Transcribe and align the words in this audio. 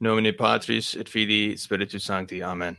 Nomine 0.00 0.32
Patris 0.32 0.94
et 0.94 1.08
Filii 1.08 1.56
Spiritus 1.56 2.04
Sancti. 2.04 2.42
Amen. 2.42 2.76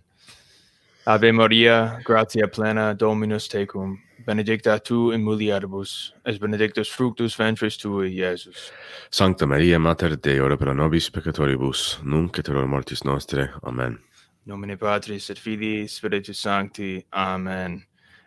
Ave 1.08 1.32
Maria, 1.32 2.00
gratia 2.04 2.48
plena, 2.48 2.94
Dominus 2.94 3.48
tecum, 3.48 3.98
benedicta 4.26 4.78
tu 4.84 5.12
in 5.12 5.24
mulieribus, 5.24 6.12
et 6.26 6.38
benedictus 6.38 6.90
fructus 6.90 7.34
ventris 7.34 7.78
tui, 7.78 8.14
Iesus. 8.14 8.72
Sancta 9.10 9.48
Maria, 9.48 9.80
Mater 9.80 10.18
Dei, 10.18 10.40
ora 10.40 10.58
pro 10.58 10.74
nobis 10.74 11.10
peccatoribus, 11.10 12.04
nunc 12.04 12.38
et 12.38 12.50
hora 12.50 12.68
mortis 12.68 13.06
nostre. 13.06 13.50
Amen. 13.64 13.98
Nomine 14.46 14.78
Patris 14.78 15.30
et 15.30 15.38
Filii 15.38 15.88
Spiritus 15.88 16.40
Sancti. 16.40 17.06
Amen. 17.14 17.86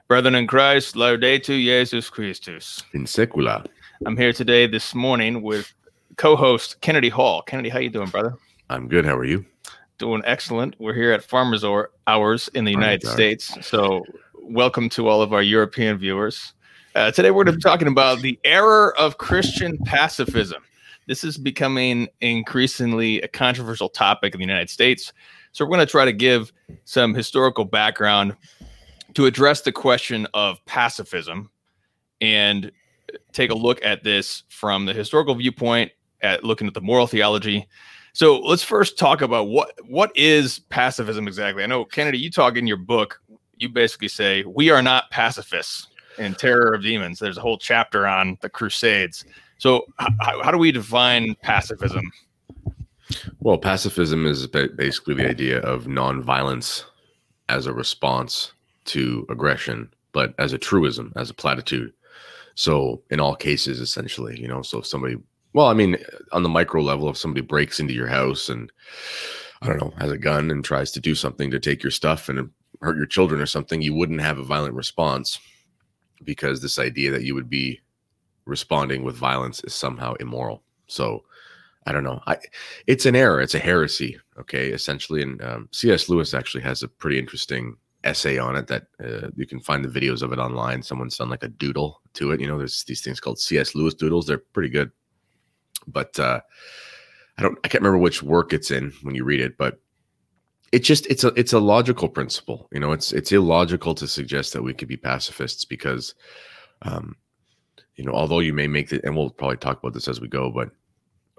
Brethren 0.09 0.34
in 0.34 0.46
Christ, 0.46 0.96
Laudetur 0.96 1.59
Jesus 1.62 2.11
Christus. 2.11 2.82
In 2.95 3.04
secula. 3.04 3.64
I'm 4.07 4.16
here 4.16 4.32
today 4.32 4.66
this 4.66 4.95
morning 4.95 5.43
with 5.43 5.72
co-host 6.16 6.80
Kennedy 6.80 7.11
Hall. 7.11 7.43
Kennedy, 7.43 7.68
how 7.68 7.79
you 7.79 7.91
doing, 7.91 8.09
brother? 8.09 8.34
I'm 8.71 8.87
good. 8.87 9.05
How 9.05 9.16
are 9.16 9.25
you? 9.25 9.45
Doing 9.98 10.23
excellent. 10.24 10.77
We're 10.78 10.95
here 10.95 11.11
at 11.11 11.24
Farmers 11.24 11.65
or 11.65 11.91
Hours 12.06 12.48
in 12.55 12.65
the 12.65 12.70
United 12.70 13.05
Hour. 13.05 13.12
States. 13.12 13.66
So, 13.66 14.05
welcome 14.45 14.88
to 14.91 15.09
all 15.09 15.23
of 15.23 15.33
our 15.33 15.42
European 15.42 15.98
viewers. 15.98 16.55
Uh, 16.95 17.11
today, 17.11 17.33
we're 17.33 17.42
going 17.42 17.55
to 17.55 17.59
be 17.59 17.62
talking 17.62 17.88
about 17.88 18.20
the 18.20 18.38
error 18.45 18.97
of 18.97 19.19
Christian 19.19 19.77
pacifism. 19.78 20.62
This 21.09 21.25
is 21.25 21.37
becoming 21.37 22.06
increasingly 22.20 23.20
a 23.23 23.27
controversial 23.27 23.88
topic 23.88 24.34
in 24.34 24.38
the 24.38 24.47
United 24.47 24.70
States. 24.70 25.12
So, 25.50 25.64
we're 25.64 25.70
going 25.70 25.87
to 25.87 25.91
try 25.91 26.05
to 26.05 26.12
give 26.12 26.52
some 26.84 27.12
historical 27.12 27.64
background 27.64 28.37
to 29.14 29.27
address 29.27 29.62
the 29.62 29.73
question 29.73 30.28
of 30.33 30.64
pacifism 30.66 31.50
and 32.20 32.70
take 33.33 33.50
a 33.50 33.56
look 33.56 33.84
at 33.84 34.05
this 34.05 34.45
from 34.48 34.87
the 34.87 34.95
historical 34.95 35.34
viewpoint, 35.34 35.91
at 36.20 36.45
looking 36.45 36.69
at 36.69 36.75
the 36.75 36.80
moral 36.80 37.09
theology. 37.09 37.66
So 38.12 38.41
let's 38.41 38.62
first 38.62 38.98
talk 38.98 39.23
about 39.23 39.48
what 39.48 39.73
what 39.87 40.10
is 40.16 40.60
pacifism 40.70 41.28
exactly. 41.28 41.62
I 41.62 41.66
know 41.66 41.84
Kennedy, 41.84 42.19
you 42.19 42.30
talk 42.30 42.56
in 42.56 42.66
your 42.66 42.77
book, 42.77 43.20
you 43.56 43.69
basically 43.69 44.08
say 44.08 44.44
we 44.44 44.70
are 44.70 44.83
not 44.83 45.11
pacifists 45.11 45.86
in 46.19 46.34
Terror 46.34 46.75
of 46.75 46.83
Demons. 46.83 47.19
There's 47.19 47.38
a 47.38 47.41
whole 47.41 47.58
chapter 47.58 48.06
on 48.06 48.36
the 48.41 48.48
Crusades. 48.48 49.25
So 49.58 49.84
how, 49.98 50.42
how 50.42 50.50
do 50.50 50.58
we 50.58 50.72
define 50.72 51.34
pacifism? 51.42 52.11
Well, 53.41 53.58
pacifism 53.58 54.27
is 54.27 54.47
basically 54.47 55.14
the 55.14 55.28
idea 55.28 55.61
of 55.61 55.84
nonviolence 55.84 56.84
as 57.48 57.66
a 57.66 57.72
response 57.72 58.53
to 58.86 59.27
aggression, 59.28 59.92
but 60.12 60.34
as 60.38 60.53
a 60.53 60.58
truism, 60.58 61.12
as 61.16 61.31
a 61.31 61.34
platitude. 61.34 61.92
So, 62.55 63.03
in 63.11 63.20
all 63.20 63.34
cases, 63.34 63.81
essentially, 63.81 64.41
you 64.41 64.47
know, 64.47 64.62
so 64.62 64.78
if 64.78 64.86
somebody, 64.86 65.16
well, 65.53 65.67
I 65.67 65.75
mean, 65.75 65.97
on 66.33 66.43
the 66.43 66.48
micro 66.48 66.83
level, 66.83 67.09
if 67.09 67.17
somebody 67.17 67.45
breaks 67.45 67.81
into 67.81 67.95
your 67.95 68.06
house 68.06 68.48
and 68.48 68.70
I 69.62 69.67
don't 69.67 69.81
know, 69.81 69.93
has 69.98 70.11
a 70.11 70.19
gun 70.19 70.51
and 70.51 70.65
tries 70.65 70.91
to 70.93 71.01
do 71.01 71.15
something 71.15 71.51
to 71.51 71.61
take 71.61 71.83
your 71.83 71.91
stuff 71.91 72.29
and 72.29 72.51
hurt 72.81 72.97
your 72.97 73.06
children 73.06 73.41
or 73.41 73.47
something, 73.47 73.83
you 73.83 73.95
wouldn't 73.95 74.21
have 74.21 74.39
a 74.39 74.45
violent 74.45 74.75
response 74.75 75.39
because 76.25 76.61
this 76.61 76.78
idea 76.78 77.11
that 77.11 77.25
you 77.25 77.34
would 77.34 77.51
be 77.51 77.81
responding 78.47 79.03
with 79.03 79.17
violence 79.17 79.62
is 79.65 79.75
somehow 79.75 80.15
immoral. 80.15 80.62
So, 80.87 81.25
I 81.87 81.93
don't 81.93 82.05
know. 82.05 82.21
I 82.27 82.37
it's 82.87 83.06
an 83.06 83.17
error. 83.17 83.41
It's 83.41 83.55
a 83.55 83.59
heresy. 83.59 84.19
Okay, 84.39 84.69
essentially, 84.69 85.23
and 85.23 85.43
um, 85.43 85.69
C.S. 85.73 86.09
Lewis 86.09 86.34
actually 86.34 86.62
has 86.62 86.83
a 86.83 86.89
pretty 86.89 87.19
interesting 87.19 87.77
essay 88.05 88.39
on 88.39 88.56
it 88.56 88.67
that 88.67 88.87
uh, 89.05 89.28
you 89.37 89.47
can 89.47 89.61
find 89.61 89.84
the 89.84 90.01
videos 90.01 90.23
of 90.23 90.33
it 90.33 90.39
online. 90.39 90.83
Someone's 90.83 91.17
done 91.17 91.28
like 91.28 91.43
a 91.43 91.48
doodle 91.48 92.01
to 92.15 92.33
it. 92.33 92.41
You 92.41 92.47
know, 92.47 92.59
there's 92.59 92.84
these 92.84 93.03
things 93.03 93.21
called 93.21 93.39
C.S. 93.39 93.75
Lewis 93.75 93.95
doodles. 93.95 94.27
They're 94.27 94.39
pretty 94.39 94.69
good, 94.69 94.91
but 95.86 96.18
uh, 96.18 96.40
I 97.38 97.42
don't. 97.42 97.58
I 97.64 97.68
can't 97.68 97.82
remember 97.82 97.98
which 97.98 98.22
work 98.22 98.52
it's 98.52 98.70
in 98.70 98.92
when 99.02 99.14
you 99.14 99.24
read 99.24 99.40
it, 99.40 99.56
but 99.56 99.80
it 100.72 100.80
just 100.80 101.06
it's 101.06 101.24
a 101.24 101.28
it's 101.28 101.52
a 101.52 101.58
logical 101.58 102.08
principle. 102.08 102.68
You 102.72 102.80
know, 102.80 102.92
it's 102.92 103.12
it's 103.12 103.32
illogical 103.32 103.94
to 103.96 104.06
suggest 104.06 104.52
that 104.52 104.62
we 104.62 104.74
could 104.74 104.88
be 104.88 104.96
pacifists 104.96 105.64
because, 105.64 106.14
um, 106.82 107.16
you 107.97 108.04
know, 108.04 108.12
although 108.12 108.41
you 108.41 108.53
may 108.53 108.66
make 108.66 108.88
the 108.88 109.00
and 109.04 109.16
we'll 109.16 109.30
probably 109.30 109.56
talk 109.56 109.78
about 109.78 109.94
this 109.94 110.09
as 110.09 110.20
we 110.20 110.28
go, 110.28 110.50
but 110.50 110.70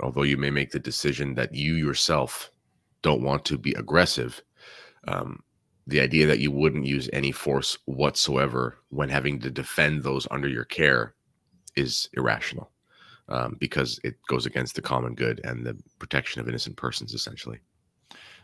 although 0.02 0.24
you 0.24 0.38
may 0.38 0.50
make 0.50 0.72
the 0.72 0.80
decision 0.80 1.36
that 1.36 1.53
you 1.53 1.75
yourself 1.75 2.52
don't 3.03 3.22
want 3.22 3.46
to 3.46 3.58
be 3.58 3.74
aggressive, 3.74 4.41
um, 5.08 5.44
the 5.88 6.00
idea 6.00 6.25
that 6.28 6.40
you 6.40 6.52
wouldn't 6.52 6.86
use 6.86 7.09
any 7.14 7.31
force 7.31 7.78
whatsoever 7.86 8.78
when 8.90 9.09
having 9.09 9.40
to 9.40 9.52
defend 9.52 10.03
those 10.03 10.28
under 10.31 10.47
your 10.47 10.66
care 10.66 11.14
is 11.75 12.09
irrational 12.14 12.71
um, 13.31 13.56
because 13.59 14.00
it 14.03 14.16
goes 14.28 14.46
against 14.46 14.75
the 14.75 14.81
common 14.81 15.16
good 15.16 15.42
and 15.44 15.66
the 15.66 15.75
protection 16.00 16.42
of 16.42 16.47
innocent 16.47 16.75
persons, 16.78 17.14
essentially. 17.14 17.59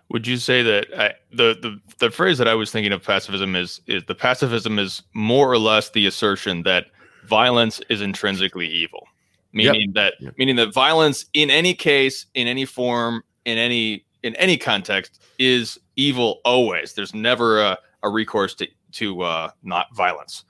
Would 0.10 0.26
you 0.26 0.38
say 0.38 0.64
that 0.64 0.88
I, 0.98 1.14
the, 1.32 1.58
the 1.62 1.80
the 2.00 2.10
phrase 2.10 2.38
that 2.38 2.48
I 2.48 2.56
was 2.56 2.72
thinking 2.72 2.94
of 2.94 3.04
pacifism 3.04 3.56
is 3.56 3.82
is 3.88 4.04
the 4.06 4.16
pacifism 4.16 4.80
is 4.80 5.04
more 5.14 5.52
or 5.52 5.58
less 5.58 5.90
the 5.90 6.06
assertion 6.06 6.64
that 6.64 6.86
violence 7.26 7.82
is 7.90 8.00
intrinsically 8.02 8.68
evil, 8.68 9.06
meaning 9.52 9.92
that 9.96 10.14
Yep. 10.22 10.36
meaning 10.38 10.56
that 10.56 10.74
violence 10.74 11.26
in 11.34 11.50
any 11.50 11.74
case, 11.74 12.26
in 12.36 12.48
any 12.48 12.64
form, 12.64 13.22
in 13.44 13.58
any 13.58 14.06
in 14.24 14.34
any 14.38 14.58
context 14.58 15.22
is 15.40 15.78
evil 15.98 16.40
always. 16.46 16.94
There's 16.94 17.14
never 17.14 17.60
a, 17.62 17.78
a 18.02 18.10
recourse 18.10 18.56
to 18.56 18.68
to 18.94 19.22
uh, 19.24 19.50
not 19.64 19.88
violence. 19.94 20.46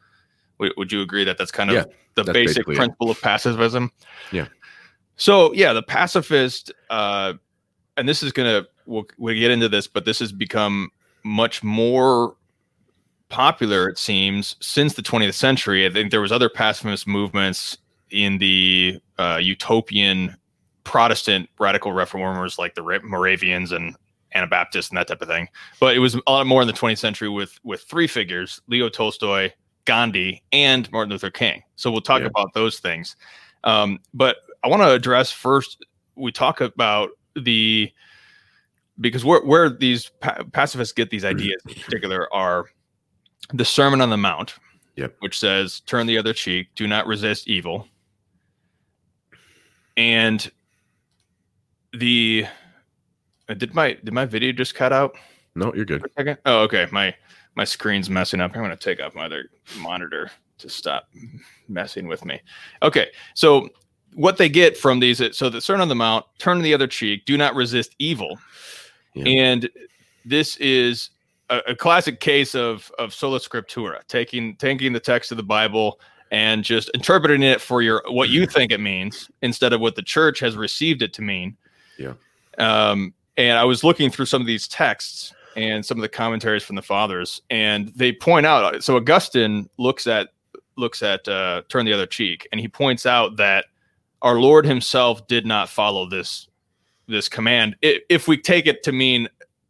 Would, 0.60 0.92
you 0.92 1.02
agree 1.02 1.24
that 1.24 1.38
that's 1.38 1.52
kind 1.52 1.70
of 1.70 1.76
Yeah, 1.76 1.84
the 2.16 2.24
basic 2.24 2.34
basically 2.48 2.76
it. 2.76 2.78
principle 2.78 3.12
of 3.12 3.22
pacifism? 3.22 3.92
Yeah. 4.32 4.48
So 5.16 5.54
yeah, 5.54 5.74
the 5.74 5.84
pacifist, 5.84 6.72
uh, 6.90 7.34
and 7.96 8.08
this 8.08 8.24
is 8.24 8.32
gonna 8.32 8.66
we'll, 8.86 9.06
we'll 9.18 9.36
get 9.36 9.52
into 9.52 9.70
this, 9.70 9.88
but 9.88 10.06
this 10.06 10.20
has 10.20 10.32
become 10.32 10.90
much 11.24 11.64
more 11.64 12.36
popular, 13.30 13.90
it 13.90 13.98
seems, 13.98 14.56
since 14.60 14.94
the 14.94 15.02
20th 15.02 15.34
century. 15.34 15.86
I 15.86 15.90
think 15.90 16.12
there 16.12 16.22
was 16.22 16.32
other 16.32 16.50
pacifist 16.50 17.08
movements 17.08 17.78
in 18.10 18.38
the 18.38 19.00
uh, 19.18 19.40
utopian 19.42 20.38
Protestant 20.84 21.50
radical 21.60 21.92
reformers 21.92 22.58
like 22.58 22.76
the 22.76 23.02
Moravians 23.04 23.74
and 23.74 23.96
Anabaptists 24.34 24.90
and 24.90 24.98
that 24.98 25.08
type 25.08 25.22
of 25.22 25.28
thing. 25.28 25.50
But 25.82 25.96
it 25.98 26.00
was 26.00 26.16
a 26.16 26.32
lot 26.32 26.48
more 26.48 26.62
in 26.62 26.68
the 26.68 26.74
20th 26.74 26.98
century 26.98 27.28
with 27.28 27.60
with 27.64 27.82
three 27.82 28.08
figures: 28.08 28.62
Leo 28.68 28.88
Tolstoy, 28.88 29.52
Gandhi, 29.88 30.44
and 30.52 30.92
Martin 30.92 31.12
Luther 31.12 31.32
King. 31.32 31.64
So 31.78 31.90
we'll 31.90 32.02
talk 32.02 32.20
Yeah. 32.22 32.28
about 32.28 32.54
those 32.54 32.80
things. 32.80 33.16
Um, 33.64 34.00
but 34.14 34.38
I 34.64 34.68
want 34.68 34.84
to 34.84 34.92
address 34.92 35.32
first. 35.32 35.84
We 36.16 36.32
talk 36.32 36.62
about 36.62 37.10
the 37.36 37.92
because 39.00 39.24
where 39.26 39.42
where 39.42 39.70
these 39.70 40.10
pa- 40.20 40.44
pacifists 40.52 40.94
get 40.94 41.10
these 41.10 41.24
ideas 41.26 41.62
in 41.68 41.74
particular 41.76 42.32
are 42.34 42.66
the 43.54 43.64
Sermon 43.66 44.02
on 44.02 44.10
the 44.10 44.18
Mount, 44.18 44.56
Yep. 44.96 45.16
which 45.20 45.40
says, 45.40 45.80
"Turn 45.82 46.06
the 46.08 46.18
other 46.18 46.34
cheek, 46.34 46.68
do 46.76 46.86
not 46.88 47.08
resist 47.08 47.48
evil," 47.48 47.88
and 49.96 50.52
the 51.94 52.46
did 53.58 53.74
my 53.74 53.94
did 54.04 54.14
my 54.14 54.26
video 54.26 54.52
just 54.52 54.76
cut 54.76 54.92
out? 54.92 55.16
No, 55.56 55.74
you're 55.74 55.86
good. 55.86 56.02
for 56.02 56.08
a 56.08 56.12
second? 56.12 56.38
Oh, 56.46 56.60
okay. 56.64 56.88
My 56.92 57.16
my 57.58 57.64
screen's 57.64 58.08
messing 58.08 58.40
up. 58.40 58.52
I'm 58.54 58.60
going 58.62 58.70
to 58.70 58.78
take 58.78 59.02
off 59.02 59.16
my 59.16 59.26
other 59.26 59.50
monitor 59.80 60.30
to 60.60 60.70
stop 60.70 61.10
messing 61.68 62.08
with 62.08 62.24
me. 62.24 62.40
Okay, 62.84 63.08
so 63.34 63.68
what 64.14 64.38
they 64.38 64.48
get 64.48 64.78
from 64.78 65.00
these, 65.00 65.22
so 65.36 65.50
the 65.50 65.60
Sermon 65.60 65.82
on 65.82 65.88
the 65.90 65.96
Mount, 65.96 66.24
turn 66.38 66.62
the 66.62 66.74
other 66.74 66.86
cheek, 66.86 67.26
do 67.26 67.36
not 67.36 67.56
resist 67.56 67.96
evil, 67.98 68.38
Yeah. 69.16 69.26
and 69.26 69.70
this 70.24 70.56
is 70.58 71.10
a, 71.50 71.58
a 71.70 71.76
classic 71.76 72.20
case 72.20 72.54
of 72.54 72.92
of 73.00 73.12
sola 73.14 73.40
scriptura, 73.40 74.06
taking 74.08 74.56
taking 74.58 74.94
the 74.94 75.00
text 75.00 75.32
of 75.32 75.38
the 75.38 75.44
Bible 75.44 76.00
and 76.30 76.64
just 76.64 76.90
interpreting 76.94 77.42
it 77.42 77.60
for 77.60 77.82
your 77.82 78.04
what 78.10 78.30
you 78.30 78.46
think 78.56 78.72
it 78.72 78.80
means 78.80 79.32
instead 79.42 79.74
of 79.74 79.82
what 79.82 79.96
the 79.96 80.04
church 80.04 80.40
has 80.42 80.56
received 80.56 81.02
it 81.02 81.12
to 81.14 81.24
mean. 81.24 81.58
Yeah. 81.98 82.14
Um, 82.60 83.14
and 83.36 83.58
I 83.58 83.64
was 83.64 83.84
looking 83.84 84.12
through 84.12 84.26
some 84.26 84.42
of 84.42 84.48
these 84.48 84.68
texts 84.68 85.34
and 85.58 85.84
some 85.84 85.98
of 85.98 86.04
the 86.04 86.10
commentaries 86.10 86.64
from 86.64 86.76
the 86.76 86.82
fathers, 86.82 87.42
and 87.50 87.90
they 87.96 88.14
point 88.14 88.46
out. 88.46 88.84
So 88.84 88.96
Augustine 88.96 89.70
looks 89.78 90.08
at 90.08 90.30
looks 90.78 91.02
at 91.02 91.28
uh, 91.28 91.64
turn 91.68 91.86
the 91.86 91.94
other 91.94 92.06
cheek, 92.06 92.48
and 92.52 92.62
he 92.62 92.68
points 92.68 93.08
out 93.08 93.36
that 93.38 93.66
our 94.22 94.40
Lord 94.40 94.66
Himself 94.66 95.28
did 95.28 95.46
not 95.46 95.68
follow 95.68 96.08
this 96.08 96.48
this 97.08 97.28
command. 97.28 97.76
If 97.82 98.28
we 98.28 98.38
take 98.38 98.68
it 98.68 98.84
to 98.84 98.92
mean 98.92 99.28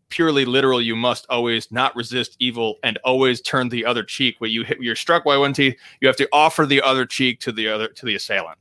purely 0.10 0.44
literal, 0.44 0.81
you 0.81 0.95
must 0.95 1.25
always 1.30 1.72
not 1.72 1.95
resist 1.95 2.36
evil 2.40 2.78
and 2.83 2.98
always 3.06 3.42
turn 3.42 3.69
the 3.69 3.86
other 3.86 4.04
cheek. 4.04 4.36
When 4.40 4.51
you 4.51 4.63
hit, 4.63 4.81
you're 4.81 4.95
struck 4.95 5.24
by 5.24 5.38
one 5.38 5.54
teeth, 5.54 5.75
you 6.01 6.07
have 6.07 6.18
to 6.18 6.28
offer 6.33 6.66
the 6.66 6.81
other 6.81 7.06
cheek 7.06 7.40
to 7.42 7.51
the 7.51 7.69
other 7.69 7.88
to 7.88 8.06
the 8.06 8.16
assailant 8.16 8.57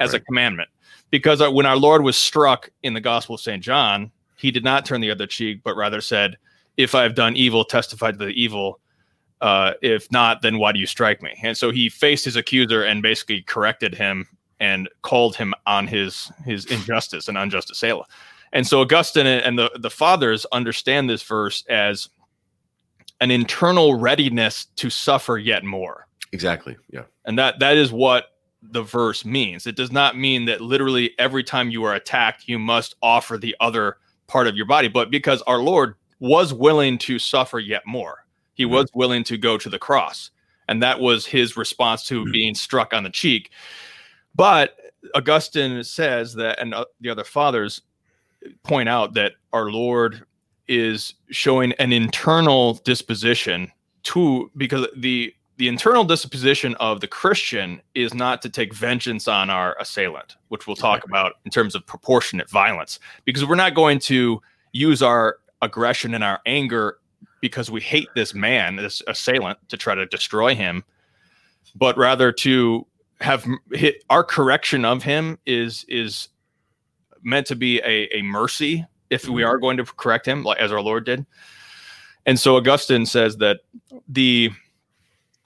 as 0.00 0.14
a 0.14 0.20
commandment. 0.20 0.68
Because 1.10 1.40
uh, 1.40 1.50
when 1.50 1.66
our 1.66 1.76
Lord 1.76 2.02
was 2.02 2.16
struck 2.16 2.70
in 2.82 2.92
the 2.92 3.00
Gospel 3.00 3.36
of 3.36 3.40
Saint 3.40 3.62
John, 3.62 4.10
he 4.36 4.50
did 4.50 4.64
not 4.64 4.84
turn 4.84 5.00
the 5.00 5.12
other 5.12 5.26
cheek, 5.26 5.60
but 5.62 5.76
rather 5.76 6.00
said, 6.00 6.36
"If 6.76 6.94
I 6.94 7.02
have 7.02 7.14
done 7.14 7.36
evil, 7.36 7.64
testify 7.64 8.12
to 8.12 8.18
the 8.18 8.28
evil. 8.28 8.80
Uh, 9.40 9.74
if 9.82 10.10
not, 10.10 10.40
then 10.42 10.58
why 10.58 10.72
do 10.72 10.78
you 10.78 10.86
strike 10.86 11.22
me?" 11.22 11.38
And 11.42 11.56
so 11.56 11.70
he 11.70 11.88
faced 11.88 12.24
his 12.24 12.36
accuser 12.36 12.82
and 12.82 13.02
basically 13.02 13.42
corrected 13.42 13.94
him 13.94 14.26
and 14.60 14.88
called 15.02 15.36
him 15.36 15.54
on 15.66 15.86
his 15.86 16.30
his 16.44 16.64
injustice 16.66 17.28
and 17.28 17.36
unjust 17.36 17.70
assailant. 17.70 18.08
And 18.52 18.66
so 18.66 18.80
Augustine 18.80 19.26
and 19.26 19.58
the, 19.58 19.70
the 19.78 19.90
fathers 19.90 20.46
understand 20.52 21.10
this 21.10 21.22
verse 21.22 21.64
as 21.68 22.08
an 23.20 23.30
internal 23.30 23.94
readiness 23.96 24.66
to 24.76 24.88
suffer 24.88 25.36
yet 25.36 25.64
more. 25.64 26.06
Exactly. 26.32 26.76
Yeah. 26.90 27.02
And 27.24 27.38
that 27.38 27.58
that 27.58 27.76
is 27.76 27.92
what 27.92 28.32
the 28.62 28.82
verse 28.82 29.24
means. 29.24 29.66
It 29.66 29.76
does 29.76 29.92
not 29.92 30.16
mean 30.16 30.44
that 30.46 30.60
literally 30.60 31.12
every 31.18 31.44
time 31.44 31.70
you 31.70 31.84
are 31.84 31.94
attacked, 31.94 32.48
you 32.48 32.58
must 32.58 32.94
offer 33.02 33.36
the 33.38 33.54
other 33.60 33.98
part 34.26 34.46
of 34.46 34.56
your 34.56 34.66
body, 34.66 34.88
but 34.88 35.10
because 35.10 35.42
our 35.42 35.58
Lord 35.58 35.94
was 36.18 36.52
willing 36.52 36.98
to 36.98 37.18
suffer 37.18 37.58
yet 37.58 37.86
more. 37.86 38.24
He 38.54 38.64
mm-hmm. 38.64 38.74
was 38.74 38.90
willing 38.94 39.24
to 39.24 39.36
go 39.36 39.58
to 39.58 39.68
the 39.68 39.78
cross. 39.78 40.30
And 40.68 40.82
that 40.82 41.00
was 41.00 41.26
his 41.26 41.56
response 41.56 42.04
to 42.06 42.22
mm-hmm. 42.22 42.32
being 42.32 42.54
struck 42.54 42.92
on 42.92 43.04
the 43.04 43.10
cheek. 43.10 43.50
But 44.34 44.76
Augustine 45.14 45.82
says 45.84 46.34
that, 46.34 46.58
and 46.60 46.74
uh, 46.74 46.84
the 47.00 47.10
other 47.10 47.24
fathers 47.24 47.82
point 48.62 48.88
out 48.88 49.14
that 49.14 49.32
our 49.52 49.70
Lord 49.70 50.24
is 50.68 51.14
showing 51.30 51.72
an 51.74 51.92
internal 51.92 52.74
disposition 52.84 53.70
to 54.02 54.50
because 54.56 54.86
the 54.96 55.32
the 55.58 55.68
internal 55.68 56.04
disposition 56.04 56.74
of 56.74 57.00
the 57.00 57.08
Christian 57.08 57.80
is 57.94 58.12
not 58.12 58.42
to 58.42 58.50
take 58.50 58.74
vengeance 58.74 59.26
on 59.26 59.48
our 59.48 59.74
assailant, 59.80 60.36
which 60.48 60.66
we'll 60.66 60.76
talk 60.76 61.02
about 61.04 61.34
in 61.46 61.50
terms 61.50 61.74
of 61.74 61.86
proportionate 61.86 62.50
violence, 62.50 62.98
because 63.24 63.42
we're 63.42 63.54
not 63.54 63.74
going 63.74 63.98
to 64.00 64.42
use 64.72 65.02
our 65.02 65.38
aggression 65.66 66.14
and 66.14 66.24
our 66.24 66.40
anger 66.46 66.98
because 67.40 67.70
we 67.70 67.80
hate 67.80 68.08
this 68.14 68.34
man, 68.34 68.76
this 68.76 69.02
assailant, 69.06 69.58
to 69.68 69.76
try 69.76 69.94
to 69.94 70.06
destroy 70.06 70.54
him, 70.54 70.84
but 71.74 71.96
rather 71.96 72.32
to 72.32 72.86
have 73.20 73.46
hit 73.72 74.04
our 74.10 74.24
correction 74.24 74.84
of 74.84 75.02
him 75.02 75.38
is 75.46 75.84
is 75.88 76.28
meant 77.22 77.46
to 77.46 77.56
be 77.56 77.80
a, 77.80 78.08
a 78.16 78.22
mercy 78.22 78.86
if 79.10 79.28
we 79.28 79.42
are 79.42 79.58
going 79.58 79.76
to 79.76 79.84
correct 79.84 80.26
him, 80.26 80.42
like 80.42 80.58
as 80.58 80.72
our 80.72 80.80
Lord 80.80 81.04
did. 81.04 81.26
And 82.24 82.38
so 82.38 82.56
Augustine 82.56 83.06
says 83.06 83.36
that 83.38 83.60
the 84.08 84.50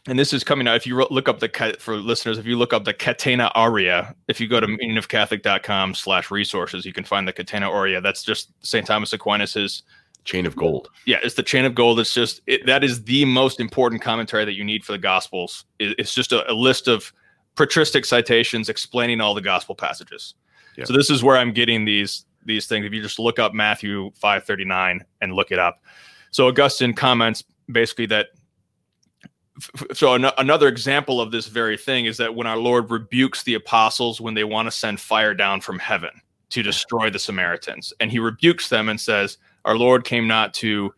and 0.07 0.19
this 0.19 0.33
is 0.33 0.43
coming 0.43 0.67
out 0.67 0.77
if 0.77 0.87
you 0.87 0.97
look 1.11 1.29
up 1.29 1.41
the 1.41 1.77
for 1.79 1.97
listeners 1.97 2.39
if 2.39 2.47
you 2.47 2.57
look 2.57 2.73
up 2.73 2.85
the 2.85 2.95
Catena 2.95 3.51
Aurea 3.55 4.15
if 4.29 4.41
you 4.41 4.49
go 4.49 4.59
to 4.59 4.67
meaningofcatholic.com 4.67 5.95
slash 5.95 6.31
resources 6.31 6.87
you 6.87 6.93
can 6.95 7.05
find 7.05 7.29
the 7.29 7.35
Catena 7.35 7.69
Aurea 7.69 8.01
that's 8.01 8.23
just 8.23 8.51
st 8.65 8.87
thomas 8.87 9.13
aquinas's 9.13 9.83
chain 10.25 10.47
of 10.47 10.57
gold. 10.57 10.89
Yeah 11.07 11.19
it's 11.23 11.35
the 11.35 11.43
chain 11.43 11.65
of 11.65 11.75
gold. 11.75 12.01
It's 12.01 12.15
just 12.15 12.41
it, 12.47 12.67
that 12.67 12.85
is 12.85 13.05
the 13.05 13.25
most 13.25 13.61
important 13.61 14.03
commentary 14.03 14.45
that 14.45 14.55
you 14.55 14.65
need 14.65 14.85
for 14.85 14.93
the 14.93 14.99
gospels. 14.99 15.65
It, 15.79 15.97
it's 15.99 16.15
just 16.15 16.33
a, 16.33 16.51
a, 16.51 16.55
list 16.55 16.89
of 16.89 17.13
patristic 17.57 18.05
citations 18.05 18.69
explaining 18.69 19.21
all 19.21 19.35
the 19.35 19.41
gospel 19.41 19.75
passages. 19.75 20.35
Yeah. 20.77 20.85
so 20.85 20.93
this 20.93 21.11
is 21.11 21.25
where 21.25 21.37
i'm 21.37 21.53
getting 21.53 21.85
these 21.85 22.25
these 22.47 22.67
things. 22.67 22.87
If 22.87 22.93
you 22.93 23.03
just 23.03 23.19
look 23.19 23.39
up 23.39 23.55
matthew 23.55 24.11
539 24.17 25.05
and 25.21 25.33
look 25.35 25.51
it 25.53 25.59
up. 25.59 25.83
So 26.31 26.49
augustine 26.49 26.95
comments 26.95 27.43
basically 27.71 28.07
that 28.07 28.29
so 29.93 30.15
an- 30.15 30.31
another 30.39 30.69
example 30.69 31.21
of 31.21 31.31
this 31.31 31.47
very 31.47 31.77
thing 31.77 32.07
is 32.07 32.17
that 32.17 32.35
when 32.35 32.47
our 32.47 32.57
lord 32.57 32.91
rebukes 32.91 33.43
the 33.43 33.55
apostles 33.55 34.21
when 34.21 34.35
they 34.35 34.45
want 34.45 34.67
to 34.67 34.71
send 34.71 34.99
fire 35.01 35.35
down 35.35 35.61
from 35.61 35.79
heaven 35.79 36.11
to 36.51 36.63
destroy 36.63 37.11
the 37.11 37.19
samaritans 37.19 37.93
and 38.01 38.11
he 38.11 38.19
rebukes 38.19 38.69
them 38.69 38.89
and 38.89 39.01
says 39.01 39.39
our 39.65 39.77
lord 39.77 40.05
came 40.05 40.27
not 40.27 40.53
to 40.55 40.93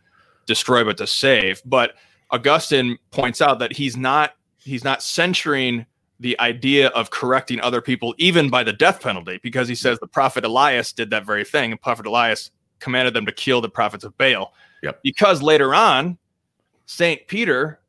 destroy 0.46 0.84
but 0.84 0.96
to 0.96 1.06
save 1.06 1.62
but 1.64 1.94
augustine 2.30 2.98
points 3.10 3.40
out 3.40 3.58
that 3.58 3.72
he's 3.72 3.96
not 3.96 4.32
he's 4.58 4.84
not 4.84 5.02
censuring 5.02 5.86
the 6.20 6.38
idea 6.40 6.88
of 6.88 7.10
correcting 7.10 7.60
other 7.60 7.80
people 7.80 8.14
even 8.18 8.48
by 8.48 8.62
the 8.62 8.72
death 8.72 9.00
penalty 9.00 9.38
because 9.42 9.68
he 9.68 9.74
says 9.74 9.98
the 9.98 10.06
prophet 10.06 10.44
elias 10.44 10.92
did 10.92 11.10
that 11.10 11.24
very 11.24 11.44
thing 11.44 11.70
and 11.72 11.80
prophet 11.80 12.06
elias 12.06 12.50
commanded 12.78 13.14
them 13.14 13.26
to 13.26 13.32
kill 13.32 13.60
the 13.60 13.68
prophets 13.68 14.04
of 14.04 14.16
baal 14.18 14.52
yep. 14.82 15.00
because 15.02 15.42
later 15.42 15.74
on 15.74 16.18
saint 16.86 17.26
peter 17.28 17.80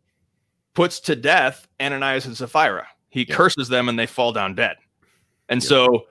puts 0.73 0.99
to 1.01 1.15
death 1.15 1.67
Ananias 1.81 2.25
and 2.25 2.35
Sapphira. 2.35 2.87
He 3.09 3.25
yeah. 3.27 3.35
curses 3.35 3.67
them 3.67 3.89
and 3.89 3.97
they 3.97 4.07
fall 4.07 4.31
down 4.31 4.55
dead. 4.55 4.77
And 5.49 5.61
yeah. 5.61 5.67
so 5.67 6.05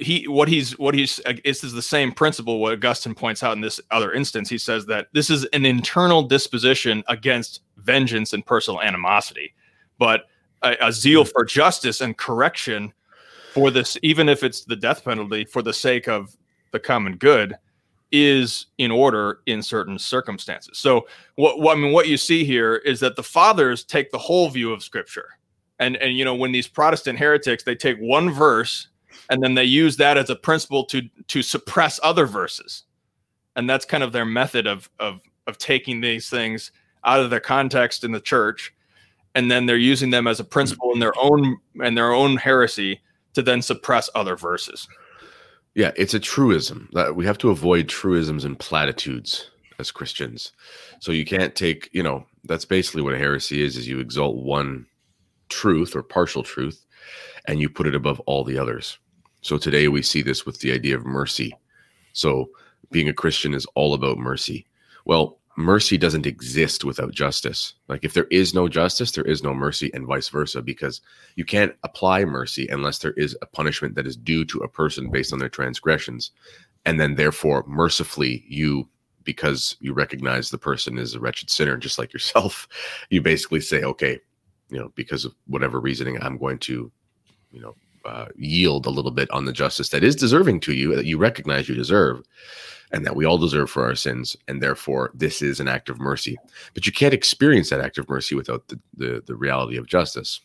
he 0.00 0.26
what 0.26 0.48
he's 0.48 0.78
what 0.78 0.94
he's 0.94 1.20
uh, 1.26 1.34
this 1.44 1.62
is 1.62 1.72
the 1.72 1.82
same 1.82 2.12
principle 2.12 2.58
what 2.58 2.72
Augustine 2.72 3.14
points 3.14 3.42
out 3.42 3.54
in 3.54 3.60
this 3.60 3.80
other 3.90 4.12
instance. 4.12 4.48
He 4.48 4.58
says 4.58 4.86
that 4.86 5.08
this 5.12 5.30
is 5.30 5.44
an 5.52 5.66
internal 5.66 6.22
disposition 6.22 7.04
against 7.08 7.60
vengeance 7.76 8.32
and 8.32 8.44
personal 8.44 8.80
animosity, 8.80 9.54
but 9.98 10.24
a, 10.62 10.76
a 10.80 10.92
zeal 10.92 11.24
for 11.24 11.44
justice 11.44 12.00
and 12.00 12.16
correction 12.16 12.92
for 13.52 13.70
this, 13.70 13.98
even 14.02 14.28
if 14.28 14.42
it's 14.42 14.64
the 14.64 14.76
death 14.76 15.04
penalty, 15.04 15.44
for 15.44 15.62
the 15.62 15.72
sake 15.72 16.08
of 16.08 16.36
the 16.72 16.78
common 16.78 17.16
good 17.16 17.56
is 18.12 18.66
in 18.78 18.90
order 18.90 19.40
in 19.46 19.62
certain 19.62 19.98
circumstances. 19.98 20.78
So 20.78 21.06
what, 21.36 21.60
what, 21.60 21.76
I 21.76 21.80
mean 21.80 21.92
what 21.92 22.08
you 22.08 22.16
see 22.16 22.44
here 22.44 22.76
is 22.76 23.00
that 23.00 23.16
the 23.16 23.22
fathers 23.22 23.84
take 23.84 24.10
the 24.10 24.18
whole 24.18 24.48
view 24.48 24.72
of 24.72 24.82
scripture. 24.82 25.28
And 25.78 25.96
and 25.96 26.16
you 26.16 26.24
know 26.24 26.34
when 26.34 26.52
these 26.52 26.68
Protestant 26.68 27.18
heretics 27.18 27.62
they 27.62 27.74
take 27.74 27.98
one 27.98 28.30
verse 28.30 28.88
and 29.28 29.42
then 29.42 29.54
they 29.54 29.64
use 29.64 29.96
that 29.96 30.18
as 30.18 30.30
a 30.30 30.36
principle 30.36 30.84
to 30.86 31.02
to 31.28 31.42
suppress 31.42 32.00
other 32.02 32.26
verses. 32.26 32.84
And 33.56 33.68
that's 33.68 33.84
kind 33.84 34.02
of 34.02 34.12
their 34.12 34.26
method 34.26 34.66
of 34.66 34.90
of 34.98 35.20
of 35.46 35.58
taking 35.58 36.00
these 36.00 36.28
things 36.28 36.72
out 37.04 37.20
of 37.20 37.30
their 37.30 37.40
context 37.40 38.04
in 38.04 38.12
the 38.12 38.20
church 38.20 38.74
and 39.34 39.50
then 39.50 39.66
they're 39.66 39.76
using 39.76 40.10
them 40.10 40.26
as 40.26 40.40
a 40.40 40.44
principle 40.44 40.92
in 40.92 40.98
their 40.98 41.12
own 41.20 41.58
and 41.82 41.96
their 41.96 42.12
own 42.12 42.36
heresy 42.36 43.00
to 43.34 43.42
then 43.42 43.62
suppress 43.62 44.10
other 44.14 44.36
verses. 44.36 44.88
Yeah, 45.74 45.92
it's 45.96 46.14
a 46.14 46.20
truism. 46.20 46.88
that 46.92 47.14
We 47.14 47.24
have 47.26 47.38
to 47.38 47.50
avoid 47.50 47.88
truisms 47.88 48.44
and 48.44 48.58
platitudes 48.58 49.50
as 49.78 49.90
Christians. 49.90 50.52
So 50.98 51.12
you 51.12 51.24
can't 51.24 51.54
take, 51.54 51.88
you 51.92 52.02
know, 52.02 52.26
that's 52.44 52.64
basically 52.64 53.02
what 53.02 53.14
a 53.14 53.18
heresy 53.18 53.62
is 53.62 53.76
is 53.76 53.86
you 53.86 54.00
exalt 54.00 54.36
one 54.36 54.86
truth 55.48 55.94
or 55.94 56.02
partial 56.02 56.42
truth 56.42 56.84
and 57.46 57.60
you 57.60 57.68
put 57.68 57.86
it 57.86 57.94
above 57.94 58.20
all 58.20 58.44
the 58.44 58.58
others. 58.58 58.98
So 59.42 59.58
today 59.58 59.88
we 59.88 60.02
see 60.02 60.22
this 60.22 60.44
with 60.44 60.60
the 60.60 60.72
idea 60.72 60.96
of 60.96 61.06
mercy. 61.06 61.54
So 62.12 62.50
being 62.90 63.08
a 63.08 63.14
Christian 63.14 63.54
is 63.54 63.66
all 63.74 63.94
about 63.94 64.18
mercy. 64.18 64.66
Well, 65.04 65.38
mercy 65.56 65.96
doesn't 65.96 66.26
exist 66.26 66.84
without 66.84 67.12
justice. 67.12 67.74
Like 67.88 68.04
if 68.04 68.14
there 68.14 68.26
is 68.30 68.54
no 68.54 68.68
justice, 68.68 69.12
there 69.12 69.24
is 69.24 69.42
no 69.42 69.54
mercy, 69.54 69.90
and 69.94 70.06
vice 70.06 70.28
versa, 70.28 70.62
because 70.62 71.00
you 71.36 71.44
can't 71.44 71.74
apply 71.84 72.24
mercy 72.24 72.66
unless 72.68 72.98
there 72.98 73.12
is 73.12 73.36
a 73.42 73.46
punishment 73.46 73.94
that 73.94 74.06
is 74.06 74.16
due 74.16 74.44
to 74.46 74.58
a 74.60 74.68
person 74.68 75.10
based 75.10 75.32
on 75.32 75.38
their 75.38 75.48
transgressions. 75.48 76.32
And 76.86 76.98
then, 76.98 77.14
therefore, 77.14 77.64
mercifully, 77.66 78.44
you, 78.48 78.88
because 79.24 79.76
you 79.80 79.92
recognize 79.92 80.50
the 80.50 80.58
person 80.58 80.98
is 80.98 81.14
a 81.14 81.20
wretched 81.20 81.50
sinner, 81.50 81.76
just 81.76 81.98
like 81.98 82.12
yourself, 82.12 82.66
you 83.10 83.20
basically 83.20 83.60
say, 83.60 83.82
okay, 83.82 84.18
you 84.70 84.78
know, 84.78 84.92
because 84.94 85.24
of 85.24 85.34
whatever 85.46 85.80
reasoning, 85.80 86.22
I'm 86.22 86.38
going 86.38 86.58
to, 86.60 86.90
you 87.52 87.60
know, 87.60 87.74
uh, 88.04 88.26
yield 88.36 88.86
a 88.86 88.90
little 88.90 89.10
bit 89.10 89.30
on 89.30 89.44
the 89.44 89.52
justice 89.52 89.90
that 89.90 90.04
is 90.04 90.16
deserving 90.16 90.60
to 90.60 90.72
you, 90.72 90.94
that 90.96 91.04
you 91.04 91.18
recognize 91.18 91.68
you 91.68 91.74
deserve 91.74 92.22
and 92.92 93.04
that 93.06 93.16
we 93.16 93.24
all 93.24 93.38
deserve 93.38 93.70
for 93.70 93.84
our 93.84 93.94
sins, 93.94 94.36
and 94.48 94.62
therefore 94.62 95.10
this 95.14 95.42
is 95.42 95.60
an 95.60 95.68
act 95.68 95.88
of 95.88 96.00
mercy. 96.00 96.36
But 96.74 96.86
you 96.86 96.92
can't 96.92 97.14
experience 97.14 97.70
that 97.70 97.80
act 97.80 97.98
of 97.98 98.08
mercy 98.08 98.34
without 98.34 98.68
the 98.68 98.80
the, 98.96 99.22
the 99.26 99.36
reality 99.36 99.76
of 99.76 99.86
justice. 99.86 100.40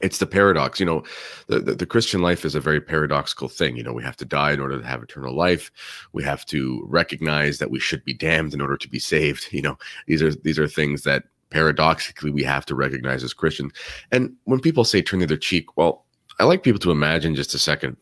It's 0.00 0.18
the 0.18 0.26
paradox, 0.26 0.80
you 0.80 0.86
know. 0.86 1.04
The, 1.46 1.60
the, 1.60 1.74
the 1.76 1.86
Christian 1.86 2.22
life 2.22 2.44
is 2.44 2.56
a 2.56 2.60
very 2.60 2.80
paradoxical 2.80 3.48
thing. 3.48 3.76
You 3.76 3.84
know, 3.84 3.92
we 3.92 4.02
have 4.02 4.16
to 4.16 4.24
die 4.24 4.50
in 4.50 4.58
order 4.58 4.80
to 4.80 4.86
have 4.86 5.00
eternal 5.00 5.32
life. 5.32 5.70
We 6.12 6.24
have 6.24 6.44
to 6.46 6.84
recognize 6.88 7.58
that 7.58 7.70
we 7.70 7.78
should 7.78 8.04
be 8.04 8.12
damned 8.12 8.52
in 8.52 8.60
order 8.60 8.76
to 8.76 8.88
be 8.88 8.98
saved. 8.98 9.46
You 9.52 9.62
know, 9.62 9.78
these 10.08 10.22
are 10.22 10.34
these 10.34 10.58
are 10.58 10.66
things 10.66 11.02
that 11.04 11.24
paradoxically 11.52 12.30
we 12.30 12.42
have 12.42 12.66
to 12.66 12.74
recognize 12.74 13.22
as 13.22 13.34
Christians. 13.34 13.72
And 14.10 14.34
when 14.44 14.60
people 14.60 14.84
say 14.84 15.02
turn 15.02 15.20
the 15.20 15.26
other 15.26 15.36
cheek, 15.36 15.76
well, 15.76 16.04
I 16.40 16.44
like 16.44 16.62
people 16.62 16.80
to 16.80 16.90
imagine 16.90 17.34
just 17.34 17.54
a 17.54 17.58
second 17.58 17.96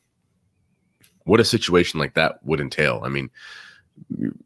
what 1.24 1.40
a 1.40 1.44
situation 1.44 2.00
like 2.00 2.14
that 2.14 2.44
would 2.44 2.60
entail. 2.60 3.00
I 3.04 3.08
mean, 3.08 3.30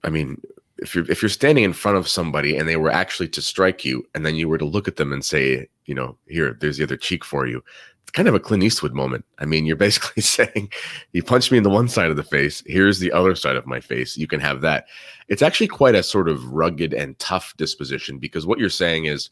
I 0.03 0.11
mean, 0.11 0.41
if 0.79 0.95
you're 0.95 1.11
if 1.11 1.23
you're 1.23 1.29
standing 1.29 1.65
in 1.65 1.73
front 1.73 1.97
of 1.97 2.09
somebody 2.09 2.57
and 2.57 2.69
they 2.69 2.77
were 2.77 2.91
actually 2.91 3.29
to 3.29 3.43
strike 3.43 3.85
you, 3.85 4.07
and 4.15 4.27
then 4.27 4.35
you 4.35 4.49
were 4.49 4.59
to 4.59 4.65
look 4.65 4.89
at 4.89 4.97
them 4.97 5.13
and 5.13 5.25
say, 5.25 5.69
you 5.87 5.95
know, 5.95 6.17
here, 6.27 6.57
there's 6.61 6.79
the 6.79 6.85
other 6.85 6.97
cheek 6.97 7.25
for 7.25 7.47
you. 7.47 7.63
It's 8.05 8.13
kind 8.13 8.29
of 8.29 8.35
a 8.35 8.41
Clint 8.41 8.63
Eastwood 8.63 8.95
moment. 8.95 9.25
I 9.39 9.45
mean, 9.45 9.67
you're 9.67 9.77
basically 9.77 10.23
saying, 10.23 10.71
you 11.13 11.23
punched 11.23 11.51
me 11.51 11.59
in 11.59 11.65
the 11.65 11.71
one 11.71 11.89
side 11.89 12.11
of 12.11 12.17
the 12.17 12.23
face. 12.23 12.63
Here's 12.67 13.01
the 13.01 13.13
other 13.13 13.35
side 13.35 13.57
of 13.57 13.67
my 13.67 13.81
face. 13.81 14.17
You 14.17 14.27
can 14.27 14.41
have 14.41 14.61
that. 14.61 14.87
It's 15.29 15.43
actually 15.43 15.69
quite 15.69 15.95
a 15.95 16.03
sort 16.03 16.29
of 16.29 16.45
rugged 16.47 16.95
and 16.95 17.19
tough 17.19 17.55
disposition 17.57 18.19
because 18.19 18.47
what 18.47 18.59
you're 18.59 18.69
saying 18.69 19.07
is 19.07 19.31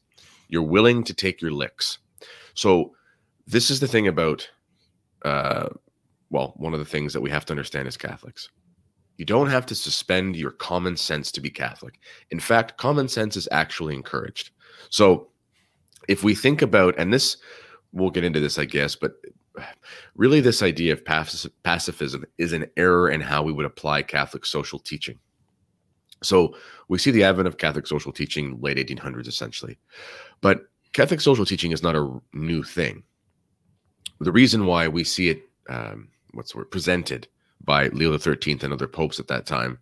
you're 0.48 0.62
willing 0.62 1.04
to 1.04 1.14
take 1.14 1.40
your 1.40 1.52
licks. 1.52 1.98
So 2.54 2.92
this 3.46 3.70
is 3.70 3.80
the 3.80 3.88
thing 3.88 4.08
about 4.08 4.48
uh, 5.24 5.68
well, 6.32 6.54
one 6.56 6.72
of 6.72 6.80
the 6.80 6.86
things 6.86 7.12
that 7.12 7.20
we 7.20 7.30
have 7.30 7.44
to 7.44 7.52
understand 7.52 7.86
as 7.86 7.96
Catholics. 7.96 8.48
You 9.18 9.26
don't 9.26 9.50
have 9.50 9.66
to 9.66 9.74
suspend 9.74 10.34
your 10.34 10.50
common 10.50 10.96
sense 10.96 11.30
to 11.32 11.40
be 11.40 11.50
Catholic. 11.50 12.00
In 12.30 12.40
fact, 12.40 12.78
common 12.78 13.06
sense 13.06 13.36
is 13.36 13.48
actually 13.52 13.94
encouraged. 13.94 14.50
So 14.88 15.28
if 16.08 16.24
we 16.24 16.34
think 16.34 16.62
about, 16.62 16.94
and 16.98 17.12
this, 17.12 17.36
we'll 17.92 18.10
get 18.10 18.24
into 18.24 18.40
this, 18.40 18.58
I 18.58 18.64
guess, 18.64 18.96
but 18.96 19.12
really 20.14 20.40
this 20.40 20.62
idea 20.62 20.92
of 20.92 21.04
pacifism 21.04 22.24
is 22.38 22.52
an 22.52 22.66
error 22.76 23.10
in 23.10 23.20
how 23.20 23.42
we 23.42 23.52
would 23.52 23.66
apply 23.66 24.02
Catholic 24.02 24.46
social 24.46 24.78
teaching. 24.78 25.18
So 26.22 26.54
we 26.88 26.98
see 26.98 27.10
the 27.10 27.24
advent 27.24 27.48
of 27.48 27.58
Catholic 27.58 27.86
social 27.86 28.12
teaching 28.12 28.60
late 28.60 28.78
1800s 28.78 29.26
essentially. 29.26 29.78
But 30.40 30.62
Catholic 30.92 31.20
social 31.20 31.44
teaching 31.44 31.72
is 31.72 31.82
not 31.82 31.96
a 31.96 32.20
new 32.32 32.62
thing. 32.62 33.02
The 34.20 34.32
reason 34.32 34.66
why 34.66 34.88
we 34.88 35.04
see 35.04 35.30
it, 35.30 35.42
um, 35.68 36.08
what's 36.32 36.52
the 36.52 36.58
word, 36.58 36.70
presented 36.70 37.28
by 37.64 37.88
Leo 37.88 38.16
XIII 38.16 38.58
and 38.62 38.72
other 38.72 38.88
popes 38.88 39.20
at 39.20 39.28
that 39.28 39.46
time 39.46 39.78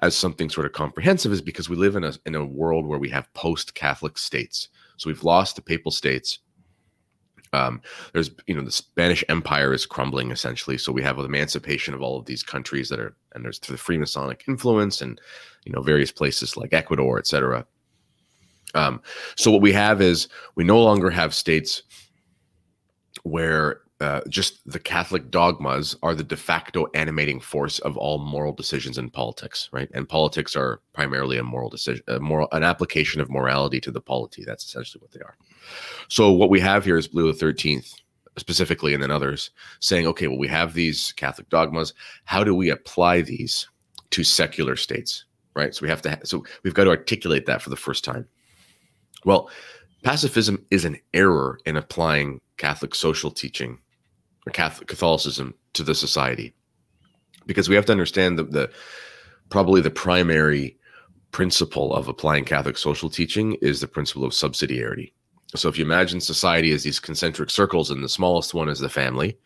as 0.00 0.16
something 0.16 0.48
sort 0.48 0.66
of 0.66 0.72
comprehensive 0.72 1.32
is 1.32 1.42
because 1.42 1.68
we 1.68 1.76
live 1.76 1.96
in 1.96 2.04
a 2.04 2.12
in 2.26 2.34
a 2.34 2.44
world 2.44 2.86
where 2.86 2.98
we 2.98 3.08
have 3.10 3.32
post-Catholic 3.34 4.18
states. 4.18 4.68
So 4.96 5.10
we've 5.10 5.24
lost 5.24 5.56
the 5.56 5.62
papal 5.62 5.90
states. 5.90 6.38
Um, 7.54 7.80
there's 8.12 8.30
you 8.46 8.54
know 8.54 8.62
the 8.62 8.72
Spanish 8.72 9.24
Empire 9.28 9.72
is 9.72 9.86
crumbling 9.86 10.30
essentially, 10.30 10.78
so 10.78 10.92
we 10.92 11.02
have 11.02 11.18
an 11.18 11.24
emancipation 11.24 11.94
of 11.94 12.02
all 12.02 12.18
of 12.18 12.26
these 12.26 12.42
countries 12.42 12.88
that 12.88 13.00
are 13.00 13.14
and 13.32 13.44
there's 13.44 13.58
the 13.60 13.74
Freemasonic 13.74 14.42
influence 14.48 15.00
and 15.00 15.20
you 15.64 15.72
know 15.72 15.82
various 15.82 16.12
places 16.12 16.56
like 16.56 16.72
Ecuador, 16.72 17.18
etc. 17.18 17.66
Um, 18.74 19.00
so 19.36 19.50
what 19.50 19.62
we 19.62 19.72
have 19.72 20.02
is 20.02 20.28
we 20.56 20.64
no 20.64 20.82
longer 20.82 21.10
have 21.10 21.34
states 21.34 21.82
where 23.22 23.80
uh, 24.00 24.20
just 24.28 24.60
the 24.70 24.78
Catholic 24.78 25.30
dogmas 25.30 25.96
are 26.02 26.14
the 26.14 26.24
de 26.24 26.36
facto 26.36 26.86
animating 26.94 27.40
force 27.40 27.78
of 27.80 27.96
all 27.96 28.18
moral 28.18 28.52
decisions 28.52 28.98
in 28.98 29.08
politics, 29.08 29.68
right? 29.72 29.88
And 29.94 30.08
politics 30.08 30.56
are 30.56 30.80
primarily 30.92 31.38
a 31.38 31.44
moral 31.44 31.70
decision, 31.70 32.04
a 32.08 32.18
moral, 32.18 32.48
an 32.52 32.64
application 32.64 33.20
of 33.20 33.30
morality 33.30 33.80
to 33.80 33.92
the 33.92 34.00
polity. 34.00 34.44
That's 34.44 34.64
essentially 34.64 35.00
what 35.00 35.12
they 35.12 35.20
are. 35.20 35.36
So 36.08 36.32
what 36.32 36.50
we 36.50 36.60
have 36.60 36.84
here 36.84 36.96
is 36.96 37.12
Leo 37.12 37.26
the 37.26 37.32
Thirteenth, 37.32 37.92
specifically, 38.36 38.94
and 38.94 39.02
then 39.02 39.10
others 39.10 39.50
saying, 39.80 40.06
okay, 40.08 40.26
well, 40.26 40.38
we 40.38 40.48
have 40.48 40.74
these 40.74 41.12
Catholic 41.12 41.48
dogmas. 41.50 41.94
How 42.24 42.42
do 42.44 42.54
we 42.54 42.70
apply 42.70 43.22
these 43.22 43.68
to 44.10 44.24
secular 44.24 44.76
states, 44.76 45.24
right? 45.54 45.74
So 45.74 45.82
we 45.82 45.88
have 45.88 46.02
to. 46.02 46.10
Ha- 46.10 46.18
so 46.24 46.44
we've 46.62 46.74
got 46.74 46.84
to 46.84 46.90
articulate 46.90 47.46
that 47.46 47.62
for 47.62 47.70
the 47.70 47.76
first 47.76 48.04
time. 48.04 48.26
Well, 49.24 49.50
pacifism 50.02 50.64
is 50.70 50.84
an 50.84 50.98
error 51.14 51.58
in 51.64 51.76
applying 51.76 52.40
Catholic 52.56 52.94
social 52.94 53.30
teaching 53.30 53.78
or 54.46 54.52
Catholic 54.52 54.88
Catholicism 54.88 55.54
to 55.72 55.82
the 55.82 55.94
society, 55.94 56.54
because 57.46 57.68
we 57.68 57.74
have 57.74 57.86
to 57.86 57.92
understand 57.92 58.38
that 58.38 58.52
the 58.52 58.70
probably 59.48 59.80
the 59.80 59.90
primary 59.90 60.76
principle 61.30 61.94
of 61.94 62.06
applying 62.08 62.44
Catholic 62.44 62.78
social 62.78 63.10
teaching 63.10 63.54
is 63.62 63.80
the 63.80 63.88
principle 63.88 64.24
of 64.24 64.32
subsidiarity. 64.32 65.12
So 65.56 65.68
if 65.68 65.78
you 65.78 65.84
imagine 65.84 66.20
society 66.20 66.72
as 66.72 66.82
these 66.82 66.98
concentric 66.98 67.50
circles, 67.50 67.90
and 67.90 68.02
the 68.02 68.08
smallest 68.08 68.54
one 68.54 68.68
is 68.68 68.80
the 68.80 68.88
family, 68.88 69.38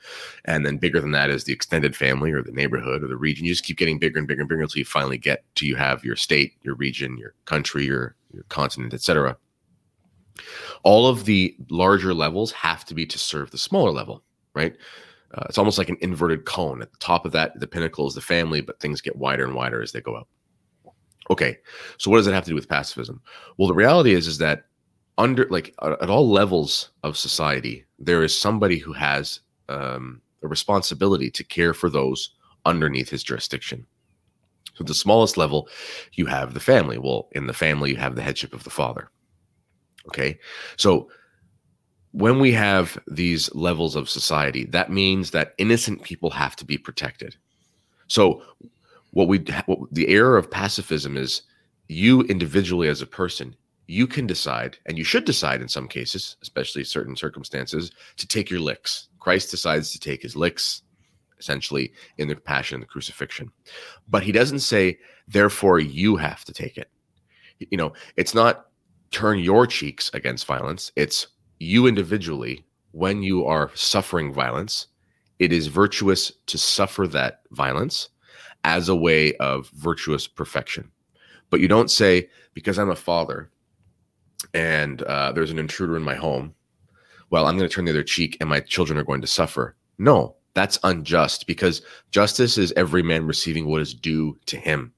and 0.47 0.65
then 0.65 0.79
bigger 0.79 1.01
than 1.01 1.11
that 1.13 1.29
is 1.29 1.45
the 1.45 1.53
extended 1.53 1.95
family 1.95 2.33
or 2.33 2.43
the 2.43 2.53
neighborhood 2.53 3.03
or 3.03 3.09
the 3.09 3.17
region, 3.17 3.45
you 3.45 3.53
just 3.53 3.65
keep 3.65 3.77
getting 3.77 3.99
bigger 3.99 4.19
and 4.19 4.27
bigger 4.27 4.41
and 4.41 4.49
bigger 4.49 4.63
until 4.63 4.79
you 4.79 4.85
finally 4.85 5.19
get 5.19 5.45
to 5.57 5.67
you 5.67 5.77
have 5.77 6.05
your 6.05 6.17
state, 6.17 6.55
your 6.63 6.75
region, 6.77 7.19
your 7.19 7.35
country, 7.45 7.85
your 7.85 8.15
your 8.33 8.45
continent, 8.45 8.95
etc. 8.95 9.37
All 10.83 11.07
of 11.07 11.25
the 11.25 11.57
larger 11.71 12.15
levels 12.15 12.53
have 12.53 12.85
to 12.87 12.95
be 12.95 13.05
to 13.07 13.19
serve 13.19 13.51
the 13.51 13.59
smaller 13.59 13.91
level 13.91 14.23
right? 14.59 14.77
Uh, 15.35 15.45
it's 15.49 15.59
almost 15.59 15.79
like 15.79 15.89
an 15.89 15.99
inverted 16.01 16.45
cone. 16.45 16.83
At 16.83 16.91
the 16.91 16.99
top 16.99 17.25
of 17.25 17.33
that, 17.33 17.59
the 17.61 17.67
pinnacle 17.67 18.07
is 18.09 18.15
the 18.15 18.21
family, 18.21 18.61
but 18.61 18.81
things 18.81 19.01
get 19.01 19.17
wider 19.17 19.45
and 19.45 19.55
wider 19.55 19.81
as 19.83 19.93
they 19.93 20.01
go 20.01 20.15
up. 20.15 20.29
Okay, 21.31 21.59
so 21.99 22.11
what 22.11 22.17
does 22.17 22.27
that 22.27 22.33
have 22.33 22.45
to 22.45 22.51
do 22.51 22.55
with 22.55 22.69
pacifism? 22.69 23.21
Well, 23.59 23.69
the 23.69 23.75
reality 23.75 24.15
is 24.15 24.27
is 24.27 24.39
that 24.39 24.65
under 25.19 25.47
like 25.51 25.75
at 25.83 26.09
all 26.09 26.31
levels 26.31 26.91
of 27.03 27.19
society, 27.19 27.85
there 27.99 28.23
is 28.23 28.39
somebody 28.39 28.79
who 28.79 28.93
has 28.93 29.41
um, 29.69 30.23
a 30.43 30.49
responsibility 30.49 31.31
to 31.33 31.45
care 31.45 31.75
for 31.75 31.91
those 31.91 32.31
underneath 32.65 33.11
his 33.11 33.25
jurisdiction. 33.25 33.85
So, 34.75 34.85
the 34.85 34.95
smallest 34.95 35.37
level, 35.37 35.69
you 36.13 36.27
have 36.27 36.55
the 36.55 36.61
family. 36.61 36.99
Well, 36.99 37.29
in 37.33 37.49
the 37.49 37.53
family, 37.53 37.91
you 37.91 37.97
have 37.97 38.15
the 38.15 38.23
headship 38.23 38.55
of 38.55 38.63
the 38.63 38.71
father. 38.71 39.11
Okay, 40.07 40.39
so 40.77 41.11
when 42.13 42.39
we 42.39 42.53
have 42.53 42.99
these 43.09 43.53
levels 43.55 43.95
of 43.97 44.09
society, 44.09 44.65
that 44.67 44.91
means 44.91 45.33
that 45.33 45.55
innocent 45.59 46.03
people 46.03 46.31
have 46.31 46.57
to 46.57 46.65
be 46.65 46.79
protected. 46.79 47.37
So, 48.07 48.43
what 49.11 49.27
we 49.27 49.39
what 49.67 49.81
the 49.93 50.09
error 50.09 50.37
of 50.37 50.51
pacifism 50.51 51.17
is 51.17 51.43
you 51.89 52.23
individually 52.23 52.89
as 52.89 53.03
a 53.03 53.07
person, 53.07 53.57
you 53.89 54.07
can 54.07 54.27
decide, 54.27 54.79
and 54.87 54.97
you 54.97 55.03
should 55.03 55.25
decide 55.25 55.61
in 55.61 55.69
some 55.69 55.89
cases, 55.89 56.37
especially 56.43 56.85
certain 56.85 57.17
circumstances, 57.17 57.91
to 58.19 58.29
take 58.29 58.51
your 58.51 58.61
licks. 58.61 59.09
Christ 59.19 59.51
decides 59.51 59.91
to 59.93 59.99
take 59.99 60.23
his 60.23 60.37
licks, 60.37 60.83
essentially 61.41 61.93
in 62.19 62.29
the 62.29 62.37
passion 62.37 62.77
and 62.77 62.83
the 62.83 62.87
crucifixion, 62.87 63.51
but 64.09 64.23
he 64.23 64.31
doesn't 64.31 64.61
say, 64.61 64.99
therefore 65.27 65.81
you 65.81 66.17
have 66.17 66.45
to 66.45 66.53
take 66.53 66.77
it. 66.77 66.91
You 67.59 67.79
know, 67.79 67.93
it's 68.17 68.35
not 68.35 68.67
turn 69.11 69.39
your 69.39 69.67
cheeks 69.67 70.11
against 70.13 70.47
violence. 70.47 70.93
It's 70.95 71.29
you 71.59 71.87
individually, 71.87 72.65
when 72.93 73.23
you 73.23 73.47
are 73.47 73.71
suffering 73.75 74.33
violence, 74.33 74.89
it 75.39 75.53
is 75.53 75.67
virtuous 75.69 76.33
to 76.47 76.59
suffer 76.59 77.07
that 77.09 77.41
violence 77.53 78.11
as 78.65 78.89
a 78.89 78.97
way 78.97 79.35
of 79.37 79.71
virtuous 79.71 80.27
perfection. 80.27 80.91
But 81.51 81.61
you 81.61 81.69
don't 81.69 81.91
say, 81.91 82.29
because 82.53 82.79
I'm 82.79 82.91
a 82.91 82.97
father 82.97 83.51
and 84.55 85.03
uh, 85.03 85.33
there's 85.33 85.51
an 85.51 85.59
intruder 85.59 85.97
in 85.97 86.03
my 86.03 86.15
home, 86.15 86.55
well, 87.31 87.47
I'm 87.47 87.57
going 87.57 87.69
to 87.69 87.75
turn 87.75 87.85
the 87.85 87.91
other 87.91 88.03
cheek 88.03 88.37
and 88.41 88.49
my 88.49 88.61
children 88.61 88.99
are 88.99 89.05
going 89.05 89.21
to 89.21 89.27
suffer. 89.27 89.77
No, 89.99 90.37
that's 90.55 90.79
unjust 90.85 91.47
because 91.47 91.83
justice 92.11 92.59
is 92.59 92.73
every 92.77 93.03
man 93.03 93.27
receiving 93.27 93.67
what 93.67 93.83
is 93.83 93.95
due 93.95 94.39
to 94.47 94.57
him. 94.57 94.93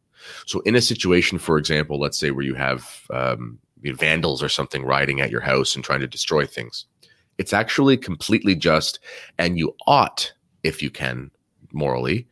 So, 0.46 0.60
in 0.60 0.76
a 0.76 0.80
situation, 0.80 1.38
for 1.38 1.56
example, 1.56 1.98
let's 1.98 2.18
say 2.18 2.30
where 2.30 2.44
you 2.44 2.54
have 2.54 3.06
um, 3.10 3.58
vandals 3.82 4.42
or 4.42 4.48
something 4.48 4.84
riding 4.84 5.20
at 5.20 5.30
your 5.30 5.40
house 5.40 5.74
and 5.74 5.84
trying 5.84 6.00
to 6.00 6.06
destroy 6.06 6.46
things. 6.46 6.84
It's 7.38 7.52
actually 7.52 7.96
completely 7.96 8.54
just, 8.54 8.98
and 9.38 9.58
you 9.58 9.74
ought, 9.86 10.32
if 10.62 10.82
you 10.82 10.90
can, 10.90 11.30
morally, 11.72 12.28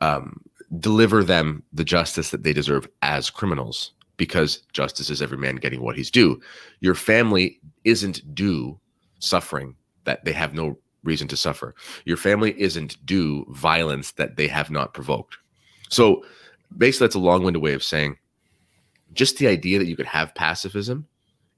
um, 0.00 0.40
deliver 0.78 1.24
them 1.24 1.62
the 1.72 1.84
justice 1.84 2.30
that 2.30 2.44
they 2.44 2.52
deserve 2.52 2.88
as 3.02 3.30
criminals, 3.30 3.92
because 4.16 4.62
justice 4.72 5.10
is 5.10 5.20
every 5.20 5.38
man 5.38 5.56
getting 5.56 5.82
what 5.82 5.96
he's 5.96 6.10
due. 6.10 6.40
Your 6.80 6.94
family 6.94 7.60
isn't 7.84 8.34
due 8.34 8.78
suffering 9.18 9.74
that 10.04 10.24
they 10.24 10.32
have 10.32 10.54
no 10.54 10.78
reason 11.02 11.28
to 11.28 11.36
suffer. 11.36 11.74
Your 12.04 12.16
family 12.16 12.58
isn't 12.60 13.04
due 13.04 13.46
violence 13.50 14.12
that 14.12 14.36
they 14.36 14.48
have 14.48 14.70
not 14.70 14.94
provoked. 14.94 15.36
So 15.88 16.24
basically, 16.76 17.06
that's 17.06 17.16
a 17.16 17.20
long 17.20 17.44
winded 17.44 17.62
way 17.62 17.74
of 17.74 17.82
saying 17.82 18.16
just 19.12 19.38
the 19.38 19.46
idea 19.46 19.78
that 19.78 19.86
you 19.86 19.96
could 19.96 20.06
have 20.06 20.34
pacifism 20.34 21.06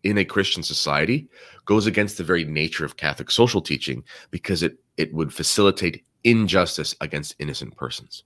in 0.02 0.18
a 0.18 0.25
Christian 0.25 0.62
society 0.62 1.28
goes 1.64 1.86
against 1.86 2.18
the 2.18 2.25
very 2.25 2.44
nature 2.44 2.84
of 2.84 2.96
Catholic 2.96 3.30
social 3.30 3.60
teaching 3.60 4.04
because 4.30 4.62
it 4.62 4.78
it 4.96 5.12
would 5.12 5.32
facilitate 5.32 6.04
injustice 6.25 6.94
against 7.00 7.34
innocent 7.38 7.76
persons. 7.76 8.25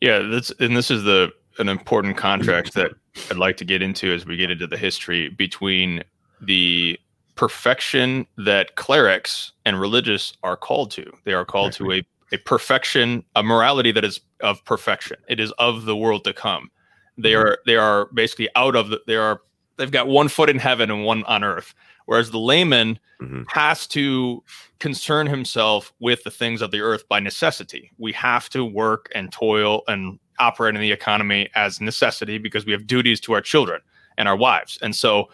Yeah, 0.00 0.20
that's 0.20 0.50
and 0.60 0.76
this 0.76 0.90
is 0.90 1.04
the 1.04 1.32
an 1.58 1.68
important 1.68 2.16
contract 2.16 2.74
that 2.74 2.92
I'd 3.30 3.36
like 3.36 3.56
to 3.58 3.64
get 3.64 3.82
into 3.82 4.12
as 4.12 4.26
we 4.26 4.36
get 4.36 4.50
into 4.50 4.66
the 4.66 4.76
history 4.76 5.28
between 5.28 6.02
the 6.40 6.98
perfection 7.34 8.26
that 8.38 8.76
clerics 8.76 9.52
and 9.64 9.80
religious 9.80 10.34
are 10.42 10.56
called 10.56 10.90
to. 10.92 11.10
They 11.24 11.32
are 11.32 11.44
called 11.44 11.72
to 11.74 11.92
a, 11.92 12.02
a 12.32 12.38
perfection, 12.38 13.24
a 13.36 13.42
morality 13.42 13.92
that 13.92 14.04
is 14.04 14.20
of 14.40 14.64
perfection. 14.64 15.16
It 15.28 15.40
is 15.40 15.52
of 15.52 15.84
the 15.84 15.96
world 15.96 16.24
to 16.24 16.32
come. 16.32 16.70
They 17.18 17.34
are 17.34 17.58
they 17.66 17.76
are 17.76 18.06
basically 18.06 18.48
out 18.56 18.74
of 18.74 18.88
the 18.88 19.00
they 19.06 19.16
are 19.16 19.40
they've 19.76 19.90
got 19.90 20.08
one 20.08 20.28
foot 20.28 20.48
in 20.48 20.58
heaven 20.58 20.90
and 20.90 21.04
one 21.04 21.24
on 21.24 21.44
earth. 21.44 21.74
Whereas 22.06 22.30
the 22.30 22.38
layman 22.38 22.98
mm-hmm. 23.20 23.42
has 23.48 23.86
to 23.88 24.42
concern 24.80 25.26
himself 25.26 25.92
with 26.00 26.24
the 26.24 26.30
things 26.30 26.60
of 26.60 26.70
the 26.70 26.80
earth 26.80 27.08
by 27.08 27.20
necessity. 27.20 27.90
We 27.98 28.12
have 28.12 28.48
to 28.50 28.64
work 28.64 29.08
and 29.14 29.30
toil 29.30 29.82
and 29.86 30.18
operate 30.38 30.74
in 30.74 30.80
the 30.80 30.92
economy 30.92 31.48
as 31.54 31.80
necessity 31.80 32.38
because 32.38 32.66
we 32.66 32.72
have 32.72 32.86
duties 32.86 33.20
to 33.20 33.32
our 33.32 33.40
children 33.40 33.80
and 34.18 34.28
our 34.28 34.36
wives. 34.36 34.78
And 34.82 34.94
so 34.94 35.28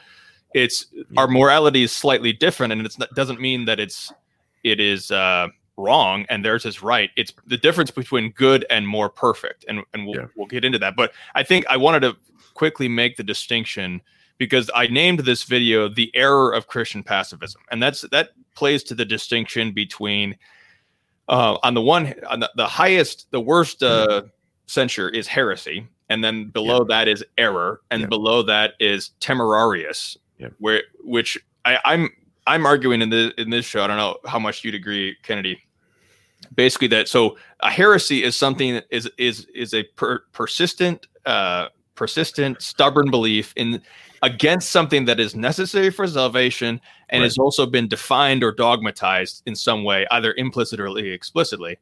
it's 0.54 0.86
our 1.16 1.28
morality 1.28 1.82
is 1.82 1.92
slightly 1.92 2.32
different 2.32 2.72
and 2.72 2.86
it 2.86 2.96
doesn't 3.14 3.40
mean 3.40 3.66
that 3.66 3.78
it's 3.78 4.12
it 4.64 4.80
is 4.80 5.10
uh 5.10 5.48
wrong 5.78 6.26
and 6.28 6.44
theirs 6.44 6.66
is 6.66 6.82
right. 6.82 7.10
It's 7.16 7.32
the 7.46 7.56
difference 7.56 7.90
between 7.90 8.32
good 8.32 8.66
and 8.68 8.86
more 8.86 9.08
perfect. 9.08 9.64
And, 9.68 9.82
and 9.94 10.06
we'll, 10.06 10.16
yeah. 10.16 10.26
we'll 10.36 10.48
get 10.48 10.64
into 10.64 10.78
that. 10.80 10.96
But 10.96 11.12
I 11.34 11.42
think 11.42 11.64
I 11.68 11.76
wanted 11.76 12.00
to 12.00 12.16
quickly 12.54 12.88
make 12.88 13.16
the 13.16 13.22
distinction 13.22 14.02
because 14.36 14.70
I 14.74 14.88
named 14.88 15.20
this 15.20 15.44
video 15.44 15.88
the 15.88 16.10
error 16.14 16.52
of 16.52 16.66
Christian 16.66 17.02
pacifism. 17.02 17.62
And 17.70 17.82
that's 17.82 18.02
that 18.10 18.30
plays 18.54 18.82
to 18.84 18.94
the 18.94 19.04
distinction 19.04 19.72
between 19.72 20.36
uh, 21.28 21.58
on 21.62 21.74
the 21.74 21.82
one 21.82 22.14
on 22.28 22.40
the, 22.40 22.50
the 22.56 22.66
highest, 22.66 23.30
the 23.30 23.40
worst 23.40 23.82
uh, 23.82 24.22
censure 24.68 25.08
is 25.08 25.26
heresy. 25.26 25.88
And 26.10 26.22
then 26.22 26.48
below 26.48 26.78
yeah. 26.78 26.96
that 26.96 27.08
is 27.08 27.24
error, 27.36 27.82
and 27.90 28.02
yeah. 28.02 28.06
below 28.06 28.42
that 28.44 28.74
is 28.80 29.10
temerarious, 29.20 30.16
where 30.58 30.84
which 31.04 31.36
I, 31.66 31.78
I'm 31.84 32.08
I'm 32.46 32.64
arguing 32.64 33.02
in 33.02 33.10
the 33.10 33.34
in 33.38 33.50
this 33.50 33.66
show. 33.66 33.84
I 33.84 33.86
don't 33.86 33.98
know 33.98 34.16
how 34.24 34.38
much 34.38 34.64
you'd 34.64 34.74
agree, 34.74 35.16
Kennedy. 35.22 35.62
Basically, 36.54 36.88
that 36.88 37.08
so 37.08 37.36
a 37.60 37.70
heresy 37.70 38.24
is 38.24 38.36
something 38.36 38.74
that 38.74 38.86
is 38.90 39.10
is 39.18 39.46
is 39.54 39.74
a 39.74 39.82
per, 39.82 40.20
persistent, 40.32 41.08
uh, 41.26 41.68
persistent, 41.94 42.62
stubborn 42.62 43.10
belief 43.10 43.52
in 43.54 43.82
against 44.22 44.70
something 44.70 45.04
that 45.04 45.20
is 45.20 45.36
necessary 45.36 45.90
for 45.90 46.06
salvation 46.06 46.80
and 47.10 47.20
right. 47.20 47.26
has 47.26 47.36
also 47.36 47.66
been 47.66 47.86
defined 47.86 48.42
or 48.42 48.52
dogmatized 48.52 49.42
in 49.44 49.54
some 49.54 49.84
way, 49.84 50.06
either 50.10 50.32
implicit 50.38 50.80
or 50.80 50.96
explicitly. 50.98 51.76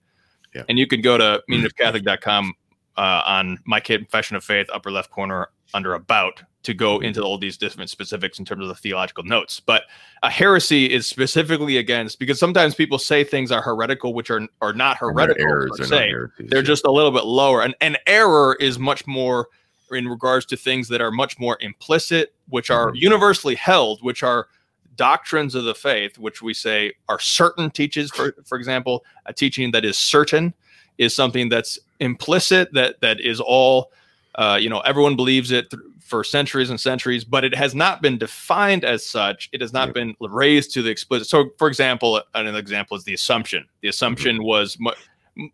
Yeah. 0.53 0.63
And 0.69 0.81
you 0.81 0.89
can 0.89 1.01
go 1.01 1.17
to 1.17 1.43
meaningofcatholic.com 1.51 2.55
uh, 2.97 3.23
on 3.27 3.59
my 3.65 3.81
confession 3.81 4.37
of 4.37 4.45
faith, 4.45 4.69
upper 4.73 4.91
left 4.91 5.11
corner 5.11 5.49
under 5.75 5.95
about 5.95 6.43
to 6.63 6.75
go 6.75 6.99
into 6.99 7.23
all 7.23 7.39
these 7.39 7.57
different 7.57 7.91
specifics 7.91 8.41
in 8.41 8.45
terms 8.45 8.63
of 8.63 8.69
the 8.69 8.75
theological 8.75 9.23
notes. 9.23 9.61
But 9.61 9.85
a 10.25 10.31
heresy 10.31 10.93
is 10.93 11.07
specifically 11.07 11.77
against 11.77 12.19
because 12.19 12.41
sometimes 12.41 12.75
people 12.75 12.99
say 12.99 13.23
things 13.23 13.53
are 13.53 13.63
heretical, 13.63 14.15
which 14.15 14.31
are 14.31 14.43
are 14.61 14.73
not 14.73 14.97
heretical 14.97 15.45
errors, 15.45 15.73
per 15.77 15.85
se. 15.85 16.11
They're, 16.11 16.33
they're 16.39 16.63
just 16.63 16.85
a 16.85 16.91
little 16.91 17.13
bit 17.13 17.25
lower. 17.25 17.63
And 17.63 17.75
an 17.81 17.97
error 18.07 18.57
is 18.59 18.79
much 18.79 19.07
more 19.07 19.49
in 19.93 20.09
regards 20.09 20.45
to 20.47 20.57
things 20.57 20.89
that 20.89 21.01
are 21.01 21.13
much 21.13 21.39
more 21.39 21.57
implicit, 21.61 22.35
which 22.49 22.71
are 22.71 22.89
mm-hmm. 22.89 22.97
universally 22.97 23.55
held, 23.55 24.03
which 24.03 24.25
are 24.25 24.49
doctrines 24.97 25.55
of 25.55 25.65
the 25.65 25.75
faith, 25.75 26.19
which 26.19 26.43
we 26.43 26.53
say 26.53 26.93
are 27.09 27.21
certain 27.21 27.71
teaches. 27.71 28.11
For 28.11 28.35
for 28.45 28.59
example, 28.59 29.05
a 29.27 29.33
teaching 29.33 29.71
that 29.71 29.85
is 29.85 29.97
certain 29.97 30.53
is 30.99 31.15
something 31.15 31.49
that's 31.49 31.79
implicit, 32.01 32.73
that 32.75 33.01
that 33.01 33.21
is 33.21 33.41
all. 33.41 33.91
Uh, 34.35 34.59
you 34.61 34.69
know, 34.69 34.81
everyone 34.81 35.17
believes 35.17 35.51
it 35.51 35.71
th- 35.71 35.83
for 36.01 36.23
centuries 36.23 36.69
and 36.69 36.79
centuries, 36.79 37.25
but 37.25 37.43
it 37.43 37.55
has 37.55 37.75
not 37.75 38.03
been 38.03 38.19
defined 38.19 38.85
as 38.85 39.05
such. 39.05 39.49
It 39.53 39.63
has 39.63 39.73
not 39.73 39.95
been 39.95 40.15
raised 40.21 40.75
to 40.75 40.83
the 40.83 40.91
explicit. 40.91 41.27
So, 41.27 41.51
for 41.57 41.69
example, 41.69 42.23
an 42.35 42.55
example 42.55 42.99
is 42.99 43.05
the 43.05 43.15
assumption. 43.15 43.67
The 43.81 43.89
assumption 43.89 44.37
mm-hmm. 44.37 44.45
was 44.45 44.77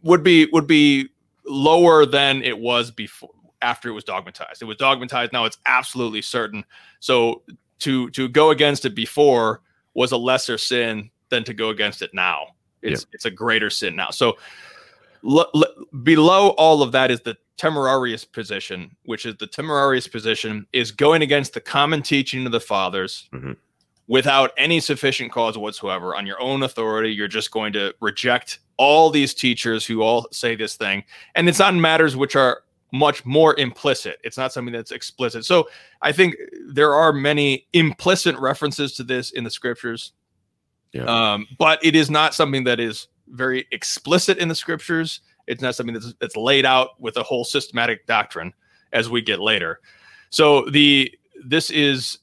would 0.03 0.23
be 0.23 0.47
would 0.53 0.67
be 0.67 1.09
lower 1.47 2.07
than 2.07 2.43
it 2.43 2.59
was 2.59 2.91
before 2.91 3.31
after 3.63 3.89
it 3.89 3.93
was 3.93 4.05
dogmatized. 4.05 4.61
It 4.61 4.67
was 4.67 4.77
dogmatized. 4.77 5.33
Now 5.33 5.45
it's 5.45 5.59
absolutely 5.67 6.23
certain. 6.23 6.65
So 7.01 7.43
to 7.81 8.11
to 8.11 8.29
go 8.29 8.51
against 8.51 8.85
it 8.85 8.95
before 8.95 9.63
was 9.95 10.13
a 10.13 10.17
lesser 10.17 10.59
sin 10.59 11.11
than 11.31 11.45
to 11.45 11.55
go 11.55 11.71
against 11.71 12.03
it 12.03 12.13
now. 12.13 12.49
It's 12.83 13.07
it's 13.13 13.25
a 13.25 13.31
greater 13.31 13.71
sin 13.71 13.95
now. 13.97 14.11
So 14.11 14.37
l- 15.25 15.51
l- 15.55 15.87
below 16.03 16.51
all 16.51 16.83
of 16.83 16.93
that 16.93 17.11
is 17.11 17.21
the 17.21 17.37
temerarious 17.57 18.25
position, 18.25 18.97
which 19.05 19.27
is 19.27 19.37
the 19.37 19.47
temerarious 19.47 20.09
position 20.09 20.67
is 20.73 20.91
going 20.91 21.23
against 21.23 21.55
the 21.55 21.61
common 21.61 22.03
teaching 22.03 22.47
of 22.47 22.53
the 22.53 22.61
fathers. 22.61 23.29
Mm-hmm. 23.33 23.53
Without 24.09 24.51
any 24.59 24.81
sufficient 24.81 25.31
cause 25.31 25.57
whatsoever, 25.57 26.17
on 26.17 26.27
your 26.27 26.41
own 26.41 26.65
authority, 26.65 27.13
you're 27.13 27.29
just 27.29 27.51
going 27.53 27.73
to 27.73 27.95
reject 28.01 28.59
all 28.77 29.11
these 29.11 29.33
teachers 29.33 29.87
who 29.87 30.03
all 30.03 30.27
say 30.33 30.57
this 30.57 30.75
thing. 30.75 31.05
And 31.35 31.49
it's 31.49 31.61
on 31.61 31.81
matters 31.81 32.17
which 32.17 32.35
are 32.35 32.63
much 32.93 33.25
more 33.25 33.59
implicit. 33.59 34.19
It's 34.23 34.37
not 34.37 34.53
something 34.53 34.73
that's 34.73 34.91
explicit. 34.91 35.45
So 35.45 35.69
I 36.03 36.13
think 36.13 36.35
there 36.67 36.95
are 36.95 37.13
many 37.13 37.67
implicit 37.73 38.37
references 38.39 38.93
to 38.95 39.05
this 39.05 39.31
in 39.31 39.45
the 39.45 39.51
scriptures. 39.51 40.13
Yeah. 40.93 41.05
Um, 41.05 41.47
but 41.59 41.83
it 41.83 41.97
is 41.97 42.11
not 42.11 42.35
something 42.35 42.65
that 42.65 42.81
is 42.81 43.07
very 43.33 43.67
explicit 43.73 44.39
in 44.39 44.49
the 44.49 44.55
scriptures. 44.55 45.21
It's 45.47 45.61
not 45.61 45.75
something 45.75 45.95
that's, 45.95 46.15
that's 46.21 46.37
laid 46.37 46.65
out 46.65 47.01
with 47.01 47.17
a 47.17 47.23
whole 47.23 47.45
systematic 47.45 48.07
doctrine 48.07 48.53
as 48.93 49.11
we 49.11 49.23
get 49.23 49.41
later. 49.41 49.81
So 50.31 50.69
the 50.71 51.13
this 51.45 51.71
is 51.71 52.19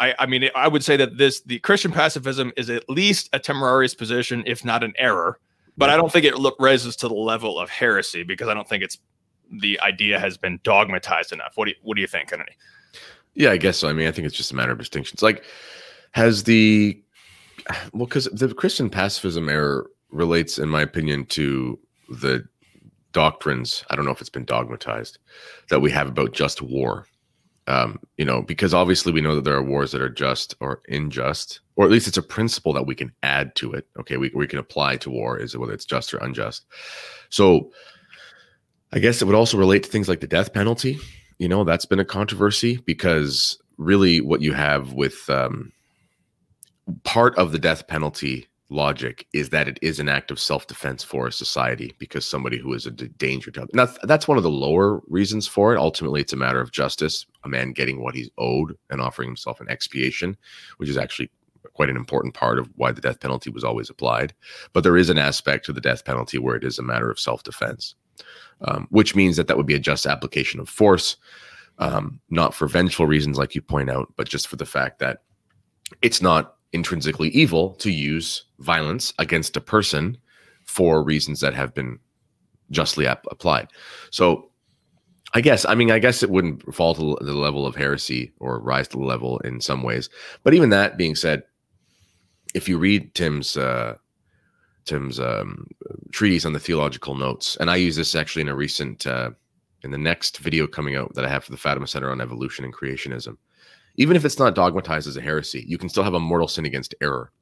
I, 0.00 0.14
I 0.18 0.26
mean 0.26 0.48
I 0.54 0.68
would 0.68 0.82
say 0.82 0.96
that 0.96 1.18
this 1.18 1.42
the 1.42 1.58
Christian 1.58 1.92
pacifism 1.92 2.52
is 2.56 2.70
at 2.70 2.88
least 2.88 3.28
a 3.32 3.38
temerarious 3.38 3.94
position, 3.94 4.42
if 4.46 4.64
not 4.64 4.82
an 4.82 4.94
error. 4.96 5.38
But 5.76 5.90
I 5.90 5.96
don't 5.96 6.10
think 6.10 6.24
it 6.24 6.36
look 6.36 6.56
raises 6.58 6.96
to 6.96 7.08
the 7.08 7.14
level 7.14 7.58
of 7.58 7.70
heresy 7.70 8.24
because 8.24 8.48
I 8.48 8.54
don't 8.54 8.68
think 8.68 8.82
it's 8.82 8.98
the 9.60 9.78
idea 9.80 10.18
has 10.18 10.36
been 10.36 10.58
dogmatized 10.64 11.32
enough. 11.32 11.52
What 11.54 11.66
do 11.66 11.70
you, 11.70 11.76
what 11.82 11.94
do 11.94 12.00
you 12.00 12.08
think, 12.08 12.30
Kennedy? 12.30 12.52
Yeah, 13.34 13.50
I 13.50 13.58
guess 13.58 13.78
so. 13.78 13.88
I 13.88 13.92
mean, 13.92 14.08
I 14.08 14.10
think 14.10 14.26
it's 14.26 14.36
just 14.36 14.50
a 14.50 14.56
matter 14.56 14.72
of 14.72 14.78
distinctions. 14.78 15.22
Like, 15.22 15.44
has 16.12 16.42
the 16.42 17.00
well, 17.92 18.06
because 18.06 18.24
the 18.32 18.52
Christian 18.54 18.90
pacifism 18.90 19.48
error 19.48 19.88
relates, 20.10 20.58
in 20.58 20.68
my 20.68 20.82
opinion, 20.82 21.26
to 21.26 21.78
the 22.08 22.46
doctrines. 23.12 23.84
I 23.90 23.96
don't 23.96 24.04
know 24.04 24.10
if 24.10 24.20
it's 24.20 24.30
been 24.30 24.44
dogmatized 24.44 25.18
that 25.70 25.80
we 25.80 25.90
have 25.90 26.08
about 26.08 26.32
just 26.32 26.62
war. 26.62 27.06
Um, 27.66 28.00
you 28.16 28.24
know, 28.24 28.40
because 28.40 28.72
obviously 28.72 29.12
we 29.12 29.20
know 29.20 29.34
that 29.34 29.44
there 29.44 29.56
are 29.56 29.62
wars 29.62 29.92
that 29.92 30.00
are 30.00 30.08
just 30.08 30.54
or 30.60 30.80
unjust, 30.88 31.60
or 31.76 31.84
at 31.84 31.90
least 31.90 32.08
it's 32.08 32.16
a 32.16 32.22
principle 32.22 32.72
that 32.72 32.86
we 32.86 32.94
can 32.94 33.12
add 33.22 33.54
to 33.56 33.72
it. 33.72 33.86
Okay, 34.00 34.16
we 34.16 34.30
we 34.34 34.46
can 34.46 34.58
apply 34.58 34.96
to 34.98 35.10
war 35.10 35.38
is 35.38 35.54
whether 35.54 35.74
it's 35.74 35.84
just 35.84 36.14
or 36.14 36.18
unjust. 36.18 36.64
So 37.28 37.70
I 38.92 39.00
guess 39.00 39.20
it 39.20 39.26
would 39.26 39.34
also 39.34 39.58
relate 39.58 39.82
to 39.82 39.90
things 39.90 40.08
like 40.08 40.20
the 40.20 40.26
death 40.26 40.54
penalty. 40.54 40.98
You 41.38 41.48
know, 41.48 41.62
that's 41.62 41.84
been 41.84 42.00
a 42.00 42.06
controversy 42.06 42.78
because 42.78 43.58
really 43.76 44.22
what 44.22 44.40
you 44.40 44.54
have 44.54 44.94
with 44.94 45.28
um, 45.28 45.70
part 47.04 47.36
of 47.36 47.52
the 47.52 47.58
death 47.58 47.86
penalty 47.86 48.47
logic 48.70 49.26
is 49.32 49.48
that 49.48 49.66
it 49.66 49.78
is 49.80 49.98
an 49.98 50.08
act 50.08 50.30
of 50.30 50.38
self-defense 50.38 51.02
for 51.02 51.26
a 51.26 51.32
society 51.32 51.94
because 51.98 52.26
somebody 52.26 52.58
who 52.58 52.74
is 52.74 52.84
a 52.84 52.90
danger 52.90 53.50
to 53.50 53.66
now 53.72 53.88
that's 54.02 54.28
one 54.28 54.36
of 54.36 54.42
the 54.42 54.50
lower 54.50 55.00
reasons 55.08 55.46
for 55.46 55.74
it. 55.74 55.78
Ultimately 55.78 56.20
it's 56.20 56.34
a 56.34 56.36
matter 56.36 56.60
of 56.60 56.70
justice 56.70 57.24
a 57.44 57.48
man 57.48 57.72
getting 57.72 58.02
what 58.02 58.14
he's 58.14 58.30
owed 58.36 58.76
and 58.90 59.00
offering 59.00 59.28
himself 59.28 59.60
an 59.60 59.70
expiation 59.70 60.36
which 60.76 60.88
is 60.88 60.98
actually 60.98 61.30
quite 61.72 61.90
an 61.90 61.96
important 61.96 62.34
part 62.34 62.58
of 62.58 62.68
why 62.76 62.92
the 62.92 63.00
death 63.00 63.20
penalty 63.20 63.50
was 63.50 63.64
always 63.64 63.90
applied. 63.90 64.34
But 64.72 64.84
there 64.84 64.96
is 64.96 65.10
an 65.10 65.18
aspect 65.18 65.64
to 65.66 65.72
the 65.72 65.80
death 65.80 66.04
penalty 66.04 66.38
where 66.38 66.56
it 66.56 66.64
is 66.64 66.78
a 66.78 66.82
matter 66.82 67.10
of 67.10 67.20
self-defense 67.20 67.94
um, 68.62 68.86
which 68.90 69.14
means 69.14 69.36
that 69.36 69.46
that 69.46 69.56
would 69.56 69.66
be 69.66 69.74
a 69.74 69.80
just 69.80 70.06
application 70.06 70.60
of 70.60 70.68
force, 70.68 71.16
um, 71.78 72.20
not 72.30 72.54
for 72.54 72.66
vengeful 72.66 73.06
reasons, 73.06 73.38
like 73.38 73.54
you 73.54 73.62
point 73.62 73.90
out, 73.90 74.12
but 74.16 74.28
just 74.28 74.48
for 74.48 74.56
the 74.56 74.66
fact 74.66 74.98
that 74.98 75.18
it's 76.02 76.20
not 76.20 76.56
intrinsically 76.72 77.28
evil 77.30 77.74
to 77.74 77.90
use 77.90 78.44
violence 78.58 79.12
against 79.18 79.56
a 79.56 79.60
person 79.60 80.18
for 80.64 81.02
reasons 81.02 81.40
that 81.40 81.54
have 81.54 81.74
been 81.74 81.98
justly 82.70 83.06
ap- 83.06 83.24
applied. 83.30 83.68
So, 84.10 84.50
I 85.34 85.40
guess, 85.40 85.64
I 85.66 85.74
mean, 85.74 85.90
I 85.90 85.98
guess 85.98 86.22
it 86.22 86.30
wouldn't 86.30 86.74
fall 86.74 86.94
to 86.94 87.16
the 87.20 87.34
level 87.34 87.66
of 87.66 87.76
heresy 87.76 88.32
or 88.38 88.60
rise 88.60 88.88
to 88.88 88.98
the 88.98 89.04
level 89.04 89.38
in 89.40 89.60
some 89.60 89.82
ways. 89.82 90.08
But 90.42 90.54
even 90.54 90.70
that 90.70 90.96
being 90.96 91.14
said, 91.14 91.42
if 92.54 92.68
you 92.68 92.78
read 92.78 93.14
Tim's 93.14 93.56
uh, 93.56 93.96
Tim's 94.86 95.20
um, 95.20 95.66
treatise 96.12 96.46
on 96.46 96.54
the 96.54 96.60
theological 96.60 97.14
notes, 97.14 97.56
and 97.56 97.70
I 97.70 97.76
use 97.76 97.94
this 97.94 98.14
actually 98.14 98.42
in 98.42 98.48
a 98.48 98.56
recent 98.56 99.06
uh, 99.06 99.30
in 99.82 99.90
the 99.90 99.98
next 99.98 100.38
video 100.38 100.66
coming 100.66 100.96
out 100.96 101.14
that 101.14 101.26
I 101.26 101.28
have 101.28 101.44
for 101.44 101.50
the 101.50 101.58
Fatima 101.58 101.86
Center 101.86 102.10
on 102.10 102.22
evolution 102.22 102.64
and 102.64 102.74
creationism. 102.74 103.36
Even 103.98 104.16
if 104.16 104.24
it's 104.24 104.38
not 104.38 104.54
dogmatized 104.54 105.08
as 105.08 105.16
a 105.16 105.20
heresy, 105.20 105.64
you 105.68 105.76
can 105.76 105.88
still 105.88 106.04
have 106.04 106.14
a 106.14 106.20
mortal 106.20 106.48
sin 106.48 106.64
against 106.64 106.94
error, 107.02 107.32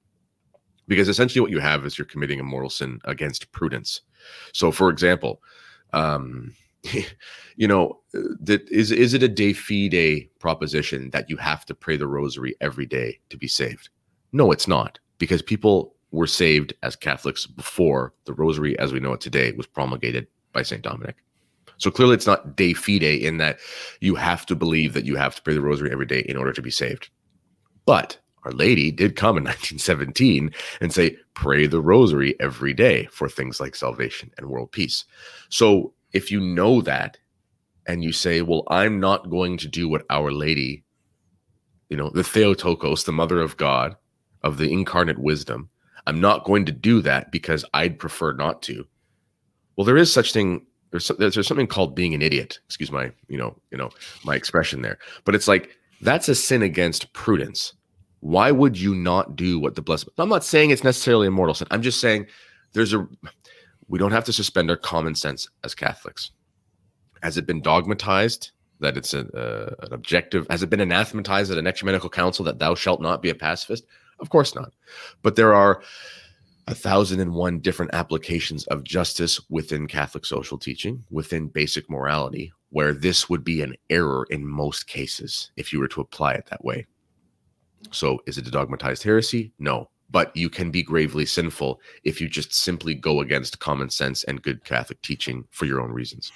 because 0.88 1.08
essentially 1.08 1.40
what 1.40 1.50
you 1.50 1.60
have 1.60 1.84
is 1.84 1.98
you're 1.98 2.06
committing 2.06 2.40
a 2.40 2.44
mortal 2.44 2.70
sin 2.70 2.98
against 3.04 3.52
prudence. 3.52 4.00
So, 4.52 4.72
for 4.72 4.88
example, 4.88 5.42
um, 5.92 6.54
you 7.56 7.68
know, 7.68 8.00
that 8.12 8.68
is 8.70 8.90
is 8.90 9.14
it 9.14 9.22
a 9.22 9.28
de 9.28 9.52
fide 9.52 10.28
proposition 10.38 11.10
that 11.10 11.28
you 11.28 11.36
have 11.36 11.64
to 11.66 11.74
pray 11.74 11.96
the 11.96 12.06
rosary 12.06 12.56
every 12.60 12.86
day 12.86 13.20
to 13.28 13.36
be 13.36 13.46
saved? 13.46 13.90
No, 14.32 14.50
it's 14.50 14.66
not, 14.66 14.98
because 15.18 15.42
people 15.42 15.94
were 16.10 16.26
saved 16.26 16.72
as 16.82 16.96
Catholics 16.96 17.46
before 17.46 18.14
the 18.24 18.32
rosary 18.32 18.78
as 18.78 18.92
we 18.92 19.00
know 19.00 19.12
it 19.12 19.20
today 19.20 19.52
was 19.52 19.66
promulgated 19.66 20.26
by 20.52 20.62
St. 20.62 20.82
Dominic. 20.82 21.16
So 21.78 21.90
clearly 21.90 22.14
it's 22.14 22.26
not 22.26 22.56
de 22.56 22.72
fide 22.72 23.02
in 23.02 23.38
that 23.38 23.58
you 24.00 24.14
have 24.14 24.46
to 24.46 24.54
believe 24.54 24.94
that 24.94 25.04
you 25.04 25.16
have 25.16 25.34
to 25.36 25.42
pray 25.42 25.54
the 25.54 25.60
rosary 25.60 25.92
every 25.92 26.06
day 26.06 26.20
in 26.20 26.36
order 26.36 26.52
to 26.52 26.62
be 26.62 26.70
saved. 26.70 27.10
But 27.84 28.18
Our 28.44 28.52
Lady 28.52 28.90
did 28.90 29.16
come 29.16 29.36
in 29.36 29.44
1917 29.44 30.52
and 30.80 30.92
say, 30.92 31.16
pray 31.34 31.66
the 31.66 31.80
rosary 31.80 32.34
every 32.40 32.72
day 32.72 33.06
for 33.12 33.28
things 33.28 33.60
like 33.60 33.74
salvation 33.74 34.30
and 34.38 34.48
world 34.48 34.72
peace. 34.72 35.04
So 35.50 35.92
if 36.12 36.30
you 36.30 36.40
know 36.40 36.80
that 36.82 37.18
and 37.86 38.02
you 38.02 38.12
say, 38.12 38.42
well, 38.42 38.64
I'm 38.68 38.98
not 38.98 39.30
going 39.30 39.58
to 39.58 39.68
do 39.68 39.88
what 39.88 40.06
Our 40.10 40.32
Lady, 40.32 40.84
you 41.88 41.96
know, 41.96 42.10
the 42.10 42.24
Theotokos, 42.24 43.04
the 43.04 43.12
mother 43.12 43.40
of 43.40 43.56
God, 43.56 43.96
of 44.42 44.58
the 44.58 44.72
incarnate 44.72 45.18
wisdom, 45.18 45.68
I'm 46.06 46.20
not 46.20 46.44
going 46.44 46.64
to 46.66 46.72
do 46.72 47.02
that 47.02 47.30
because 47.32 47.64
I'd 47.74 47.98
prefer 47.98 48.32
not 48.32 48.62
to. 48.62 48.86
Well, 49.76 49.84
there 49.84 49.96
is 49.96 50.12
such 50.12 50.32
thing. 50.32 50.65
There's 50.90 51.08
there's 51.18 51.46
something 51.46 51.66
called 51.66 51.94
being 51.94 52.14
an 52.14 52.22
idiot. 52.22 52.60
Excuse 52.66 52.90
my 52.90 53.10
you 53.28 53.38
know 53.38 53.56
you 53.70 53.78
know 53.78 53.90
my 54.24 54.34
expression 54.34 54.82
there, 54.82 54.98
but 55.24 55.34
it's 55.34 55.48
like 55.48 55.70
that's 56.00 56.28
a 56.28 56.34
sin 56.34 56.62
against 56.62 57.12
prudence. 57.12 57.72
Why 58.20 58.50
would 58.50 58.78
you 58.78 58.94
not 58.94 59.36
do 59.36 59.58
what 59.58 59.74
the 59.74 59.82
blessed? 59.82 60.08
I'm 60.18 60.28
not 60.28 60.44
saying 60.44 60.70
it's 60.70 60.84
necessarily 60.84 61.26
a 61.26 61.30
mortal 61.30 61.54
sin. 61.54 61.68
I'm 61.70 61.82
just 61.82 62.00
saying 62.00 62.26
there's 62.72 62.94
a 62.94 63.06
we 63.88 63.98
don't 63.98 64.12
have 64.12 64.24
to 64.24 64.32
suspend 64.32 64.70
our 64.70 64.76
common 64.76 65.14
sense 65.14 65.48
as 65.64 65.74
Catholics. 65.74 66.30
Has 67.22 67.36
it 67.36 67.46
been 67.46 67.62
dogmatized 67.62 68.50
that 68.80 68.96
it's 68.96 69.14
a, 69.14 69.26
uh, 69.32 69.74
an 69.86 69.92
objective? 69.92 70.46
Has 70.50 70.62
it 70.62 70.70
been 70.70 70.80
anathematized 70.80 71.50
at 71.50 71.58
an 71.58 71.66
ecumenical 71.66 72.10
council 72.10 72.44
that 72.44 72.58
thou 72.58 72.74
shalt 72.74 73.00
not 73.00 73.22
be 73.22 73.30
a 73.30 73.34
pacifist? 73.34 73.84
Of 74.18 74.30
course 74.30 74.54
not. 74.54 74.72
But 75.22 75.36
there 75.36 75.54
are 75.54 75.82
a 76.66 76.74
thousand 76.74 77.20
and 77.20 77.32
one 77.32 77.60
different 77.60 77.94
applications 77.94 78.66
of 78.66 78.82
justice 78.82 79.40
within 79.48 79.86
Catholic 79.86 80.26
social 80.26 80.58
teaching, 80.58 81.04
within 81.10 81.48
basic 81.48 81.88
morality, 81.88 82.52
where 82.70 82.92
this 82.92 83.28
would 83.28 83.44
be 83.44 83.62
an 83.62 83.74
error 83.88 84.26
in 84.30 84.46
most 84.46 84.88
cases 84.88 85.52
if 85.56 85.72
you 85.72 85.78
were 85.78 85.88
to 85.88 86.00
apply 86.00 86.32
it 86.32 86.46
that 86.50 86.64
way. 86.64 86.86
So, 87.92 88.20
is 88.26 88.36
it 88.36 88.48
a 88.48 88.50
dogmatized 88.50 89.02
heresy? 89.02 89.52
No. 89.58 89.90
But 90.10 90.36
you 90.36 90.48
can 90.48 90.70
be 90.70 90.82
gravely 90.82 91.26
sinful 91.26 91.80
if 92.04 92.20
you 92.20 92.28
just 92.28 92.54
simply 92.54 92.94
go 92.94 93.20
against 93.20 93.58
common 93.58 93.90
sense 93.90 94.24
and 94.24 94.42
good 94.42 94.64
Catholic 94.64 95.00
teaching 95.02 95.44
for 95.50 95.66
your 95.66 95.80
own 95.80 95.90
reasons. 95.92 96.32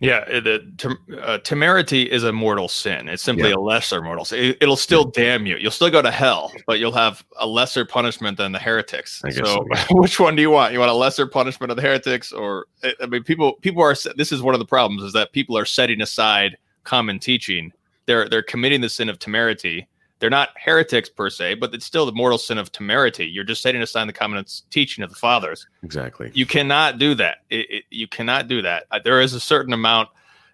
Yeah, 0.00 0.24
the 0.26 0.96
uh, 1.20 1.38
temerity 1.38 2.02
is 2.02 2.22
a 2.22 2.32
mortal 2.32 2.68
sin. 2.68 3.08
It's 3.08 3.22
simply 3.22 3.48
yeah. 3.48 3.56
a 3.56 3.58
lesser 3.58 4.00
mortal 4.00 4.24
sin. 4.24 4.54
It, 4.60 4.66
will 4.66 4.76
still 4.76 5.04
damn 5.04 5.44
you. 5.44 5.56
You'll 5.56 5.72
still 5.72 5.90
go 5.90 6.00
to 6.00 6.10
hell, 6.10 6.52
but 6.68 6.78
you'll 6.78 6.92
have 6.92 7.24
a 7.38 7.46
lesser 7.46 7.84
punishment 7.84 8.36
than 8.38 8.52
the 8.52 8.60
heretics. 8.60 9.20
So, 9.28 9.30
so 9.30 9.66
yeah. 9.74 9.84
which 9.90 10.20
one 10.20 10.36
do 10.36 10.42
you 10.42 10.50
want? 10.50 10.72
You 10.72 10.78
want 10.78 10.92
a 10.92 10.94
lesser 10.94 11.26
punishment 11.26 11.72
of 11.72 11.76
the 11.76 11.82
heretics, 11.82 12.32
or 12.32 12.66
I 13.00 13.06
mean, 13.06 13.24
people 13.24 13.54
people 13.54 13.82
are. 13.82 13.96
This 14.16 14.30
is 14.30 14.40
one 14.40 14.54
of 14.54 14.60
the 14.60 14.66
problems: 14.66 15.02
is 15.02 15.12
that 15.14 15.32
people 15.32 15.58
are 15.58 15.64
setting 15.64 16.00
aside 16.00 16.56
common 16.84 17.18
teaching. 17.18 17.72
They're 18.06 18.28
they're 18.28 18.44
committing 18.44 18.80
the 18.80 18.88
sin 18.88 19.08
of 19.08 19.18
temerity 19.18 19.88
they're 20.18 20.30
not 20.30 20.50
heretics 20.56 21.08
per 21.08 21.30
se, 21.30 21.54
but 21.54 21.72
it's 21.72 21.84
still 21.84 22.04
the 22.04 22.12
mortal 22.12 22.38
sin 22.38 22.58
of 22.58 22.72
temerity. 22.72 23.26
You're 23.26 23.44
just 23.44 23.62
setting 23.62 23.82
aside 23.82 24.08
the 24.08 24.12
common 24.12 24.44
teaching 24.70 25.04
of 25.04 25.10
the 25.10 25.16
fathers. 25.16 25.66
Exactly. 25.82 26.30
You 26.34 26.46
cannot 26.46 26.98
do 26.98 27.14
that. 27.14 27.38
It, 27.50 27.70
it, 27.70 27.84
you 27.90 28.08
cannot 28.08 28.48
do 28.48 28.60
that. 28.62 28.84
Uh, 28.90 28.98
there 29.04 29.20
is 29.20 29.34
a 29.34 29.40
certain 29.40 29.72
amount. 29.72 30.08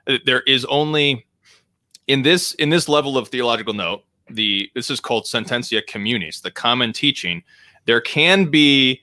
Uh, 0.06 0.18
there 0.26 0.42
is 0.42 0.64
only 0.66 1.26
in 2.06 2.22
this 2.22 2.54
in 2.54 2.68
this 2.68 2.88
level 2.88 3.16
of 3.16 3.28
theological 3.28 3.72
note. 3.72 4.04
The 4.28 4.70
this 4.74 4.90
is 4.90 5.00
called 5.00 5.24
sententia 5.24 5.82
communis, 5.86 6.42
the 6.42 6.50
common 6.50 6.92
teaching. 6.92 7.42
There 7.86 8.00
can 8.00 8.46
be 8.50 9.02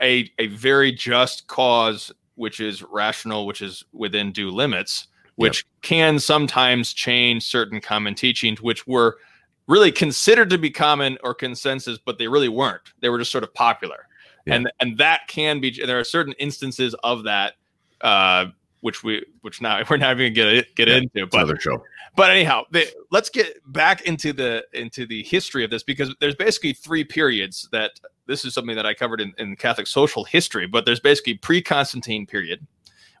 a 0.00 0.30
a 0.38 0.48
very 0.48 0.90
just 0.90 1.46
cause, 1.46 2.12
which 2.34 2.58
is 2.58 2.82
rational, 2.82 3.46
which 3.46 3.62
is 3.62 3.84
within 3.92 4.32
due 4.32 4.50
limits, 4.50 5.08
which 5.36 5.58
yep. 5.58 5.82
can 5.82 6.18
sometimes 6.18 6.92
change 6.92 7.44
certain 7.44 7.80
common 7.80 8.16
teachings, 8.16 8.60
which 8.60 8.86
were 8.86 9.18
really 9.66 9.92
considered 9.92 10.50
to 10.50 10.58
be 10.58 10.70
common 10.70 11.18
or 11.22 11.34
consensus, 11.34 11.98
but 11.98 12.18
they 12.18 12.28
really 12.28 12.48
weren't. 12.48 12.92
They 13.00 13.08
were 13.08 13.18
just 13.18 13.32
sort 13.32 13.44
of 13.44 13.52
popular. 13.54 14.06
Yeah. 14.46 14.54
And 14.54 14.72
and 14.80 14.98
that 14.98 15.28
can 15.28 15.60
be 15.60 15.70
there 15.84 15.98
are 15.98 16.04
certain 16.04 16.34
instances 16.38 16.94
of 17.02 17.24
that 17.24 17.54
uh, 18.00 18.46
which 18.80 19.02
we 19.02 19.24
which 19.40 19.60
now 19.60 19.82
we're 19.90 19.96
not 19.96 20.18
even 20.18 20.32
gonna 20.32 20.62
get 20.74 20.88
yeah, 20.88 20.96
into 20.96 21.26
but 21.26 21.34
another 21.34 21.58
show. 21.58 21.82
But 22.14 22.30
anyhow, 22.30 22.62
they, 22.70 22.86
let's 23.10 23.28
get 23.28 23.60
back 23.70 24.02
into 24.02 24.32
the 24.32 24.64
into 24.72 25.06
the 25.06 25.22
history 25.24 25.64
of 25.64 25.70
this 25.70 25.82
because 25.82 26.14
there's 26.20 26.34
basically 26.34 26.72
three 26.72 27.04
periods 27.04 27.68
that 27.72 28.00
this 28.26 28.44
is 28.44 28.54
something 28.54 28.74
that 28.74 28.86
I 28.86 28.94
covered 28.94 29.20
in, 29.20 29.34
in 29.38 29.54
Catholic 29.56 29.86
social 29.86 30.24
history, 30.24 30.66
but 30.66 30.84
there's 30.84 30.98
basically 30.98 31.34
pre-Constantine 31.34 32.26
period, 32.26 32.66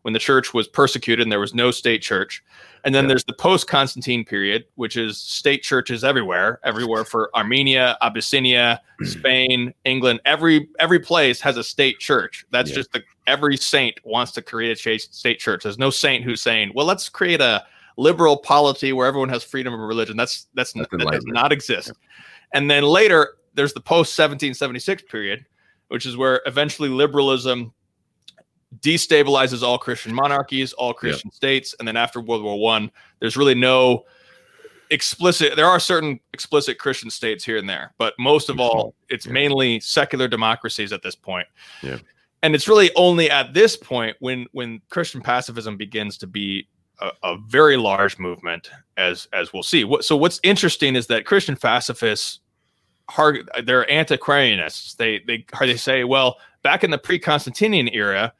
when 0.06 0.12
the 0.12 0.20
church 0.20 0.54
was 0.54 0.68
persecuted 0.68 1.24
and 1.24 1.32
there 1.32 1.40
was 1.40 1.52
no 1.52 1.72
state 1.72 2.00
church. 2.00 2.44
And 2.84 2.94
then 2.94 3.04
yeah. 3.04 3.08
there's 3.08 3.24
the 3.24 3.32
post 3.32 3.66
Constantine 3.66 4.24
period, 4.24 4.66
which 4.76 4.96
is 4.96 5.18
state 5.18 5.64
churches 5.64 6.04
everywhere, 6.04 6.60
everywhere 6.62 7.04
for 7.04 7.28
Armenia, 7.34 7.98
Abyssinia, 8.02 8.80
Spain, 9.02 9.74
England. 9.84 10.20
Every 10.24 10.68
every 10.78 11.00
place 11.00 11.40
has 11.40 11.56
a 11.56 11.64
state 11.64 11.98
church. 11.98 12.46
That's 12.52 12.70
yeah. 12.70 12.76
just 12.76 12.92
the 12.92 13.02
every 13.26 13.56
saint 13.56 13.98
wants 14.04 14.30
to 14.30 14.42
create 14.42 14.86
a 14.86 14.98
state 14.98 15.40
church. 15.40 15.64
There's 15.64 15.76
no 15.76 15.90
saint 15.90 16.22
who's 16.22 16.40
saying, 16.40 16.70
"Well, 16.72 16.86
let's 16.86 17.08
create 17.08 17.40
a 17.40 17.64
liberal 17.96 18.36
polity 18.36 18.92
where 18.92 19.08
everyone 19.08 19.30
has 19.30 19.42
freedom 19.42 19.74
of 19.74 19.80
religion." 19.80 20.16
That's 20.16 20.46
that's, 20.54 20.72
that's 20.72 20.88
that 20.88 21.10
does 21.10 21.26
not 21.26 21.50
exist. 21.50 21.88
Yeah. 21.88 22.60
And 22.60 22.70
then 22.70 22.84
later 22.84 23.38
there's 23.54 23.72
the 23.72 23.80
post 23.80 24.16
1776 24.16 25.02
period, 25.10 25.44
which 25.88 26.06
is 26.06 26.16
where 26.16 26.42
eventually 26.46 26.90
liberalism 26.90 27.72
destabilizes 28.86 29.62
all 29.62 29.78
Christian 29.78 30.14
monarchies, 30.14 30.72
all 30.74 30.94
Christian 30.94 31.32
states, 31.32 31.74
and 31.78 31.88
then 31.88 31.96
after 31.96 32.20
World 32.20 32.44
War 32.44 32.58
One, 32.58 32.90
there's 33.18 33.36
really 33.36 33.54
no 33.54 34.04
explicit. 34.90 35.56
There 35.56 35.66
are 35.66 35.80
certain 35.80 36.20
explicit 36.32 36.78
Christian 36.78 37.10
states 37.10 37.44
here 37.44 37.56
and 37.56 37.68
there, 37.68 37.92
but 37.98 38.14
most 38.18 38.48
of 38.48 38.60
all, 38.60 38.94
it's 39.08 39.26
yeah. 39.26 39.32
mainly 39.32 39.80
secular 39.80 40.28
democracies 40.28 40.92
at 40.92 41.02
this 41.02 41.16
point. 41.16 41.48
Yeah. 41.82 41.98
And 42.42 42.54
it's 42.54 42.68
really 42.68 42.90
only 42.94 43.28
at 43.28 43.54
this 43.54 43.76
point 43.76 44.16
when 44.20 44.46
when 44.52 44.80
Christian 44.88 45.20
pacifism 45.20 45.76
begins 45.76 46.16
to 46.18 46.28
be 46.28 46.68
a, 47.00 47.10
a 47.24 47.36
very 47.48 47.76
large 47.76 48.18
movement, 48.18 48.70
as 48.96 49.26
as 49.32 49.52
we'll 49.52 49.64
see. 49.64 49.82
What, 49.84 50.04
so 50.04 50.16
what's 50.16 50.38
interesting 50.44 50.94
is 50.94 51.08
that 51.08 51.26
Christian 51.26 51.56
pacifists 51.56 52.40
hard, 53.08 53.48
they're 53.64 53.86
antiquarianists. 53.86 54.96
They 54.96 55.20
they 55.26 55.44
they 55.58 55.76
say, 55.76 56.04
well, 56.04 56.36
back 56.62 56.84
in 56.84 56.90
the 56.90 56.98
pre-Constantinian 56.98 57.88
era, 57.92 58.32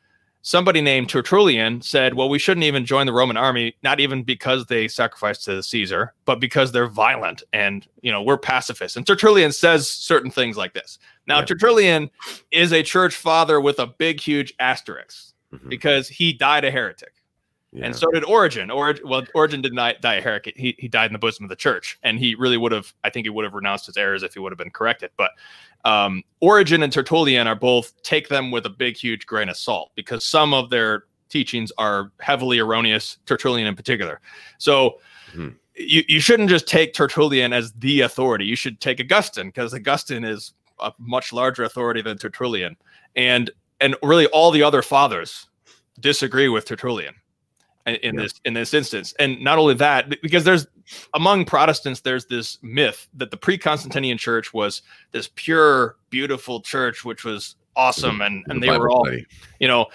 somebody 0.47 0.81
named 0.81 1.09
Tertullian 1.09 1.83
said, 1.83 2.15
well, 2.15 2.29
we 2.29 2.39
shouldn't 2.39 2.63
even 2.63 2.87
join 2.87 3.05
the 3.05 3.13
Roman 3.13 3.37
army, 3.37 3.75
not 3.83 3.99
even 3.99 4.23
because 4.23 4.67
they 4.67 4.87
sacrificed 4.87 5.45
to 5.47 5.61
Caesar, 5.61 6.15
but 6.25 6.39
because 6.39 6.71
they're 6.71 6.87
violent 6.87 7.43
and, 7.53 7.85
you 8.01 8.13
know, 8.13 8.23
we're 8.23 8.39
pacifists. 8.39 8.97
And 8.97 9.05
Tertullian 9.05 9.51
says 9.51 9.91
certain 9.91 10.31
things 10.31 10.57
like 10.57 10.73
this. 10.73 11.01
Now, 11.27 11.41
yeah. 11.41 11.47
Tertullian 11.47 12.11
is 12.53 12.73
a 12.73 12.85
church 12.85 13.17
father 13.17 13.61
with 13.61 13.81
a 13.81 13.89
big, 13.89 14.21
huge 14.21 14.55
asterisk 14.61 15.33
mm-hmm. 15.53 15.69
because 15.69 16.07
he 16.07 16.33
died 16.33 16.65
a 16.65 16.71
heretic. 16.71 17.16
Yeah. 17.77 17.85
And 17.85 17.95
so 17.95 18.11
did 18.11 18.25
Origen. 18.25 18.71
Or 18.71 18.97
well, 19.05 19.23
Origen 19.35 19.61
did 19.61 19.75
not 19.75 20.01
die 20.01 20.15
a 20.15 20.23
heretic. 20.23 20.57
He, 20.57 20.75
he 20.79 20.89
died 20.89 21.11
in 21.11 21.13
the 21.13 21.19
bosom 21.19 21.45
of 21.45 21.51
the 21.51 21.57
church. 21.57 21.99
And 22.03 22.19
he 22.19 22.35
really 22.35 22.57
would 22.57 22.73
have, 22.73 22.93
I 23.05 23.11
think 23.11 23.27
he 23.27 23.31
would 23.31 23.45
have 23.45 23.53
renounced 23.53 23.85
his 23.85 23.99
errors 23.99 24.23
if 24.23 24.33
he 24.33 24.41
would 24.41 24.51
have 24.51 24.59
been 24.59 24.71
corrected. 24.71 25.11
But 25.19 25.33
um, 25.85 26.23
Origen 26.41 26.83
and 26.83 26.91
Tertullian 26.91 27.47
are 27.47 27.55
both 27.55 27.93
take 28.03 28.29
them 28.29 28.51
with 28.51 28.65
a 28.65 28.71
big, 28.71 28.97
huge 28.97 29.27
grain 29.27 29.51
of 29.51 29.59
salt 29.59 29.91
because 29.95 30.25
some 30.25 30.55
of 30.55 30.71
their 30.71 31.05
teachings 31.29 31.71
are 31.77 32.13
heavily 32.21 32.59
erroneous, 32.59 33.19
Tertullian 33.27 33.67
in 33.67 33.77
particular. 33.77 34.23
So 34.57 34.99
mm-hmm. 35.33 35.51
you, 35.75 36.03
you 36.09 36.21
shouldn't 36.21 36.49
just 36.49 36.67
take 36.67 36.95
Tertullian 36.95 37.53
as 37.53 37.73
the 37.75 38.01
authority. 38.01 38.47
You 38.47 38.57
should 38.57 38.81
take 38.81 39.01
Augustine 39.01 39.49
because 39.49 39.75
Augustine 39.75 40.25
is 40.25 40.55
a 40.81 40.95
much 40.99 41.31
larger 41.31 41.65
authority 41.65 42.01
than 42.01 42.17
Tertullian. 42.17 42.75
And 43.17 43.51
and 43.83 43.95
really 44.03 44.27
all 44.29 44.51
the 44.51 44.63
other 44.63 44.81
fathers 44.81 45.49
disagree 46.01 46.49
with 46.49 46.65
Tertullian 46.65 47.15
in 47.87 48.15
yeah. 48.15 48.23
this 48.23 48.41
in 48.45 48.55
this 48.55 48.75
instance. 48.75 49.15
And 49.19 49.41
not 49.41 49.59
only 49.59 49.75
that, 49.75 50.21
because 50.23 50.45
there's 50.45 50.67
among 51.15 51.45
Protestants, 51.45 52.01
there's 52.01 52.27
this 52.27 52.59
myth 52.63 53.09
that 53.15 53.31
the 53.31 53.37
pre-Constantinian 53.37 54.19
church 54.19 54.53
was 54.53 54.83
this 55.13 55.31
pure, 55.35 55.97
beautiful 56.11 56.61
church, 56.61 57.05
which 57.05 57.25
was 57.25 57.57
awesome, 57.77 58.21
and 58.21 58.45
and 58.49 58.63
they 58.63 58.77
were 58.77 58.91
all, 58.91 59.09
you 59.61 59.69
know, 59.69 59.87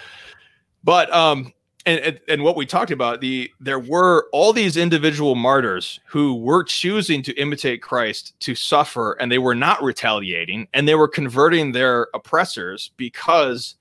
but 0.82 1.12
um. 1.12 1.52
And, 1.84 2.20
and 2.28 2.44
what 2.44 2.54
we 2.54 2.64
talked 2.64 2.92
about 2.92 3.20
the 3.20 3.50
there 3.58 3.80
were 3.80 4.28
all 4.32 4.52
these 4.52 4.76
individual 4.76 5.34
martyrs 5.34 5.98
who 6.06 6.36
were 6.36 6.62
choosing 6.62 7.24
to 7.24 7.32
imitate 7.32 7.82
Christ 7.82 8.38
to 8.38 8.54
suffer 8.54 9.14
and 9.14 9.32
they 9.32 9.38
were 9.38 9.56
not 9.56 9.82
retaliating 9.82 10.68
and 10.72 10.86
they 10.86 10.94
were 10.94 11.08
converting 11.08 11.72
their 11.72 12.06
oppressors 12.14 12.92
because 12.96 13.74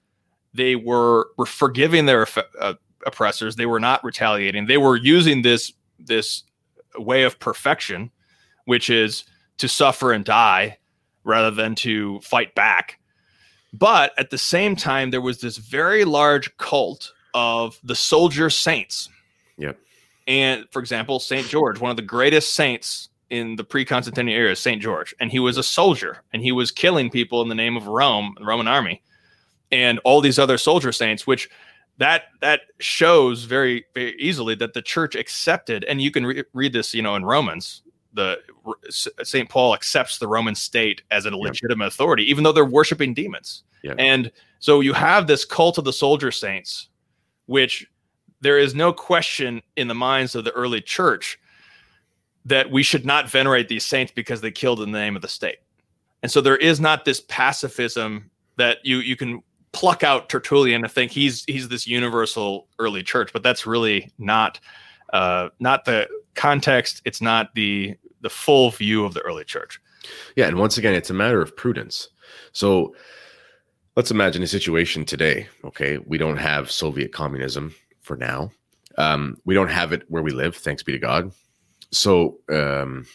they 0.51 0.75
were 0.75 1.27
were 1.37 1.45
forgiving 1.45 2.07
their 2.07 2.25
uh, 2.59 2.73
oppressors. 3.05 3.55
They 3.55 3.65
were 3.65 3.79
not 3.79 4.03
retaliating. 4.03 4.65
They 4.67 4.77
were 4.77 4.95
using 4.95 5.41
this 5.41 5.73
this 5.99 6.43
way 6.97 7.23
of 7.23 7.39
perfection, 7.39 8.11
which 8.65 8.89
is 8.89 9.23
to 9.57 9.67
suffer 9.67 10.11
and 10.11 10.25
die 10.25 10.77
rather 11.23 11.51
than 11.51 11.75
to 11.75 12.19
fight 12.21 12.55
back. 12.55 12.99
But 13.73 14.11
at 14.17 14.29
the 14.29 14.37
same 14.37 14.75
time, 14.75 15.11
there 15.11 15.21
was 15.21 15.39
this 15.39 15.57
very 15.57 16.03
large 16.03 16.55
cult 16.57 17.13
of 17.33 17.79
the 17.83 17.95
soldier 17.95 18.49
saints. 18.49 19.07
Yep. 19.57 19.77
And 20.27 20.65
for 20.71 20.79
example, 20.79 21.19
Saint 21.19 21.47
George, 21.47 21.79
one 21.79 21.91
of 21.91 21.97
the 21.97 22.03
greatest 22.03 22.53
saints 22.53 23.09
in 23.29 23.55
the 23.55 23.63
pre-Constantinian 23.63 24.37
era, 24.37 24.55
Saint 24.55 24.81
George, 24.81 25.15
and 25.19 25.31
he 25.31 25.39
was 25.39 25.57
a 25.57 25.63
soldier, 25.63 26.21
and 26.33 26.41
he 26.41 26.51
was 26.51 26.69
killing 26.69 27.09
people 27.09 27.41
in 27.41 27.47
the 27.47 27.55
name 27.55 27.77
of 27.77 27.87
Rome, 27.87 28.35
the 28.37 28.45
Roman 28.45 28.67
army, 28.67 29.01
and 29.71 29.99
all 30.03 30.19
these 30.19 30.37
other 30.37 30.57
soldier 30.57 30.91
saints, 30.91 31.25
which 31.25 31.49
that 32.01 32.23
that 32.41 32.61
shows 32.79 33.43
very 33.43 33.85
very 33.93 34.19
easily 34.19 34.55
that 34.55 34.73
the 34.73 34.81
church 34.81 35.15
accepted 35.15 35.83
and 35.85 36.01
you 36.01 36.09
can 36.09 36.25
re- 36.25 36.43
read 36.53 36.73
this 36.73 36.93
you 36.93 37.01
know 37.01 37.15
in 37.15 37.23
romans 37.23 37.83
the 38.13 38.37
st 38.89 39.49
paul 39.49 39.73
accepts 39.73 40.17
the 40.17 40.27
roman 40.27 40.55
state 40.55 41.03
as 41.11 41.25
a 41.25 41.29
legitimate 41.29 41.85
authority 41.85 42.23
even 42.29 42.43
though 42.43 42.51
they're 42.51 42.65
worshiping 42.65 43.13
demons. 43.13 43.63
And 43.97 44.31
so 44.59 44.79
you 44.81 44.93
have 44.93 45.27
this 45.27 45.45
cult 45.45 45.77
of 45.77 45.85
the 45.85 45.93
soldier 45.93 46.31
saints 46.31 46.89
which 47.45 47.85
there 48.41 48.57
is 48.57 48.73
no 48.73 48.91
question 48.91 49.61
in 49.75 49.87
the 49.87 49.95
minds 49.95 50.35
of 50.35 50.43
the 50.43 50.51
early 50.51 50.81
church 50.81 51.39
that 52.45 52.71
we 52.71 52.81
should 52.81 53.05
not 53.05 53.29
venerate 53.29 53.67
these 53.67 53.85
saints 53.85 54.11
because 54.11 54.41
they 54.41 54.51
killed 54.51 54.81
in 54.81 54.91
the 54.91 54.97
name 54.97 55.15
of 55.15 55.21
the 55.21 55.27
state. 55.27 55.59
And 56.23 56.31
so 56.31 56.41
there 56.41 56.57
is 56.57 56.79
not 56.79 57.05
this 57.05 57.21
pacifism 57.21 58.31
that 58.57 58.79
you 58.83 58.97
you 58.97 59.15
can 59.15 59.43
pluck 59.73 60.03
out 60.03 60.29
Tertullian 60.29 60.83
and 60.83 60.91
think 60.91 61.11
he's 61.11 61.43
he's 61.45 61.69
this 61.69 61.87
universal 61.87 62.67
early 62.79 63.03
church, 63.03 63.31
but 63.33 63.43
that's 63.43 63.65
really 63.65 64.11
not 64.17 64.59
uh, 65.13 65.49
not 65.59 65.85
the 65.85 66.07
context. 66.35 67.01
It's 67.05 67.21
not 67.21 67.53
the 67.55 67.95
the 68.21 68.29
full 68.29 68.71
view 68.71 69.05
of 69.05 69.13
the 69.13 69.21
early 69.21 69.43
church. 69.43 69.79
Yeah, 70.35 70.47
and 70.47 70.57
once 70.57 70.77
again, 70.77 70.93
it's 70.93 71.09
a 71.09 71.13
matter 71.13 71.41
of 71.41 71.55
prudence. 71.55 72.09
So 72.53 72.95
let's 73.95 74.11
imagine 74.11 74.43
a 74.43 74.47
situation 74.47 75.05
today. 75.05 75.47
Okay, 75.63 75.97
we 75.99 76.17
don't 76.17 76.37
have 76.37 76.71
Soviet 76.71 77.13
communism 77.13 77.73
for 78.01 78.17
now. 78.17 78.51
Um, 78.97 79.37
we 79.45 79.53
don't 79.53 79.69
have 79.69 79.93
it 79.93 80.03
where 80.09 80.23
we 80.23 80.31
live, 80.31 80.55
thanks 80.55 80.83
be 80.83 80.91
to 80.91 80.99
God. 80.99 81.31
So 81.91 82.39
um, 82.49 83.05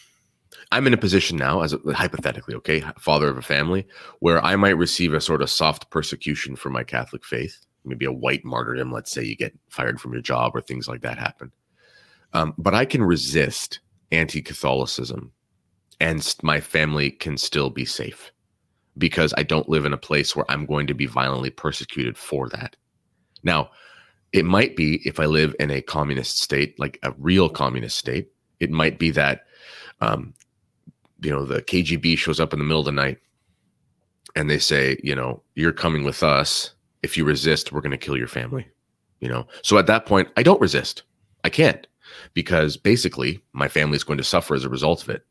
I'm 0.71 0.87
in 0.87 0.93
a 0.93 0.97
position 0.97 1.37
now, 1.37 1.61
as 1.61 1.73
a, 1.73 1.79
hypothetically, 1.93 2.55
okay, 2.55 2.83
father 2.99 3.29
of 3.29 3.37
a 3.37 3.41
family, 3.41 3.87
where 4.19 4.43
I 4.43 4.55
might 4.55 4.77
receive 4.77 5.13
a 5.13 5.21
sort 5.21 5.41
of 5.41 5.49
soft 5.49 5.89
persecution 5.89 6.55
for 6.55 6.69
my 6.69 6.83
Catholic 6.83 7.23
faith, 7.25 7.65
maybe 7.85 8.05
a 8.05 8.11
white 8.11 8.43
martyrdom. 8.43 8.91
Let's 8.91 9.11
say 9.11 9.23
you 9.23 9.35
get 9.35 9.57
fired 9.69 9.99
from 9.99 10.13
your 10.13 10.21
job 10.21 10.55
or 10.55 10.61
things 10.61 10.87
like 10.87 11.01
that 11.01 11.17
happen. 11.17 11.51
Um, 12.33 12.53
but 12.57 12.73
I 12.73 12.85
can 12.85 13.03
resist 13.03 13.79
anti 14.11 14.41
Catholicism 14.41 15.31
and 15.99 16.35
my 16.43 16.59
family 16.59 17.11
can 17.11 17.37
still 17.37 17.69
be 17.69 17.85
safe 17.85 18.31
because 18.97 19.33
I 19.37 19.43
don't 19.43 19.69
live 19.69 19.85
in 19.85 19.93
a 19.93 19.97
place 19.97 20.35
where 20.35 20.45
I'm 20.49 20.65
going 20.65 20.87
to 20.87 20.93
be 20.93 21.05
violently 21.05 21.49
persecuted 21.49 22.17
for 22.17 22.49
that. 22.49 22.75
Now, 23.43 23.71
it 24.33 24.45
might 24.45 24.75
be 24.75 25.01
if 25.07 25.19
I 25.19 25.25
live 25.25 25.55
in 25.59 25.71
a 25.71 25.81
communist 25.81 26.39
state, 26.39 26.79
like 26.79 26.99
a 27.03 27.13
real 27.17 27.49
communist 27.49 27.97
state, 27.97 28.29
it 28.59 28.71
might 28.71 28.99
be 28.99 29.11
that, 29.11 29.45
um, 30.01 30.33
you 31.21 31.31
know, 31.31 31.45
the 31.45 31.61
KGB 31.61 32.17
shows 32.17 32.39
up 32.39 32.53
in 32.53 32.59
the 32.59 32.65
middle 32.65 32.81
of 32.81 32.85
the 32.85 32.91
night 32.91 33.17
and 34.35 34.49
they 34.49 34.59
say, 34.59 34.99
you 35.03 35.15
know, 35.15 35.41
you're 35.55 35.73
coming 35.73 36.03
with 36.03 36.23
us. 36.23 36.73
If 37.03 37.17
you 37.17 37.25
resist, 37.25 37.71
we're 37.71 37.81
going 37.81 37.91
to 37.91 37.97
kill 37.97 38.17
your 38.17 38.27
family. 38.27 38.67
You 39.19 39.29
know, 39.29 39.47
so 39.63 39.77
at 39.77 39.87
that 39.87 40.05
point, 40.05 40.29
I 40.37 40.43
don't 40.43 40.61
resist. 40.61 41.03
I 41.43 41.49
can't 41.49 41.87
because 42.33 42.77
basically 42.77 43.41
my 43.53 43.67
family 43.67 43.95
is 43.95 44.03
going 44.03 44.17
to 44.17 44.23
suffer 44.23 44.53
as 44.53 44.63
a 44.63 44.69
result 44.69 45.03
of 45.03 45.09
it 45.09 45.25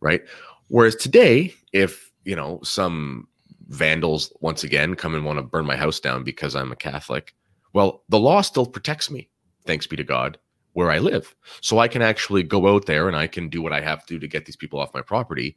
right? 0.00 0.22
Whereas 0.68 0.96
today, 0.96 1.54
if 1.72 2.10
you 2.24 2.36
know 2.36 2.60
some 2.62 3.28
vandals 3.68 4.32
once 4.40 4.64
again 4.64 4.94
come 4.94 5.14
and 5.14 5.24
want 5.24 5.38
to 5.38 5.42
burn 5.42 5.66
my 5.66 5.76
house 5.76 6.00
down 6.00 6.24
because 6.24 6.54
I'm 6.54 6.72
a 6.72 6.76
Catholic, 6.76 7.34
well, 7.72 8.02
the 8.08 8.18
law 8.18 8.40
still 8.40 8.66
protects 8.66 9.10
me, 9.10 9.28
thanks 9.66 9.86
be 9.86 9.96
to 9.96 10.04
God, 10.04 10.38
where 10.78 10.92
I 10.92 11.00
live. 11.00 11.34
So 11.60 11.80
I 11.80 11.88
can 11.88 12.02
actually 12.02 12.44
go 12.44 12.72
out 12.72 12.86
there 12.86 13.08
and 13.08 13.16
I 13.16 13.26
can 13.26 13.48
do 13.48 13.60
what 13.60 13.72
I 13.72 13.80
have 13.80 14.06
to 14.06 14.16
to 14.20 14.28
get 14.28 14.46
these 14.46 14.54
people 14.54 14.78
off 14.78 14.94
my 14.94 15.02
property 15.02 15.56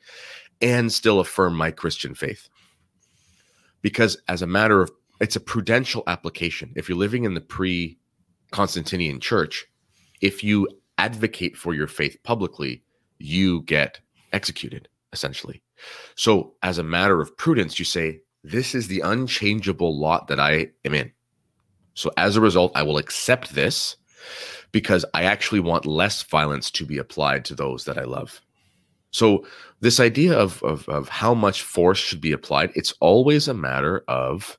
and 0.62 0.92
still 0.92 1.20
affirm 1.20 1.56
my 1.56 1.70
Christian 1.70 2.16
faith. 2.16 2.50
Because 3.84 4.18
as 4.28 4.42
a 4.42 4.48
matter 4.48 4.82
of 4.82 4.90
it's 5.20 5.36
a 5.36 5.40
prudential 5.40 6.02
application. 6.08 6.74
If 6.76 6.90
you're 6.90 6.98
living 6.98 7.26
in 7.26 7.36
the 7.36 7.42
pre 7.42 8.00
Constantinian 8.52 9.22
church, 9.22 9.68
if 10.22 10.44
you 10.44 10.68
advocate 10.98 11.56
for 11.56 11.76
your 11.76 11.86
faith 11.86 12.18
publicly, 12.24 12.82
you 13.20 13.62
get 13.62 14.00
executed, 14.34 14.90
essentially. 15.14 15.62
So, 16.16 16.56
as 16.64 16.80
a 16.80 16.84
matter 16.84 17.22
of 17.22 17.38
prudence, 17.38 17.78
you 17.78 17.86
say, 17.86 18.22
This 18.44 18.74
is 18.74 18.88
the 18.88 19.02
unchangeable 19.02 20.00
lot 20.00 20.30
that 20.30 20.40
I 20.40 20.70
am 20.84 20.96
in. 20.96 21.12
So, 21.94 22.10
as 22.18 22.36
a 22.36 22.42
result, 22.42 22.72
I 22.74 22.82
will 22.82 22.98
accept 22.98 23.54
this 23.54 23.98
because 24.72 25.06
I 25.14 25.24
actually 25.24 25.60
want 25.60 25.86
less 25.86 26.24
violence 26.24 26.72
to 26.72 26.86
be 26.86 26.98
applied 26.98 27.46
to 27.46 27.56
those 27.56 27.86
that 27.86 27.98
I 27.98 28.04
love. 28.04 28.42
So, 29.12 29.46
this 29.82 30.00
idea 30.00 30.38
of, 30.38 30.64
of, 30.64 30.88
of 30.88 31.10
how 31.10 31.34
much 31.34 31.64
force 31.64 32.00
should 32.00 32.22
be 32.22 32.32
applied, 32.32 32.72
it's 32.76 32.94
always 33.02 33.48
a 33.48 33.54
matter 33.54 34.04
of 34.08 34.58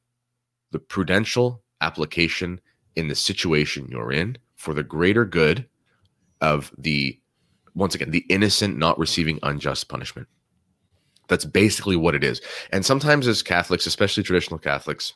the 0.73 0.79
prudential 0.79 1.63
application 1.81 2.61
in 2.97 3.09
the 3.09 3.15
situation 3.15 3.89
you're 3.91 4.13
in 4.13 4.37
for 4.57 4.75
the 4.75 4.83
greater 4.83 5.25
good 5.25 5.67
of 6.41 6.73
the 6.77 7.19
once 7.75 7.95
again, 7.95 8.11
the 8.11 8.27
innocent 8.29 8.77
not 8.77 8.99
receiving 8.99 9.39
unjust 9.43 9.89
punishment. 9.89 10.29
That's 11.29 11.47
basically 11.47 11.97
what 11.97 12.15
it 12.15 12.23
is. 12.23 12.43
And 12.71 12.85
sometimes, 12.85 13.27
as 13.27 13.43
Catholics, 13.43 13.87
especially 13.87 14.23
traditional 14.23 14.59
Catholics, 14.59 15.15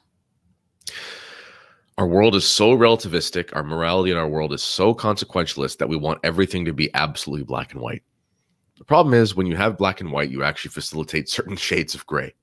our 1.98 2.06
world 2.06 2.34
is 2.34 2.46
so 2.46 2.76
relativistic, 2.76 3.54
our 3.54 3.62
morality 3.62 4.10
in 4.10 4.16
our 4.16 4.28
world 4.28 4.52
is 4.52 4.62
so 4.62 4.94
consequentialist 4.94 5.78
that 5.78 5.88
we 5.88 5.96
want 5.96 6.20
everything 6.22 6.64
to 6.64 6.72
be 6.72 6.92
absolutely 6.94 7.44
black 7.44 7.72
and 7.72 7.80
white. 7.80 8.02
The 8.78 8.84
problem 8.84 9.14
is 9.14 9.34
when 9.34 9.46
you 9.46 9.56
have 9.56 9.78
black 9.78 10.00
and 10.00 10.12
white, 10.12 10.30
you 10.30 10.42
actually 10.42 10.72
facilitate 10.72 11.28
certain 11.28 11.56
shades 11.68 11.94
of 11.94 12.06
gray. 12.06 12.34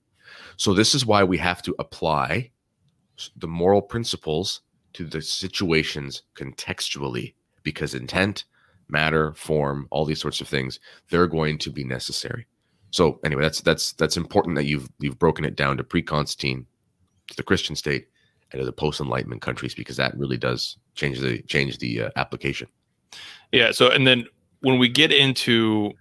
So, 0.58 0.74
this 0.74 0.96
is 0.96 1.06
why 1.06 1.24
we 1.24 1.38
have 1.38 1.62
to 1.64 1.76
apply 1.80 2.52
the 3.38 3.48
moral 3.48 3.82
principles 3.82 4.62
to 4.94 5.06
the 5.06 5.22
situations 5.22 6.24
contextually 6.36 7.34
because 7.64 7.94
intent 7.94 8.46
matter, 8.90 9.34
form, 9.34 9.88
all 9.92 10.06
these 10.06 10.22
sorts 10.22 10.42
of 10.42 10.48
things, 10.48 10.80
they're 11.10 11.28
going 11.28 11.58
to 11.60 11.72
be 11.72 11.84
necessary. 11.84 12.46
So 12.92 13.20
anyway, 13.24 13.42
that's 13.42 13.62
that's 13.62 13.94
that's 13.94 14.18
important 14.18 14.56
that 14.56 14.66
you've 14.66 14.88
you've 15.00 15.18
broken 15.18 15.46
it 15.46 15.56
down 15.56 15.78
to 15.78 15.84
pre-Constantine, 15.84 16.68
to 17.28 17.36
the 17.36 17.44
Christian 17.44 17.76
state, 17.76 18.08
and 18.54 18.62
to 18.62 18.66
the 18.66 18.72
post-Enlightenment 18.72 19.42
countries 19.42 19.76
because 19.76 19.98
that 19.98 20.18
really 20.18 20.38
does 20.38 20.78
change 20.96 21.20
the 21.20 21.42
change 21.44 21.78
the 21.80 22.04
uh, 22.04 22.10
application. 22.16 22.68
Yeah. 23.52 23.72
So 23.72 23.90
and 23.90 24.08
then 24.08 24.26
when 24.62 24.80
we 24.80 24.88
get 24.88 25.12
into 25.12 25.92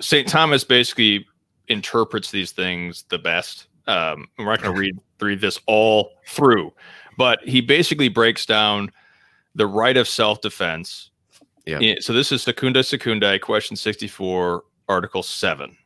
Saint 0.00 0.28
Thomas, 0.28 0.64
basically 0.64 1.26
interprets 1.68 2.30
these 2.30 2.52
things 2.52 3.04
the 3.08 3.18
best. 3.18 3.66
Um, 3.86 4.26
we're 4.38 4.46
not 4.46 4.62
going 4.62 4.74
to 4.74 4.80
read 4.80 4.98
read 5.20 5.40
this 5.40 5.60
all 5.66 6.10
through, 6.26 6.72
but 7.16 7.40
he 7.44 7.60
basically 7.60 8.08
breaks 8.08 8.44
down 8.44 8.90
the 9.54 9.66
right 9.66 9.96
of 9.96 10.08
self 10.08 10.40
defense 10.40 11.10
yeah. 11.66 11.94
So 12.00 12.12
this 12.12 12.30
is 12.32 12.42
Secunda 12.42 12.82
Secunda, 12.82 13.38
question 13.38 13.76
64, 13.76 14.62
article 14.88 15.22
7. 15.22 15.76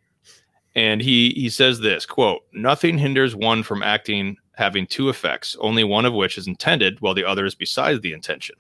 And 0.77 1.01
he 1.01 1.31
he 1.31 1.49
says 1.49 1.81
this, 1.81 2.07
quote, 2.07 2.43
nothing 2.53 2.99
hinders 2.99 3.35
one 3.35 3.63
from 3.63 3.83
acting 3.83 4.37
having 4.57 4.87
two 4.87 5.09
effects, 5.09 5.57
only 5.61 5.85
one 5.85 6.05
of 6.05 6.15
which 6.15 6.37
is 6.37 6.47
intended 6.47 7.01
while 7.01 7.15
the 7.15 7.25
other 7.25 7.45
is 7.45 7.55
besides 7.55 8.01
the 8.01 8.13
intention. 8.13 8.57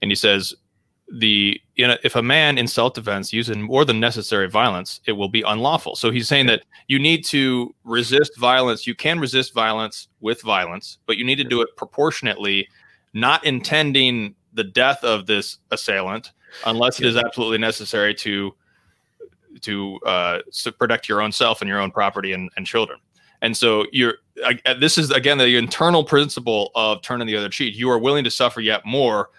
And 0.00 0.10
he 0.10 0.14
says 0.14 0.54
the 1.10 1.60
you 1.74 1.86
know, 1.86 1.96
if 2.02 2.16
a 2.16 2.22
man 2.22 2.58
in 2.58 2.66
self-defense 2.66 3.32
uses 3.32 3.56
more 3.56 3.84
than 3.84 4.00
necessary 4.00 4.48
violence, 4.48 5.00
it 5.06 5.12
will 5.12 5.28
be 5.28 5.42
unlawful. 5.42 5.96
So 5.96 6.10
he's 6.10 6.28
saying 6.28 6.46
that 6.46 6.64
you 6.86 6.98
need 6.98 7.24
to 7.26 7.74
resist 7.84 8.38
violence. 8.38 8.86
You 8.86 8.94
can 8.94 9.18
resist 9.18 9.54
violence 9.54 10.08
with 10.20 10.42
violence, 10.42 10.98
but 11.06 11.16
you 11.16 11.24
need 11.24 11.36
to 11.36 11.44
do 11.44 11.62
it 11.62 11.68
proportionately, 11.76 12.68
not 13.14 13.44
intending 13.44 14.34
the 14.52 14.64
death 14.64 15.02
of 15.04 15.26
this 15.26 15.58
assailant, 15.70 16.32
unless 16.66 17.00
it 17.00 17.06
is 17.06 17.16
absolutely 17.16 17.58
necessary 17.58 18.14
to 18.16 18.54
to 19.62 19.98
uh, 20.04 20.40
to 20.62 20.72
protect 20.72 21.08
your 21.08 21.22
own 21.22 21.32
self 21.32 21.62
and 21.62 21.68
your 21.68 21.80
own 21.80 21.90
property 21.90 22.32
and, 22.32 22.50
and 22.56 22.66
children. 22.66 22.98
And 23.42 23.56
so 23.56 23.86
you're 23.92 24.14
uh, 24.44 24.74
this 24.74 24.98
is 24.98 25.10
again 25.10 25.38
the 25.38 25.56
internal 25.56 26.04
principle 26.04 26.70
of 26.74 27.02
turning 27.02 27.26
the 27.26 27.36
other 27.36 27.48
cheek. 27.48 27.76
You 27.76 27.90
are 27.90 27.98
willing 27.98 28.24
to 28.24 28.30
suffer 28.30 28.60
yet 28.60 28.84
more 28.84 29.30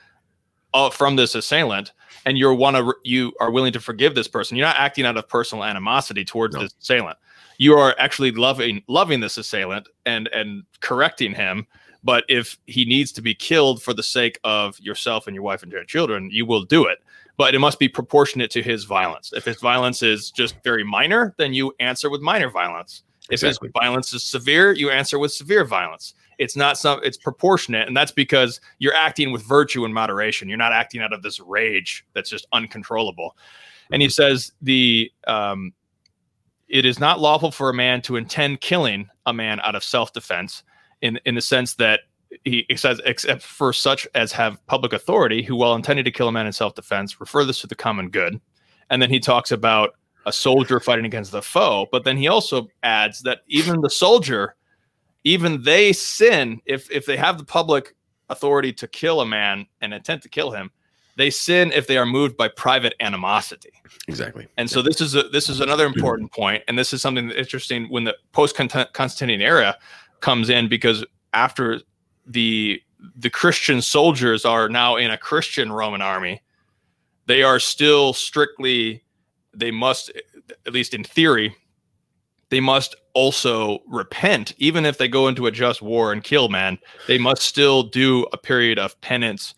uh, 0.73 0.89
from 0.89 1.15
this 1.15 1.35
assailant, 1.35 1.93
and 2.25 2.38
you're 2.38 2.53
one 2.53 2.75
of 2.75 2.88
you 3.03 3.33
are 3.39 3.51
willing 3.51 3.73
to 3.73 3.79
forgive 3.79 4.15
this 4.15 4.27
person. 4.27 4.57
You're 4.57 4.67
not 4.67 4.77
acting 4.77 5.05
out 5.05 5.17
of 5.17 5.27
personal 5.27 5.63
animosity 5.63 6.25
towards 6.25 6.55
no. 6.55 6.62
this 6.62 6.73
assailant. 6.81 7.17
You 7.57 7.73
are 7.77 7.95
actually 7.99 8.31
loving 8.31 8.83
loving 8.88 9.19
this 9.19 9.38
assailant 9.38 9.88
and 10.05 10.27
and 10.29 10.63
correcting 10.79 11.33
him 11.33 11.67
but 12.03 12.23
if 12.29 12.57
he 12.65 12.85
needs 12.85 13.12
to 13.13 13.21
be 13.21 13.35
killed 13.35 13.81
for 13.81 13.93
the 13.93 14.03
sake 14.03 14.39
of 14.43 14.79
yourself 14.79 15.27
and 15.27 15.35
your 15.35 15.43
wife 15.43 15.63
and 15.63 15.71
your 15.71 15.83
children, 15.83 16.29
you 16.31 16.45
will 16.45 16.63
do 16.63 16.85
it. 16.85 16.99
But 17.38 17.55
it 17.55 17.59
must 17.59 17.79
be 17.79 17.88
proportionate 17.88 18.51
to 18.51 18.62
his 18.62 18.83
violence. 18.83 19.31
If 19.33 19.45
his 19.45 19.57
violence 19.57 20.03
is 20.03 20.31
just 20.31 20.55
very 20.63 20.83
minor, 20.83 21.33
then 21.38 21.53
you 21.53 21.73
answer 21.79 22.09
with 22.09 22.21
minor 22.21 22.49
violence. 22.49 23.03
Exactly. 23.29 23.69
If 23.69 23.73
violence 23.73 24.13
is 24.13 24.23
severe, 24.23 24.71
you 24.73 24.89
answer 24.89 25.19
with 25.19 25.31
severe 25.31 25.65
violence. 25.65 26.13
It's 26.37 26.55
not 26.55 26.77
some 26.77 26.99
it's 27.03 27.17
proportionate, 27.17 27.87
and 27.87 27.95
that's 27.95 28.11
because 28.11 28.61
you're 28.79 28.93
acting 28.93 29.31
with 29.31 29.43
virtue 29.43 29.85
and 29.85 29.93
moderation. 29.93 30.47
You're 30.47 30.57
not 30.57 30.71
acting 30.71 31.01
out 31.01 31.13
of 31.13 31.21
this 31.21 31.39
rage 31.39 32.05
that's 32.13 32.29
just 32.29 32.47
uncontrollable. 32.53 33.35
And 33.91 34.01
he 34.01 34.07
mm-hmm. 34.07 34.11
says 34.11 34.53
the 34.61 35.11
um, 35.27 35.73
it 36.67 36.85
is 36.85 36.99
not 36.99 37.19
lawful 37.19 37.51
for 37.51 37.69
a 37.69 37.73
man 37.73 38.01
to 38.03 38.15
intend 38.15 38.61
killing 38.61 39.09
a 39.25 39.33
man 39.33 39.59
out 39.61 39.75
of 39.75 39.83
self-defense 39.83 40.63
in 41.01 41.19
in 41.25 41.35
the 41.35 41.41
sense 41.41 41.75
that 41.75 42.01
he 42.45 42.65
says, 42.75 43.01
except 43.05 43.41
for 43.41 43.73
such 43.73 44.07
as 44.15 44.31
have 44.31 44.65
public 44.67 44.93
authority 44.93 45.41
who, 45.41 45.55
while 45.55 45.75
intending 45.75 46.05
to 46.05 46.11
kill 46.11 46.27
a 46.27 46.31
man 46.31 46.45
in 46.45 46.53
self 46.53 46.75
defense, 46.75 47.19
refer 47.19 47.43
this 47.43 47.61
to 47.61 47.67
the 47.67 47.75
common 47.75 48.09
good. 48.09 48.39
And 48.89 49.01
then 49.01 49.09
he 49.09 49.19
talks 49.19 49.51
about 49.51 49.95
a 50.29 50.33
soldier 50.33 50.79
fighting 50.79 51.05
against 51.05 51.31
the 51.31 51.41
foe. 51.41 51.87
But 51.91 52.05
then 52.05 52.15
he 52.15 52.27
also 52.27 52.69
adds 52.83 53.21
that 53.23 53.39
even 53.47 53.81
the 53.81 53.89
soldier, 53.89 54.55
even 55.23 55.63
they 55.63 55.91
sin 55.91 56.61
if 56.65 56.89
if 56.89 57.05
they 57.05 57.17
have 57.17 57.37
the 57.37 57.43
public 57.43 57.95
authority 58.29 58.71
to 58.73 58.87
kill 58.87 59.21
a 59.21 59.25
man 59.25 59.65
and 59.81 59.93
intent 59.93 60.21
to 60.23 60.29
kill 60.29 60.51
him. 60.51 60.71
They 61.17 61.31
sin 61.31 61.73
if 61.73 61.87
they 61.87 61.97
are 61.97 62.05
moved 62.05 62.37
by 62.37 62.47
private 62.47 62.93
animosity. 63.01 63.71
Exactly. 64.07 64.47
And 64.55 64.69
so 64.69 64.81
this 64.81 65.01
is 65.01 65.15
a, 65.15 65.23
this 65.23 65.49
is 65.49 65.59
another 65.59 65.87
mm-hmm. 65.87 65.97
important 65.97 66.31
point, 66.31 66.63
and 66.69 66.79
this 66.79 66.93
is 66.93 67.01
something 67.01 67.27
that's 67.27 67.39
interesting 67.39 67.87
when 67.89 68.05
the 68.05 68.15
post 68.31 68.55
Constantinian 68.55 69.41
era 69.41 69.75
comes 70.21 70.49
in 70.49 70.69
because 70.69 71.03
after 71.33 71.81
the 72.25 72.81
the 73.15 73.29
Christian 73.29 73.81
soldiers 73.81 74.45
are 74.45 74.69
now 74.69 74.95
in 74.95 75.11
a 75.11 75.17
Christian 75.17 75.71
Roman 75.71 76.01
army, 76.01 76.41
they 77.25 77.43
are 77.43 77.59
still 77.59 78.13
strictly 78.13 79.03
they 79.53 79.71
must 79.71 80.12
at 80.65 80.73
least 80.73 80.93
in 80.93 81.03
theory 81.03 81.55
they 82.49 82.59
must 82.59 82.95
also 83.13 83.79
repent. 83.88 84.53
Even 84.57 84.85
if 84.85 84.97
they 84.97 85.07
go 85.07 85.27
into 85.27 85.45
a 85.45 85.51
just 85.51 85.81
war 85.81 86.12
and 86.12 86.23
kill 86.23 86.49
man, 86.49 86.79
they 87.07 87.17
must 87.17 87.43
still 87.43 87.83
do 87.83 88.25
a 88.33 88.38
period 88.38 88.79
of 88.79 88.99
penance 89.01 89.53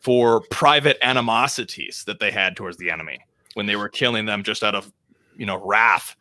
for 0.00 0.42
private 0.50 0.98
animosities 1.02 2.04
that 2.06 2.20
they 2.20 2.30
had 2.30 2.56
towards 2.56 2.76
the 2.76 2.90
enemy 2.90 3.18
when 3.54 3.66
they 3.66 3.76
were 3.76 3.88
killing 3.88 4.26
them 4.26 4.42
just 4.42 4.62
out 4.62 4.74
of 4.74 4.92
you 5.36 5.44
know 5.44 5.60
wrath 5.66 6.14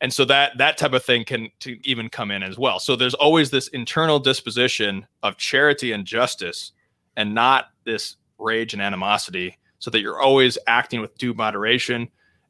and 0.00 0.12
so 0.12 0.24
that 0.24 0.56
that 0.56 0.78
type 0.78 0.94
of 0.94 1.04
thing 1.04 1.24
can 1.24 1.48
to 1.60 1.78
even 1.86 2.08
come 2.08 2.30
in 2.30 2.42
as 2.42 2.56
well 2.56 2.80
so 2.80 2.96
there's 2.96 3.12
always 3.12 3.50
this 3.50 3.68
internal 3.68 4.18
disposition 4.18 5.06
of 5.22 5.36
charity 5.36 5.92
and 5.92 6.06
justice 6.06 6.72
and 7.16 7.34
not 7.34 7.66
this 7.84 8.16
rage 8.38 8.72
and 8.72 8.80
animosity 8.80 9.58
so 9.78 9.90
that 9.90 10.00
you're 10.00 10.20
always 10.22 10.56
acting 10.66 11.00
with 11.00 11.16
due 11.18 11.34
moderation 11.34 12.08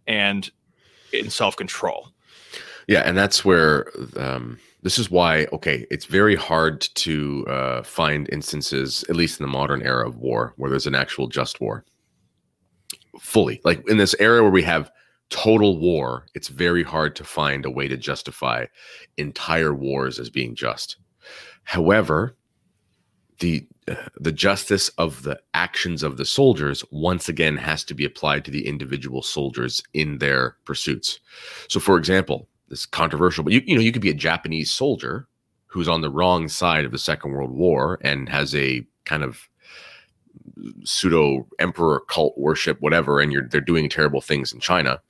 and 0.08 0.50
in 1.12 1.30
self-control 1.30 2.12
yeah, 2.88 3.00
and 3.00 3.16
that's 3.16 3.44
where 3.44 3.92
um, 4.16 4.58
this 4.82 4.98
is 4.98 5.10
why. 5.10 5.46
Okay, 5.52 5.86
it's 5.90 6.06
very 6.06 6.34
hard 6.34 6.80
to 6.80 7.46
uh, 7.46 7.82
find 7.82 8.28
instances, 8.32 9.04
at 9.10 9.16
least 9.16 9.38
in 9.38 9.44
the 9.44 9.52
modern 9.52 9.82
era 9.82 10.08
of 10.08 10.16
war, 10.16 10.54
where 10.56 10.70
there's 10.70 10.86
an 10.86 10.94
actual 10.94 11.28
just 11.28 11.60
war. 11.60 11.84
Fully, 13.20 13.60
like 13.62 13.86
in 13.88 13.98
this 13.98 14.16
era 14.18 14.42
where 14.42 14.50
we 14.50 14.62
have 14.62 14.90
total 15.28 15.78
war, 15.78 16.24
it's 16.34 16.48
very 16.48 16.82
hard 16.82 17.14
to 17.16 17.24
find 17.24 17.66
a 17.66 17.70
way 17.70 17.88
to 17.88 17.96
justify 17.96 18.64
entire 19.18 19.74
wars 19.74 20.18
as 20.18 20.30
being 20.30 20.54
just. 20.54 20.96
However, 21.64 22.36
the 23.40 23.68
the 24.18 24.32
justice 24.32 24.88
of 24.98 25.22
the 25.22 25.38
actions 25.54 26.02
of 26.02 26.16
the 26.16 26.24
soldiers 26.24 26.84
once 26.90 27.28
again 27.28 27.56
has 27.56 27.84
to 27.84 27.94
be 27.94 28.04
applied 28.04 28.44
to 28.44 28.50
the 28.50 28.66
individual 28.66 29.22
soldiers 29.22 29.82
in 29.94 30.18
their 30.18 30.56
pursuits. 30.64 31.20
So, 31.68 31.80
for 31.80 31.96
example, 31.96 32.48
this 32.68 32.86
controversial, 32.86 33.44
but 33.44 33.52
you 33.52 33.62
you 33.66 33.74
know 33.74 33.80
you 33.80 33.92
could 33.92 34.02
be 34.02 34.10
a 34.10 34.14
Japanese 34.14 34.70
soldier 34.70 35.26
who's 35.66 35.88
on 35.88 36.00
the 36.00 36.10
wrong 36.10 36.48
side 36.48 36.84
of 36.84 36.92
the 36.92 36.98
Second 36.98 37.32
World 37.32 37.52
War 37.52 37.98
and 38.02 38.28
has 38.28 38.54
a 38.54 38.86
kind 39.04 39.22
of 39.22 39.48
pseudo 40.84 41.46
emperor 41.58 42.00
cult 42.08 42.36
worship, 42.36 42.80
whatever, 42.80 43.20
and 43.20 43.32
you're 43.32 43.46
they're 43.48 43.60
doing 43.60 43.88
terrible 43.88 44.20
things 44.20 44.52
in 44.52 44.60
China. 44.60 45.00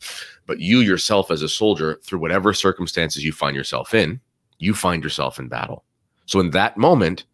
But 0.46 0.60
you 0.60 0.80
yourself, 0.80 1.30
as 1.30 1.42
a 1.42 1.48
soldier, 1.48 2.00
through 2.04 2.18
whatever 2.20 2.52
circumstances 2.52 3.24
you 3.24 3.32
find 3.32 3.56
yourself 3.56 3.94
in, 3.94 4.20
you 4.58 4.74
find 4.74 5.02
yourself 5.02 5.38
in 5.38 5.48
battle. 5.48 5.84
So 6.26 6.40
in 6.40 6.50
that 6.50 6.76
moment, 6.76 7.24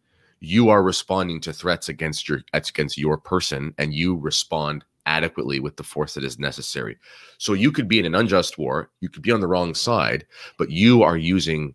you 0.44 0.68
are 0.68 0.82
responding 0.82 1.40
to 1.40 1.52
threats 1.52 1.88
against 1.88 2.28
your 2.28 2.42
against 2.52 2.98
your 2.98 3.16
person, 3.16 3.74
and 3.78 3.94
you 3.94 4.16
respond 4.16 4.84
adequately 5.06 5.60
with 5.60 5.76
the 5.76 5.82
force 5.82 6.14
that 6.14 6.24
is 6.24 6.38
necessary. 6.38 6.96
So 7.38 7.52
you 7.52 7.70
could 7.70 7.88
be 7.88 7.98
in 7.98 8.06
an 8.06 8.14
unjust 8.14 8.58
war, 8.58 8.90
you 9.00 9.08
could 9.08 9.22
be 9.22 9.32
on 9.32 9.40
the 9.40 9.46
wrong 9.46 9.74
side, 9.74 10.24
but 10.58 10.70
you 10.70 11.02
are 11.02 11.16
using 11.16 11.74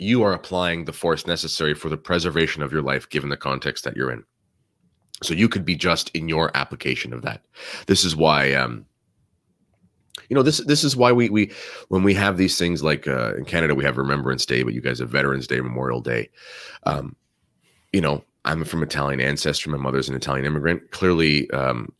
you 0.00 0.22
are 0.22 0.32
applying 0.32 0.84
the 0.84 0.92
force 0.92 1.26
necessary 1.26 1.74
for 1.74 1.88
the 1.88 1.96
preservation 1.96 2.62
of 2.62 2.72
your 2.72 2.82
life 2.82 3.08
given 3.08 3.30
the 3.30 3.36
context 3.36 3.82
that 3.82 3.96
you're 3.96 4.12
in. 4.12 4.22
So 5.24 5.34
you 5.34 5.48
could 5.48 5.64
be 5.64 5.74
just 5.74 6.10
in 6.10 6.28
your 6.28 6.56
application 6.56 7.12
of 7.12 7.22
that. 7.22 7.42
This 7.86 8.04
is 8.04 8.14
why 8.14 8.52
um 8.52 8.86
you 10.28 10.34
know 10.34 10.42
this 10.42 10.58
this 10.58 10.84
is 10.84 10.96
why 10.96 11.12
we 11.12 11.28
we 11.30 11.52
when 11.88 12.02
we 12.02 12.14
have 12.14 12.36
these 12.36 12.58
things 12.58 12.82
like 12.82 13.08
uh, 13.08 13.34
in 13.36 13.44
Canada 13.44 13.74
we 13.74 13.84
have 13.84 13.96
Remembrance 13.96 14.44
Day, 14.44 14.62
but 14.62 14.74
you 14.74 14.80
guys 14.80 14.98
have 14.98 15.10
Veterans 15.10 15.46
Day, 15.46 15.60
Memorial 15.60 16.00
Day. 16.00 16.28
Um, 16.84 17.16
you 17.92 18.00
know, 18.00 18.24
I'm 18.44 18.64
from 18.64 18.82
Italian 18.82 19.20
ancestry. 19.20 19.70
My 19.70 19.78
mother's 19.78 20.08
an 20.08 20.14
Italian 20.14 20.46
immigrant. 20.46 20.90
Clearly, 20.90 21.50
um, 21.50 21.92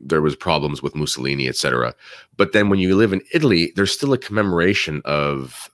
there 0.00 0.22
was 0.22 0.36
problems 0.36 0.82
with 0.82 0.94
Mussolini, 0.94 1.48
etc. 1.48 1.94
But 2.36 2.52
then 2.52 2.68
when 2.68 2.78
you 2.78 2.96
live 2.96 3.12
in 3.12 3.22
Italy, 3.32 3.72
there's 3.76 3.92
still 3.92 4.12
a 4.12 4.18
commemoration 4.18 5.02
of 5.04 5.70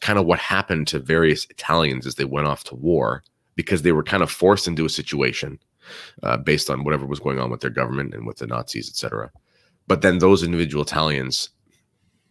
kind 0.00 0.18
of 0.18 0.26
what 0.26 0.38
happened 0.38 0.86
to 0.88 0.98
various 0.98 1.46
Italians 1.50 2.06
as 2.06 2.14
they 2.14 2.24
went 2.24 2.46
off 2.46 2.64
to 2.64 2.74
war 2.74 3.24
because 3.56 3.82
they 3.82 3.92
were 3.92 4.04
kind 4.04 4.22
of 4.22 4.30
forced 4.30 4.68
into 4.68 4.84
a 4.84 4.90
situation 4.90 5.58
uh, 6.22 6.36
based 6.36 6.70
on 6.70 6.84
whatever 6.84 7.06
was 7.06 7.20
going 7.20 7.38
on 7.38 7.50
with 7.50 7.60
their 7.60 7.70
government 7.70 8.14
and 8.14 8.26
with 8.26 8.38
the 8.38 8.46
Nazis, 8.46 8.88
etc. 8.88 9.30
But 9.86 10.02
then 10.02 10.18
those 10.18 10.42
individual 10.42 10.84
Italians, 10.84 11.50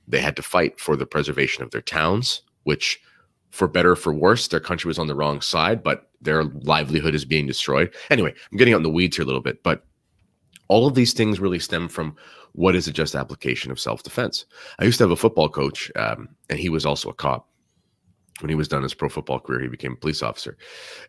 they 0.07 0.21
had 0.21 0.36
to 0.38 0.41
fight 0.41 0.79
for 0.79 0.95
the 0.95 1.05
preservation 1.05 1.63
of 1.63 1.71
their 1.71 1.81
towns, 1.81 2.43
which, 2.63 3.01
for 3.51 3.67
better 3.67 3.91
or 3.91 3.95
for 3.95 4.13
worse, 4.13 4.47
their 4.47 4.60
country 4.60 4.88
was 4.88 4.99
on 4.99 5.07
the 5.07 5.15
wrong 5.15 5.41
side, 5.41 5.83
but 5.83 6.10
their 6.21 6.43
livelihood 6.43 7.15
is 7.15 7.25
being 7.25 7.47
destroyed. 7.47 7.93
Anyway, 8.10 8.33
I'm 8.51 8.57
getting 8.57 8.73
out 8.73 8.77
in 8.77 8.83
the 8.83 8.89
weeds 8.89 9.17
here 9.17 9.23
a 9.23 9.25
little 9.25 9.41
bit, 9.41 9.63
but 9.63 9.86
all 10.67 10.88
of 10.88 10.95
these 10.95 11.13
things 11.13 11.39
really 11.39 11.60
stem 11.60 11.88
from 11.88 12.15
what 12.53 12.75
is 12.75 12.88
a 12.88 12.91
just 12.91 13.15
application 13.15 13.71
of 13.71 13.79
self-defense. 13.79 14.45
I 14.79 14.86
used 14.86 14.97
to 14.97 15.03
have 15.03 15.12
a 15.12 15.15
football 15.15 15.47
coach 15.47 15.91
um, 15.95 16.29
and 16.49 16.60
he 16.60 16.69
was 16.69 16.86
also 16.86 17.10
a 17.10 17.13
cop. 17.13 17.47
When 18.41 18.49
he 18.49 18.55
was 18.55 18.67
done 18.67 18.83
his 18.83 18.93
pro 18.93 19.10
football 19.10 19.39
career 19.39 19.62
he 19.62 19.67
became 19.67 19.93
a 19.93 19.97
police 19.97 20.21
officer. 20.21 20.57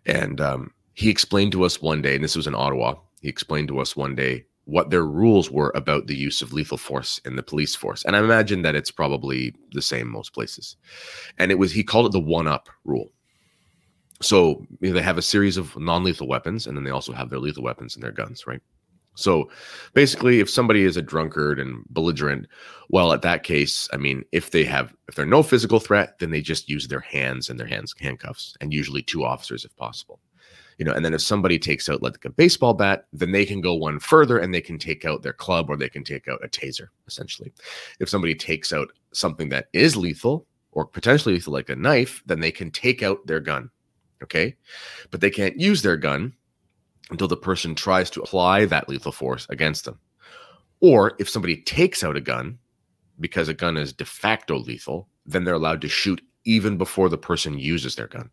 And 0.07 0.41
um, 0.41 0.73
he 0.95 1.11
explained 1.11 1.53
to 1.53 1.65
us 1.65 1.83
one 1.83 2.01
day 2.01 2.15
and 2.15 2.25
this 2.25 2.37
was 2.37 2.47
in 2.47 2.55
ottawa 2.55 2.95
he 3.21 3.29
explained 3.29 3.69
to 3.69 3.81
us 3.81 3.97
one 3.97 4.15
day 4.15 4.45
what 4.69 4.91
their 4.91 5.05
rules 5.05 5.51
were 5.51 5.73
about 5.75 6.07
the 6.07 6.17
use 6.17 6.43
of 6.43 6.53
lethal 6.53 6.77
force 6.77 7.21
in 7.25 7.37
the 7.37 7.43
police 7.43 7.75
force 7.75 8.05
and 8.05 8.15
i 8.15 8.19
imagine 8.19 8.61
that 8.63 8.75
it's 8.75 8.91
probably 8.91 9.55
the 9.73 9.83
same 9.83 10.09
most 10.09 10.33
places. 10.33 10.77
And 11.39 11.51
it 11.51 11.59
was 11.59 11.73
he 11.73 11.83
called 11.83 12.07
it 12.07 12.13
the 12.13 12.21
one 12.21 12.49
up 12.49 12.69
rule. 12.85 13.11
So 14.21 14.67
you 14.81 14.89
know, 14.89 14.95
they 14.95 15.03
have 15.03 15.19
a 15.19 15.23
series 15.23 15.57
of 15.57 15.77
non-lethal 15.77 16.27
weapons 16.27 16.67
and 16.67 16.77
then 16.77 16.85
they 16.85 16.91
also 16.91 17.13
have 17.13 17.31
their 17.31 17.39
lethal 17.39 17.63
weapons 17.63 17.95
and 17.95 18.03
their 18.03 18.13
guns 18.13 18.47
right? 18.47 18.61
So 19.15 19.51
basically, 19.95 20.39
if 20.39 20.49
somebody 20.49 20.85
is 20.85 20.97
a 20.97 21.03
drunkard 21.03 21.59
and 21.59 21.83
belligerent, 21.91 22.47
well, 22.89 23.13
at 23.13 23.23
that 23.23 23.43
case, 23.43 23.89
I 23.93 23.97
mean, 23.97 24.23
if 24.31 24.53
they 24.53 24.63
have, 24.63 24.95
if 25.09 25.17
they're 25.17 25.27
no 25.27 25.43
physical 25.43 25.81
threat, 25.81 26.21
then 26.21 26.31
they 26.31 26.41
just 26.41 26.69
use 26.69 26.87
their 26.87 27.01
hands 27.01 27.51
and 27.51 27.59
their 27.59 27.67
hands 27.67 27.93
handcuffs, 27.99 28.57
and 28.61 28.73
usually 28.73 29.03
two 29.03 29.25
officers 29.25 29.65
if 29.65 29.75
possible. 29.77 30.21
You 30.79 30.85
know, 30.85 30.93
and 30.93 31.05
then 31.05 31.13
if 31.13 31.21
somebody 31.21 31.59
takes 31.59 31.89
out 31.89 32.03
like 32.03 32.25
a 32.25 32.31
baseball 32.31 32.73
bat, 32.73 33.07
then 33.13 33.33
they 33.33 33.45
can 33.45 33.61
go 33.61 33.75
one 33.75 33.99
further 33.99 34.39
and 34.39 34.55
they 34.55 34.61
can 34.61 34.79
take 34.79 35.05
out 35.05 35.23
their 35.23 35.33
club 35.33 35.69
or 35.69 35.77
they 35.77 35.89
can 35.89 36.05
take 36.05 36.29
out 36.29 36.45
a 36.45 36.49
taser, 36.49 36.89
essentially. 37.07 37.53
If 37.99 38.09
somebody 38.09 38.35
takes 38.35 38.73
out 38.73 38.93
something 39.13 39.49
that 39.49 39.69
is 39.73 39.97
lethal 39.97 40.47
or 40.73 40.87
potentially 40.87 41.35
lethal, 41.35 41.53
like 41.53 41.69
a 41.69 41.77
knife, 41.77 42.23
then 42.27 42.41
they 42.41 42.53
can 42.53 42.71
take 42.71 43.03
out 43.03 43.27
their 43.27 43.41
gun. 43.41 43.71
Okay. 44.23 44.57
But 45.11 45.21
they 45.21 45.31
can't 45.31 45.61
use 45.61 45.83
their 45.83 45.97
gun 45.97 46.33
until 47.11 47.29
the 47.29 47.37
person 47.37 47.75
tries 47.75 48.11
to 48.11 48.23
apply 48.23 48.67
that 48.67 48.89
lethal 48.89 49.13
force 49.13 49.47
against 49.51 49.85
them. 49.85 49.99
Or 50.81 51.15
if 51.19 51.29
somebody 51.29 51.57
takes 51.63 52.05
out 52.05 52.17
a 52.17 52.21
gun 52.21 52.59
because 53.19 53.49
a 53.49 53.55
gun 53.55 53.77
is 53.77 53.93
de 53.93 54.05
facto 54.05 54.59
lethal, 54.59 55.09
then 55.27 55.45
they're 55.45 55.55
allowed 55.55 55.81
to 55.81 55.89
shoot 55.89 56.23
even 56.45 56.77
before 56.77 57.09
the 57.09 57.19
person 57.19 57.59
uses 57.59 57.97
their 57.97 58.07
gun 58.07 58.31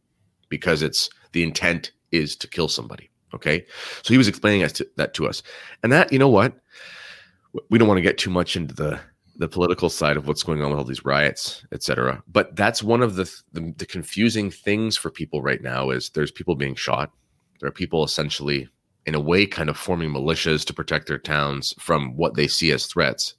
because 0.49 0.81
it's 0.81 1.09
the 1.31 1.43
intent 1.43 1.91
is 2.17 2.35
to 2.37 2.47
kill 2.47 2.67
somebody. 2.67 3.09
Okay. 3.33 3.65
So 4.03 4.13
he 4.13 4.17
was 4.17 4.27
explaining 4.27 4.67
that 4.95 5.13
to 5.13 5.27
us. 5.27 5.43
And 5.83 5.91
that, 5.91 6.11
you 6.11 6.19
know 6.19 6.29
what? 6.29 6.53
We 7.69 7.77
don't 7.77 7.87
want 7.87 7.97
to 7.97 8.03
get 8.03 8.17
too 8.17 8.29
much 8.29 8.55
into 8.55 8.73
the 8.73 8.99
the 9.37 9.49
political 9.49 9.89
side 9.89 10.15
of 10.15 10.29
what's 10.29 10.43
going 10.43 10.61
on 10.61 10.69
with 10.69 10.79
all 10.79 10.85
these 10.85 11.03
riots, 11.03 11.65
etc. 11.73 12.23
But 12.25 12.55
that's 12.55 12.81
one 12.81 13.01
of 13.01 13.15
the, 13.15 13.29
the 13.51 13.73
the 13.77 13.85
confusing 13.85 14.49
things 14.49 14.95
for 14.95 15.09
people 15.09 15.41
right 15.41 15.61
now 15.61 15.89
is 15.89 16.09
there's 16.09 16.31
people 16.31 16.55
being 16.55 16.75
shot 16.75 17.11
there 17.59 17.69
are 17.69 17.73
people 17.73 18.03
essentially, 18.03 18.67
in 19.05 19.15
a 19.15 19.19
way, 19.19 19.45
kind 19.45 19.69
of 19.69 19.77
forming 19.77 20.11
militias 20.11 20.65
to 20.65 20.73
protect 20.73 21.07
their 21.07 21.17
towns 21.17 21.73
from 21.79 22.15
what 22.15 22.35
they 22.35 22.47
see 22.47 22.71
as 22.71 22.85
threats. 22.85 23.35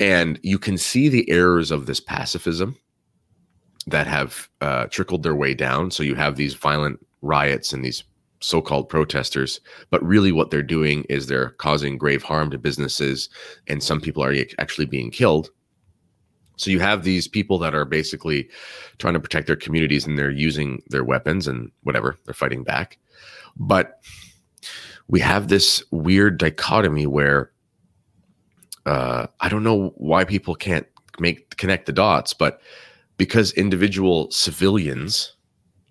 And 0.00 0.38
you 0.42 0.58
can 0.58 0.78
see 0.78 1.08
the 1.08 1.28
errors 1.28 1.70
of 1.70 1.86
this 1.86 2.00
pacifism 2.00 2.76
that 3.86 4.06
have 4.06 4.48
uh, 4.60 4.86
trickled 4.86 5.22
their 5.22 5.34
way 5.34 5.54
down. 5.54 5.90
So 5.90 6.02
you 6.02 6.14
have 6.14 6.36
these 6.36 6.54
violent 6.54 7.04
riots 7.22 7.72
and 7.72 7.84
these 7.84 8.04
so 8.40 8.60
called 8.60 8.88
protesters, 8.88 9.60
but 9.90 10.02
really 10.04 10.32
what 10.32 10.50
they're 10.50 10.62
doing 10.62 11.04
is 11.08 11.26
they're 11.26 11.50
causing 11.50 11.98
grave 11.98 12.22
harm 12.22 12.50
to 12.50 12.58
businesses, 12.58 13.28
and 13.66 13.82
some 13.82 14.00
people 14.00 14.22
are 14.22 14.34
actually 14.58 14.86
being 14.86 15.10
killed. 15.10 15.50
So 16.56 16.70
you 16.70 16.80
have 16.80 17.04
these 17.04 17.28
people 17.28 17.58
that 17.58 17.74
are 17.74 17.84
basically 17.84 18.48
trying 18.98 19.14
to 19.14 19.20
protect 19.20 19.46
their 19.46 19.56
communities 19.56 20.06
and 20.06 20.18
they're 20.18 20.30
using 20.30 20.82
their 20.88 21.04
weapons 21.04 21.46
and 21.46 21.70
whatever, 21.84 22.16
they're 22.24 22.34
fighting 22.34 22.64
back. 22.64 22.98
But 23.56 24.02
we 25.06 25.20
have 25.20 25.48
this 25.48 25.82
weird 25.92 26.38
dichotomy 26.38 27.06
where 27.06 27.52
uh, 28.86 29.28
I 29.40 29.48
don't 29.48 29.62
know 29.62 29.92
why 29.96 30.24
people 30.24 30.54
can't 30.54 30.86
make 31.20 31.56
connect 31.58 31.86
the 31.86 31.92
dots, 31.92 32.32
but 32.32 32.60
because 33.18 33.52
individual 33.52 34.30
civilians 34.30 35.34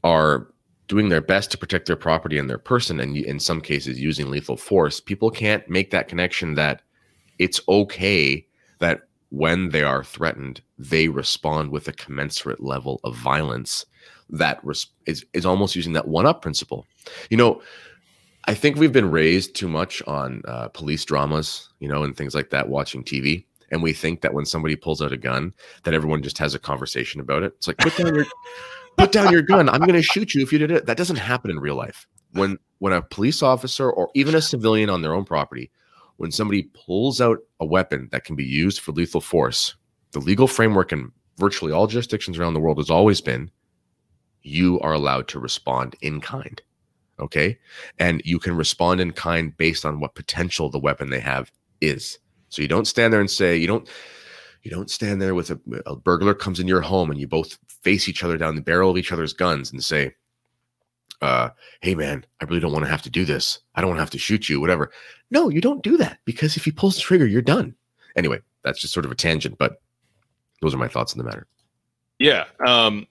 are 0.04 0.48
doing 0.88 1.10
their 1.10 1.22
best 1.22 1.52
to 1.52 1.58
protect 1.58 1.86
their 1.86 1.96
property 1.96 2.38
and 2.38 2.50
their 2.50 2.58
person, 2.58 3.00
and 3.00 3.16
in 3.16 3.40
some 3.40 3.62
cases 3.62 4.00
using 4.00 4.30
lethal 4.30 4.58
force, 4.58 5.00
people 5.00 5.30
can't 5.30 5.68
make 5.70 5.92
that 5.92 6.08
connection 6.08 6.56
that 6.56 6.82
it's 7.40 7.60
okay 7.68 8.46
that 8.80 9.02
when 9.30 9.70
they 9.70 9.84
are 9.84 10.04
threatened, 10.04 10.62
they 10.78 11.10
respond 11.10 11.72
with 11.72 11.88
a 11.88 11.94
commensurate 11.94 12.64
level 12.64 13.00
of 13.04 13.16
violence 13.16 13.86
that 14.30 14.60
res- 14.64 14.88
is, 15.06 15.26
is 15.34 15.46
almost 15.46 15.76
using 15.76 15.94
that 15.94 16.08
one 16.08 16.26
up 16.26 16.42
principle. 16.42 16.86
You 17.30 17.38
know, 17.38 17.62
I 18.46 18.54
think 18.54 18.78
we've 18.78 18.94
been 18.94 19.12
raised 19.12 19.56
too 19.56 19.68
much 19.68 20.02
on 20.08 20.42
uh, 20.48 20.70
police 20.70 21.04
dramas, 21.04 21.70
you 21.80 21.90
know, 21.90 22.04
and 22.04 22.16
things 22.16 22.34
like 22.34 22.50
that, 22.52 22.70
watching 22.70 23.04
TV. 23.04 23.44
and 23.72 23.84
we 23.84 23.92
think 23.92 24.22
that 24.22 24.34
when 24.34 24.46
somebody 24.46 24.78
pulls 24.78 25.02
out 25.02 25.12
a 25.12 25.18
gun, 25.18 25.54
that 25.84 25.94
everyone 25.94 26.24
just 26.24 26.38
has 26.38 26.56
a 26.56 26.60
conversation 26.60 27.20
about 27.20 27.44
it. 27.44 27.54
It's 27.58 27.68
like 27.68 27.78
put 27.78 27.98
down 27.98 28.16
your 28.16 28.26
put 28.98 29.12
down 29.12 29.32
your 29.32 29.42
gun. 29.42 29.70
I'm 29.70 29.82
going 29.82 29.94
to 29.94 30.02
shoot 30.02 30.34
you 30.34 30.42
if 30.42 30.52
you 30.52 30.60
did 30.60 30.72
it. 30.72 30.86
That 30.86 30.98
doesn't 30.98 31.18
happen 31.18 31.52
in 31.52 31.60
real 31.60 31.76
life. 31.76 32.08
When 32.34 32.58
when 32.80 32.94
a 32.94 33.02
police 33.02 33.42
officer 33.42 33.90
or 33.90 34.10
even 34.14 34.36
a 34.36 34.42
civilian 34.42 34.90
on 34.90 35.02
their 35.02 35.14
own 35.14 35.26
property, 35.26 35.72
when 36.18 36.32
somebody 36.32 36.64
pulls 36.74 37.22
out 37.22 37.40
a 37.60 37.66
weapon 37.66 38.10
that 38.12 38.26
can 38.26 38.36
be 38.36 38.46
used 38.46 38.82
for 38.82 38.92
lethal 38.92 39.22
force, 39.22 39.76
the 40.12 40.20
legal 40.20 40.48
framework 40.48 40.92
in 40.92 41.12
virtually 41.38 41.72
all 41.72 41.88
jurisdictions 41.88 42.38
around 42.38 42.54
the 42.54 42.60
world 42.60 42.78
has 42.78 42.90
always 42.90 43.22
been 43.22 43.50
you 44.44 44.80
are 44.80 44.94
allowed 44.94 45.28
to 45.30 45.40
respond 45.40 45.96
in 46.02 46.22
kind. 46.22 46.62
Okay. 47.20 47.58
And 48.00 48.22
you 48.26 48.40
can 48.40 48.56
respond 48.56 49.02
in 49.02 49.12
kind 49.12 49.56
based 49.58 49.86
on 49.86 50.00
what 50.00 50.16
potential 50.16 50.70
the 50.70 50.80
weapon 50.80 51.10
they 51.10 51.20
have 51.20 51.52
is. 51.82 52.20
So 52.50 52.62
you 52.62 52.68
don't 52.68 52.88
stand 52.88 53.12
there 53.12 53.20
and 53.20 53.30
say, 53.30 53.58
you 53.58 53.68
don't, 53.68 53.90
you 54.64 54.72
don't 54.72 54.90
stand 54.90 55.22
there 55.22 55.36
with 55.36 55.52
a, 55.52 55.60
a 55.86 55.96
burglar 55.96 56.34
comes 56.34 56.60
in 56.60 56.68
your 56.68 56.82
home 56.82 57.12
and 57.12 57.20
you 57.20 57.28
both 57.28 57.58
face 57.88 58.10
each 58.10 58.22
other 58.22 58.38
down 58.38 58.54
the 58.54 58.62
barrel 58.62 58.92
of 58.92 58.98
each 58.98 59.14
other's 59.14 59.32
guns 59.32 59.72
and 59.72 59.82
say, 59.82 60.14
uh, 61.22 61.48
hey 61.80 61.96
man, 61.96 62.26
I 62.42 62.44
really 62.44 62.60
don't 62.60 62.74
want 62.74 62.84
to 62.84 62.92
have 62.92 63.02
to 63.04 63.10
do 63.10 63.24
this. 63.24 63.60
I 63.76 63.80
don't 63.80 63.90
want 63.90 64.00
to 64.00 64.02
have 64.02 64.10
to 64.10 64.18
shoot 64.18 64.50
you, 64.50 64.60
whatever. 64.60 64.92
No, 65.32 65.48
you 65.48 65.62
don't 65.62 65.82
do 65.82 65.96
that 65.96 66.20
because 66.26 66.58
if 66.58 66.66
he 66.66 66.72
pulls 66.72 66.96
the 66.96 67.02
trigger, 67.02 67.26
you're 67.26 67.42
done. 67.42 67.74
Anyway, 68.18 68.42
that's 68.62 68.82
just 68.82 68.94
sort 68.94 69.06
of 69.06 69.12
a 69.14 69.16
tangent, 69.16 69.58
but 69.58 69.80
those 70.62 70.74
are 70.74 70.78
my 70.78 70.90
thoughts 70.90 71.14
on 71.14 71.18
the 71.18 71.24
matter. 71.24 71.48
Yeah. 72.20 72.44
Um, 72.60 73.08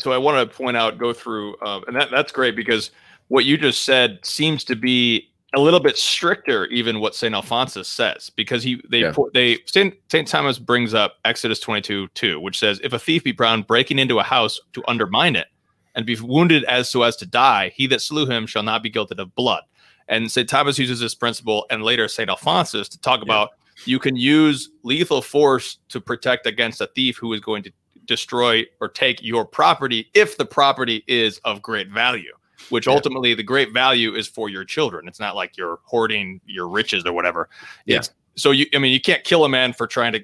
so 0.00 0.12
I 0.12 0.18
want 0.18 0.50
to 0.50 0.54
point 0.54 0.76
out, 0.76 0.98
go 0.98 1.14
through, 1.14 1.56
uh, 1.56 1.80
and 1.86 1.96
that 1.96 2.10
that's 2.10 2.32
great 2.32 2.56
because 2.56 2.90
what 3.28 3.46
you 3.46 3.56
just 3.56 3.86
said 3.86 4.18
seems 4.22 4.64
to 4.64 4.76
be 4.76 5.30
a 5.54 5.60
little 5.60 5.80
bit 5.80 5.96
stricter, 5.96 6.66
even 6.66 7.00
what 7.00 7.14
Saint 7.14 7.34
Alphonsus 7.34 7.88
says, 7.88 8.30
because 8.30 8.62
he 8.62 8.82
they 8.90 9.00
yeah. 9.00 9.12
they 9.32 9.58
Saint 9.66 9.94
Saint 10.10 10.26
Thomas 10.26 10.58
brings 10.58 10.92
up 10.92 11.16
Exodus 11.24 11.60
twenty 11.60 11.80
two 11.80 12.08
two, 12.08 12.40
which 12.40 12.58
says, 12.58 12.80
"If 12.82 12.92
a 12.92 12.98
thief 12.98 13.24
be 13.24 13.32
found 13.32 13.66
breaking 13.66 13.98
into 13.98 14.18
a 14.18 14.24
house 14.24 14.60
to 14.72 14.82
undermine 14.88 15.36
it, 15.36 15.46
and 15.94 16.04
be 16.04 16.16
wounded 16.16 16.64
as 16.64 16.88
so 16.88 17.02
as 17.02 17.16
to 17.16 17.26
die, 17.26 17.72
he 17.74 17.86
that 17.88 18.02
slew 18.02 18.26
him 18.26 18.46
shall 18.46 18.62
not 18.62 18.82
be 18.82 18.90
guilty 18.90 19.14
of 19.18 19.34
blood." 19.34 19.62
And 20.08 20.30
Saint 20.30 20.48
Thomas 20.48 20.78
uses 20.78 21.00
this 21.00 21.14
principle, 21.14 21.66
and 21.70 21.82
later 21.82 22.08
Saint 22.08 22.30
Alphonsus 22.30 22.88
to 22.88 23.00
talk 23.00 23.20
yeah. 23.20 23.24
about 23.24 23.50
you 23.84 23.98
can 23.98 24.16
use 24.16 24.70
lethal 24.82 25.22
force 25.22 25.78
to 25.90 26.00
protect 26.00 26.46
against 26.46 26.80
a 26.80 26.86
thief 26.88 27.18
who 27.18 27.32
is 27.32 27.40
going 27.40 27.62
to 27.62 27.72
destroy 28.06 28.64
or 28.80 28.88
take 28.88 29.22
your 29.22 29.44
property 29.44 30.08
if 30.14 30.36
the 30.36 30.46
property 30.46 31.04
is 31.06 31.38
of 31.38 31.60
great 31.60 31.88
value 31.88 32.32
which 32.70 32.86
yeah. 32.86 32.92
ultimately 32.92 33.34
the 33.34 33.42
great 33.42 33.72
value 33.72 34.14
is 34.14 34.26
for 34.26 34.48
your 34.48 34.64
children 34.64 35.06
it's 35.08 35.20
not 35.20 35.34
like 35.34 35.56
you're 35.56 35.78
hoarding 35.84 36.40
your 36.46 36.68
riches 36.68 37.04
or 37.04 37.12
whatever 37.12 37.48
yeah 37.84 37.98
it's, 37.98 38.10
so 38.34 38.50
you 38.50 38.66
i 38.74 38.78
mean 38.78 38.92
you 38.92 39.00
can't 39.00 39.24
kill 39.24 39.44
a 39.44 39.48
man 39.48 39.72
for 39.72 39.86
trying 39.86 40.12
to 40.12 40.20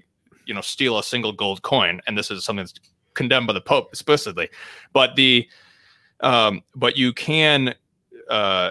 you 0.46 0.54
know 0.54 0.60
steal 0.60 0.98
a 0.98 1.02
single 1.02 1.32
gold 1.32 1.62
coin 1.62 2.00
and 2.06 2.16
this 2.16 2.30
is 2.30 2.44
something 2.44 2.64
that's 2.64 2.74
condemned 3.14 3.46
by 3.46 3.52
the 3.52 3.60
pope 3.60 3.88
explicitly 3.88 4.48
but 4.92 5.14
the 5.16 5.46
um 6.20 6.62
but 6.74 6.96
you 6.96 7.12
can 7.12 7.74
uh 8.30 8.70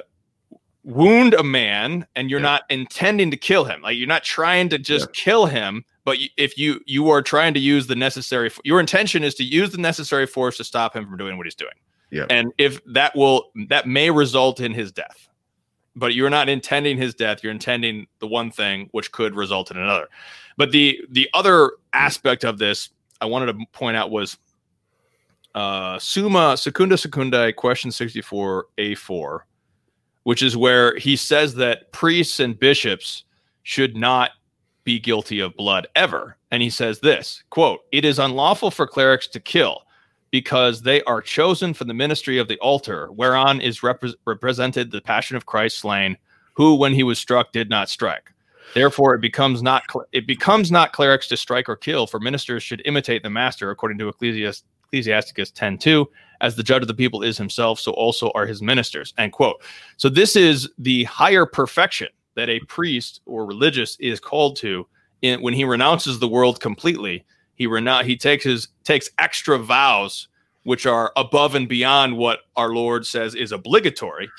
wound 0.83 1.35
a 1.35 1.43
man 1.43 2.05
and 2.15 2.29
you're 2.29 2.39
yeah. 2.39 2.45
not 2.45 2.63
intending 2.69 3.29
to 3.29 3.37
kill 3.37 3.63
him 3.63 3.81
like 3.81 3.95
you're 3.97 4.07
not 4.07 4.23
trying 4.23 4.67
to 4.67 4.79
just 4.79 5.07
yeah. 5.07 5.23
kill 5.23 5.45
him 5.45 5.85
but 6.05 6.17
if 6.37 6.57
you 6.57 6.81
you 6.87 7.09
are 7.09 7.21
trying 7.21 7.53
to 7.53 7.59
use 7.59 7.85
the 7.85 7.95
necessary 7.95 8.49
your 8.63 8.79
intention 8.79 9.23
is 9.23 9.35
to 9.35 9.43
use 9.43 9.69
the 9.69 9.77
necessary 9.77 10.25
force 10.25 10.57
to 10.57 10.63
stop 10.63 10.95
him 10.95 11.05
from 11.05 11.17
doing 11.17 11.37
what 11.37 11.45
he's 11.45 11.55
doing 11.55 11.73
and 12.29 12.51
if 12.57 12.83
that 12.85 13.15
will 13.15 13.51
that 13.69 13.87
may 13.87 14.09
result 14.09 14.59
in 14.59 14.73
his 14.73 14.91
death. 14.91 15.27
But 15.95 16.13
you're 16.13 16.29
not 16.29 16.49
intending 16.49 16.97
his 16.97 17.13
death 17.13 17.43
you're 17.43 17.51
intending 17.51 18.07
the 18.19 18.27
one 18.27 18.51
thing 18.51 18.89
which 18.91 19.11
could 19.11 19.35
result 19.35 19.71
in 19.71 19.77
another. 19.77 20.07
But 20.57 20.71
the 20.71 20.99
the 21.09 21.29
other 21.33 21.71
aspect 21.93 22.45
of 22.45 22.57
this 22.57 22.89
i 23.19 23.25
wanted 23.25 23.47
to 23.47 23.65
point 23.73 23.97
out 23.97 24.09
was 24.11 24.37
uh 25.53 25.99
summa 25.99 26.55
secunda 26.55 26.95
secundae 26.95 27.53
question 27.53 27.91
64 27.91 28.67
a4 28.77 29.39
which 30.23 30.43
is 30.43 30.55
where 30.55 30.95
he 30.97 31.15
says 31.15 31.55
that 31.55 31.91
priests 31.91 32.39
and 32.39 32.59
bishops 32.59 33.25
should 33.63 33.95
not 33.95 34.31
be 34.83 34.99
guilty 34.99 35.39
of 35.39 35.55
blood 35.55 35.87
ever. 35.95 36.37
And 36.51 36.61
he 36.61 36.69
says 36.69 36.99
this 36.99 37.43
quote, 37.49 37.81
It 37.91 38.05
is 38.05 38.19
unlawful 38.19 38.71
for 38.71 38.87
clerics 38.87 39.27
to 39.29 39.39
kill 39.39 39.83
because 40.31 40.81
they 40.81 41.03
are 41.03 41.21
chosen 41.21 41.73
for 41.73 41.83
the 41.83 41.93
ministry 41.93 42.37
of 42.37 42.47
the 42.47 42.57
altar, 42.59 43.11
whereon 43.11 43.61
is 43.61 43.81
repre- 43.81 44.15
represented 44.25 44.91
the 44.91 45.01
passion 45.01 45.35
of 45.37 45.45
Christ 45.45 45.77
slain, 45.77 46.17
who 46.53 46.75
when 46.75 46.93
he 46.93 47.03
was 47.03 47.19
struck 47.19 47.51
did 47.51 47.69
not 47.69 47.89
strike. 47.89 48.31
Therefore, 48.73 49.15
it 49.15 49.21
becomes 49.21 49.61
not 49.61 49.83
cl- 49.91 50.05
it 50.13 50.25
becomes 50.25 50.71
not 50.71 50.93
clerics 50.93 51.27
to 51.27 51.37
strike 51.37 51.67
or 51.67 51.75
kill, 51.75 52.07
for 52.07 52.19
ministers 52.19 52.63
should 52.63 52.81
imitate 52.85 53.23
the 53.23 53.29
master, 53.29 53.69
according 53.69 53.97
to 53.99 54.07
Ecclesiastes 54.07 54.63
Ecclesiasticus 54.91 55.51
10:2, 55.51 56.05
as 56.41 56.55
the 56.55 56.63
judge 56.63 56.81
of 56.81 56.87
the 56.87 56.93
people 56.93 57.23
is 57.23 57.37
himself, 57.37 57.79
so 57.79 57.91
also 57.93 58.29
are 58.35 58.45
his 58.45 58.61
ministers. 58.61 59.13
End 59.17 59.31
quote. 59.31 59.61
So 59.95 60.09
this 60.09 60.35
is 60.35 60.69
the 60.77 61.05
higher 61.05 61.45
perfection 61.45 62.09
that 62.35 62.49
a 62.49 62.59
priest 62.61 63.21
or 63.25 63.45
religious 63.45 63.95
is 63.99 64.19
called 64.19 64.57
to 64.57 64.87
in, 65.21 65.41
when 65.41 65.53
he 65.53 65.63
renounces 65.63 66.19
the 66.19 66.27
world 66.27 66.59
completely. 66.59 67.25
He 67.61 67.67
renounce 67.67 68.07
he 68.07 68.17
takes 68.17 68.43
his 68.43 68.69
takes 68.83 69.11
extra 69.19 69.59
vows 69.59 70.27
which 70.63 70.87
are 70.87 71.13
above 71.15 71.53
and 71.53 71.69
beyond 71.69 72.17
what 72.17 72.39
our 72.55 72.73
Lord 72.73 73.05
says 73.05 73.35
is 73.35 73.51
obligatory. 73.51 74.31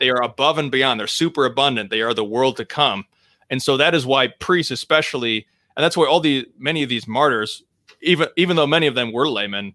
They 0.00 0.08
are 0.08 0.22
above 0.22 0.56
and 0.56 0.70
beyond. 0.70 0.98
They're 0.98 1.06
super 1.06 1.44
abundant. 1.44 1.90
They 1.90 2.00
are 2.00 2.14
the 2.14 2.24
world 2.24 2.56
to 2.56 2.64
come. 2.64 3.04
And 3.50 3.62
so 3.62 3.76
that 3.76 3.94
is 3.94 4.06
why 4.06 4.28
priests, 4.28 4.70
especially, 4.70 5.46
and 5.76 5.84
that's 5.84 5.94
why 5.94 6.06
all 6.06 6.20
the 6.20 6.48
many 6.58 6.82
of 6.82 6.88
these 6.88 7.06
martyrs, 7.06 7.62
even 8.00 8.28
even 8.38 8.56
though 8.56 8.66
many 8.66 8.86
of 8.86 8.94
them 8.94 9.12
were 9.12 9.28
laymen, 9.28 9.74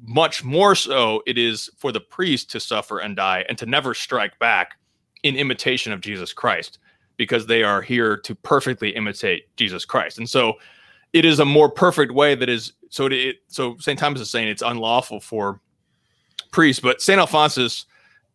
much 0.00 0.42
more 0.42 0.74
so 0.74 1.22
it 1.26 1.36
is 1.36 1.68
for 1.76 1.92
the 1.92 2.00
priest 2.00 2.50
to 2.52 2.58
suffer 2.58 3.00
and 3.00 3.16
die 3.16 3.44
and 3.50 3.58
to 3.58 3.66
never 3.66 3.92
strike 3.92 4.38
back 4.38 4.78
in 5.24 5.36
imitation 5.36 5.92
of 5.92 6.00
Jesus 6.00 6.32
Christ 6.32 6.78
because 7.18 7.44
they 7.48 7.62
are 7.62 7.82
here 7.82 8.16
to 8.16 8.34
perfectly 8.34 8.96
imitate 8.96 9.54
Jesus 9.58 9.84
Christ. 9.84 10.16
And 10.16 10.30
so 10.30 10.54
it 11.12 11.24
is 11.24 11.38
a 11.40 11.44
more 11.44 11.70
perfect 11.70 12.12
way 12.12 12.34
that 12.34 12.48
is 12.48 12.72
so 12.90 13.06
it, 13.06 13.36
so 13.48 13.76
St. 13.78 13.98
Thomas 13.98 14.20
is 14.20 14.30
saying 14.30 14.48
it's 14.48 14.62
unlawful 14.62 15.20
for 15.20 15.60
priests, 16.50 16.80
but 16.80 17.02
St. 17.02 17.18
Alphonsus 17.18 17.86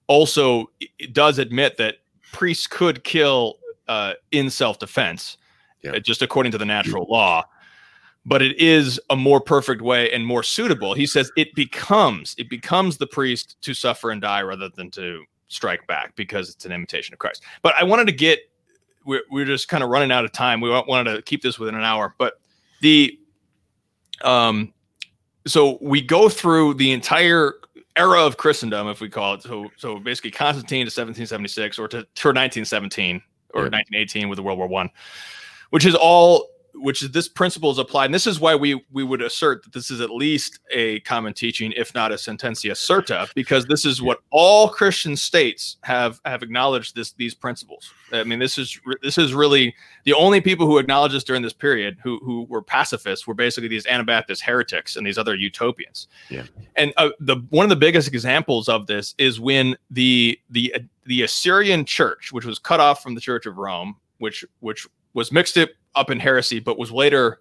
also 0.07 0.69
does 1.11 1.39
admit 1.39 1.77
that 1.77 1.97
priests 2.31 2.67
could 2.67 3.03
kill 3.03 3.57
uh, 3.87 4.13
in 4.31 4.49
self-defense, 4.49 5.37
yeah. 5.81 5.91
Uh, 5.91 5.99
just 5.99 6.21
according 6.21 6.51
to 6.51 6.57
the 6.57 6.65
natural 6.65 7.05
law 7.09 7.43
but 8.25 8.41
it 8.41 8.57
is 8.59 8.99
a 9.09 9.15
more 9.15 9.41
perfect 9.41 9.81
way 9.81 10.11
and 10.11 10.25
more 10.25 10.43
suitable. 10.43 10.93
He 10.93 11.05
says 11.05 11.31
it 11.35 11.53
becomes 11.55 12.35
it 12.37 12.49
becomes 12.49 12.97
the 12.97 13.07
priest 13.07 13.57
to 13.61 13.73
suffer 13.73 14.11
and 14.11 14.21
die 14.21 14.41
rather 14.41 14.69
than 14.69 14.89
to 14.91 15.23
strike 15.47 15.85
back 15.87 16.15
because 16.15 16.49
it's 16.49 16.65
an 16.65 16.71
imitation 16.71 17.13
of 17.13 17.19
Christ. 17.19 17.43
But 17.61 17.75
I 17.79 17.83
wanted 17.83 18.07
to 18.07 18.13
get 18.13 18.39
we're, 19.05 19.23
we're 19.29 19.45
just 19.45 19.67
kind 19.67 19.83
of 19.83 19.89
running 19.89 20.11
out 20.11 20.23
of 20.23 20.31
time. 20.31 20.61
We 20.61 20.69
wanted 20.69 21.15
to 21.15 21.21
keep 21.21 21.41
this 21.41 21.59
within 21.59 21.75
an 21.75 21.83
hour, 21.83 22.15
but 22.17 22.39
the 22.83 23.17
um 24.23 24.73
so 25.47 25.77
we 25.81 26.01
go 26.01 26.29
through 26.29 26.75
the 26.75 26.91
entire 26.91 27.53
era 27.95 28.21
of 28.21 28.37
Christendom, 28.37 28.87
if 28.87 28.99
we 29.01 29.09
call 29.09 29.35
it. 29.35 29.41
So 29.41 29.69
so 29.77 29.99
basically 29.99 30.31
Constantine 30.31 30.85
to 30.85 30.89
1776 30.89 31.79
or 31.79 31.87
to, 31.87 31.97
to 31.97 32.27
1917 32.27 33.21
or 33.53 33.61
yeah. 33.61 33.69
1918 33.69 34.29
with 34.29 34.35
the 34.35 34.43
World 34.43 34.59
War 34.59 34.67
One, 34.67 34.89
which 35.71 35.85
is 35.85 35.95
all 35.95 36.49
which 36.75 37.03
is 37.03 37.11
this 37.11 37.27
principle 37.27 37.71
is 37.71 37.77
applied, 37.77 38.05
and 38.05 38.13
this 38.13 38.27
is 38.27 38.39
why 38.39 38.55
we 38.55 38.83
we 38.91 39.03
would 39.03 39.21
assert 39.21 39.63
that 39.63 39.73
this 39.73 39.91
is 39.91 40.01
at 40.01 40.09
least 40.09 40.59
a 40.71 40.99
common 41.01 41.33
teaching, 41.33 41.73
if 41.75 41.93
not 41.93 42.11
a 42.11 42.15
sententia 42.15 42.75
certa, 42.75 43.27
because 43.35 43.65
this 43.65 43.85
is 43.85 44.01
what 44.01 44.19
all 44.31 44.69
Christian 44.69 45.15
states 45.15 45.77
have 45.83 46.19
have 46.25 46.43
acknowledged 46.43 46.95
this 46.95 47.13
these 47.13 47.33
principles. 47.33 47.91
I 48.11 48.23
mean, 48.23 48.39
this 48.39 48.57
is 48.57 48.79
this 49.01 49.17
is 49.17 49.33
really 49.33 49.75
the 50.03 50.13
only 50.13 50.41
people 50.41 50.65
who 50.65 50.77
acknowledged 50.77 51.15
this 51.15 51.23
during 51.23 51.41
this 51.41 51.53
period 51.53 51.97
who 52.03 52.19
who 52.23 52.43
were 52.49 52.61
pacifists 52.61 53.27
were 53.27 53.33
basically 53.33 53.67
these 53.67 53.85
Anabaptist 53.85 54.41
heretics 54.41 54.95
and 54.95 55.05
these 55.05 55.17
other 55.17 55.35
utopians. 55.35 56.07
Yeah, 56.29 56.43
and 56.75 56.93
uh, 56.97 57.09
the 57.19 57.37
one 57.49 57.65
of 57.65 57.69
the 57.69 57.75
biggest 57.75 58.07
examples 58.07 58.67
of 58.67 58.87
this 58.87 59.15
is 59.17 59.39
when 59.39 59.77
the 59.91 60.39
the 60.49 60.73
the 61.05 61.21
Assyrian 61.21 61.85
Church, 61.85 62.31
which 62.31 62.45
was 62.45 62.59
cut 62.59 62.79
off 62.79 63.03
from 63.03 63.15
the 63.15 63.21
Church 63.21 63.45
of 63.45 63.57
Rome, 63.57 63.97
which 64.17 64.45
which 64.59 64.87
was 65.13 65.31
mixed 65.31 65.57
it 65.57 65.75
up 65.95 66.09
in 66.09 66.19
heresy, 66.19 66.59
but 66.59 66.77
was 66.77 66.91
later 66.91 67.39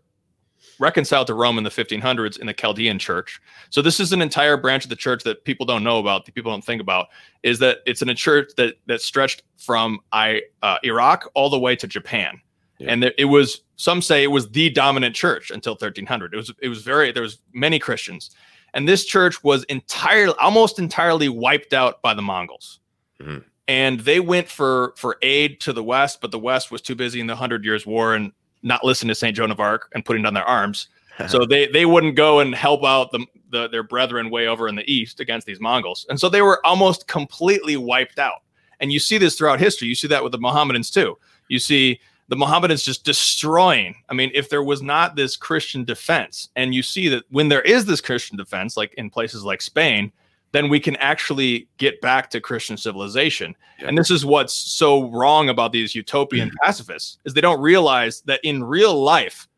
reconciled 0.79 1.27
to 1.29 1.35
Rome 1.35 1.59
in 1.59 1.65
the 1.65 1.71
1500s 1.71 2.39
in 2.39 2.47
the 2.47 2.55
Chaldean 2.55 2.99
church. 2.99 3.41
So 3.71 3.83
this 3.83 4.01
is 4.01 4.13
an 4.13 4.23
entire 4.23 4.57
branch 4.57 4.85
of 4.85 4.91
the 4.91 4.97
church 4.97 5.23
that 5.25 5.45
people 5.45 5.67
don't 5.67 5.85
know 5.85 5.99
about, 5.99 6.25
that 6.25 6.35
people 6.35 6.51
don't 6.51 6.65
think 6.65 6.81
about, 6.81 7.09
is 7.43 7.59
that 7.61 7.79
it's 7.87 8.03
in 8.03 8.09
a 8.09 8.15
church 8.15 8.51
that 8.57 8.75
that 8.87 9.01
stretched 9.01 9.43
from 9.59 10.01
I, 10.13 10.43
uh, 10.63 10.79
Iraq 10.83 11.31
all 11.35 11.51
the 11.51 11.59
way 11.59 11.77
to 11.77 11.87
Japan. 11.87 12.41
Yeah. 12.79 12.91
And 12.91 13.03
there, 13.03 13.13
it 13.17 13.27
was 13.27 13.63
some 13.77 14.03
say 14.03 14.23
it 14.23 14.29
was 14.29 14.51
the 14.51 14.71
dominant 14.71 15.15
church 15.15 15.51
until 15.51 15.75
1300. 15.75 16.35
It 16.35 16.37
was 16.37 16.53
it 16.61 16.69
was 16.69 16.83
very 16.83 17.13
there 17.13 17.23
was 17.23 17.39
many 17.53 17.79
Christians, 17.79 18.31
and 18.75 18.89
this 18.89 19.05
church 19.05 19.43
was 19.45 19.65
entirely 19.65 20.35
almost 20.41 20.79
entirely 20.79 21.29
wiped 21.29 21.73
out 21.73 22.03
by 22.03 22.15
the 22.15 22.23
Mongols. 22.23 22.81
Mm-hmm 23.21 23.49
and 23.69 24.01
they 24.01 24.21
went 24.21 24.49
for 24.49 24.95
for 24.97 25.17
aid 25.23 25.61
to 25.61 25.73
the 25.73 25.83
west 25.83 26.21
but 26.21 26.31
the 26.31 26.39
west 26.39 26.71
was 26.71 26.83
too 26.83 26.95
busy 26.95 27.21
in 27.21 27.27
the 27.27 27.37
hundred 27.37 27.65
years 27.65 27.87
war 27.87 28.15
and 28.15 28.33
not 28.63 28.85
listening 28.85 29.09
to 29.09 29.15
Saint 29.15 29.37
Joan 29.37 29.51
of 29.51 29.61
Arc 29.61 29.91
and 29.95 30.05
putting 30.05 30.23
down 30.23 30.35
their 30.35 30.45
arms. 30.45 30.89
so 31.29 31.45
they 31.45 31.67
they 31.67 31.85
wouldn't 31.85 32.17
go 32.17 32.41
and 32.41 32.55
help 32.55 32.85
out 32.85 33.13
the, 33.13 33.27
the 33.51 33.69
their 33.69 33.83
brethren 33.83 34.31
way 34.31 34.49
over 34.49 34.67
in 34.67 34.75
the 34.75 34.91
east 34.91 35.21
against 35.21 35.47
these 35.47 35.61
Mongols, 35.61 36.07
and 36.09 36.19
so 36.19 36.29
they 36.29 36.41
were 36.41 36.65
almost 36.65 37.07
completely 37.07 37.77
wiped 37.77 38.19
out. 38.19 38.43
And 38.81 38.91
you 38.91 38.99
see 38.99 39.19
this 39.19 39.37
throughout 39.37 39.61
history. 39.61 39.89
You 39.89 39.95
see 39.95 40.09
that 40.09 40.23
with 40.23 40.33
the 40.33 40.39
Mohammedans 40.39 40.91
too. 40.91 41.19
You 41.49 41.59
see 41.59 42.01
the 42.29 42.37
Mohammedans 42.37 42.83
just 42.83 43.05
destroying. 43.05 43.95
I 44.09 44.15
mean, 44.15 44.31
if 44.33 44.49
there 44.49 44.63
was 44.63 44.81
not 44.81 45.15
this 45.15 45.37
Christian 45.37 45.85
defense, 45.85 46.49
and 46.57 46.75
you 46.75 46.83
see 46.83 47.09
that 47.09 47.25
when 47.29 47.51
there 47.51 47.63
is 47.63 47.85
this 47.85 48.01
Christian 48.01 48.39
defense, 48.39 48.77
like 48.77 48.95
in 48.95 49.11
places 49.11 49.45
like 49.45 49.61
Spain, 49.61 50.11
then 50.53 50.69
we 50.69 50.79
can 50.79 50.97
actually 50.97 51.69
get 51.79 52.01
back 52.01 52.31
to 52.31 52.41
Christian 52.41 52.77
civilization. 52.77 53.57
Yeah. 53.81 53.89
And 53.89 53.99
this 53.99 54.11
is 54.11 54.25
what's 54.25 54.55
so 54.55 55.11
wrong 55.11 55.49
about 55.49 55.73
these 55.73 55.95
utopian 55.95 56.49
mm-hmm. 56.49 56.65
pacifists 56.65 57.19
is 57.25 57.35
they 57.35 57.41
don't 57.41 57.61
realize 57.61 58.21
that 58.23 58.41
in 58.45 58.63
real 58.63 59.03
life, 59.03 59.49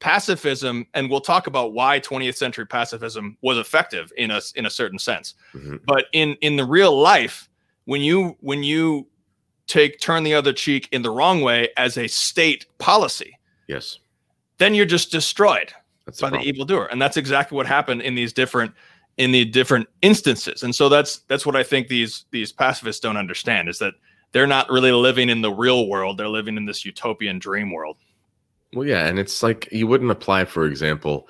pacifism, 0.00 0.86
and 0.94 1.08
we'll 1.08 1.20
talk 1.20 1.46
about 1.46 1.74
why 1.74 2.00
20th 2.00 2.36
century 2.36 2.66
pacifism 2.66 3.36
was 3.42 3.58
effective 3.58 4.12
in 4.16 4.30
a 4.30 4.40
in 4.56 4.66
a 4.66 4.70
certain 4.70 4.98
sense. 4.98 5.34
Mm-hmm. 5.54 5.76
But 5.86 6.06
in 6.12 6.34
in 6.40 6.56
the 6.56 6.64
real 6.64 6.98
life, 6.98 7.48
when 7.84 8.00
you 8.00 8.36
when 8.40 8.62
you 8.62 9.06
take 9.66 10.00
turn 10.00 10.24
the 10.24 10.34
other 10.34 10.52
cheek 10.52 10.88
in 10.92 11.02
the 11.02 11.10
wrong 11.10 11.42
way 11.42 11.68
as 11.76 11.98
a 11.98 12.08
state 12.08 12.66
policy, 12.78 13.38
yes, 13.68 13.98
then 14.58 14.74
you're 14.74 14.86
just 14.86 15.12
destroyed 15.12 15.72
that's 16.06 16.20
by 16.20 16.30
the, 16.30 16.38
the 16.38 16.44
evildoer, 16.44 16.86
and 16.86 17.00
that's 17.00 17.18
exactly 17.18 17.54
what 17.54 17.66
happened 17.66 18.00
in 18.00 18.14
these 18.14 18.32
different 18.32 18.72
in 19.18 19.32
the 19.32 19.44
different 19.44 19.88
instances. 20.00 20.62
And 20.62 20.74
so 20.74 20.88
that's 20.88 21.18
that's 21.28 21.44
what 21.44 21.56
I 21.56 21.62
think 21.62 21.88
these 21.88 22.24
these 22.30 22.52
pacifists 22.52 23.00
don't 23.00 23.16
understand 23.16 23.68
is 23.68 23.78
that 23.78 23.94
they're 24.32 24.46
not 24.46 24.70
really 24.70 24.92
living 24.92 25.28
in 25.28 25.42
the 25.42 25.52
real 25.52 25.88
world; 25.88 26.18
they're 26.18 26.28
living 26.28 26.56
in 26.56 26.64
this 26.64 26.84
utopian 26.84 27.38
dream 27.38 27.72
world. 27.72 27.96
Well, 28.74 28.86
yeah, 28.86 29.06
and 29.06 29.18
it's 29.18 29.42
like 29.42 29.68
you 29.70 29.86
wouldn't 29.86 30.10
apply, 30.10 30.46
for 30.46 30.64
example, 30.66 31.28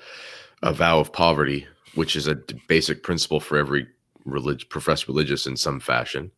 a 0.61 0.71
vow 0.71 0.99
of 0.99 1.11
poverty, 1.11 1.67
which 1.95 2.15
is 2.15 2.27
a 2.27 2.35
basic 2.67 3.03
principle 3.03 3.41
for 3.41 3.57
every 3.57 3.85
relig- 4.25 4.69
professed 4.69 5.07
religious 5.07 5.45
in 5.45 5.57
some 5.57 5.79
fashion. 5.79 6.31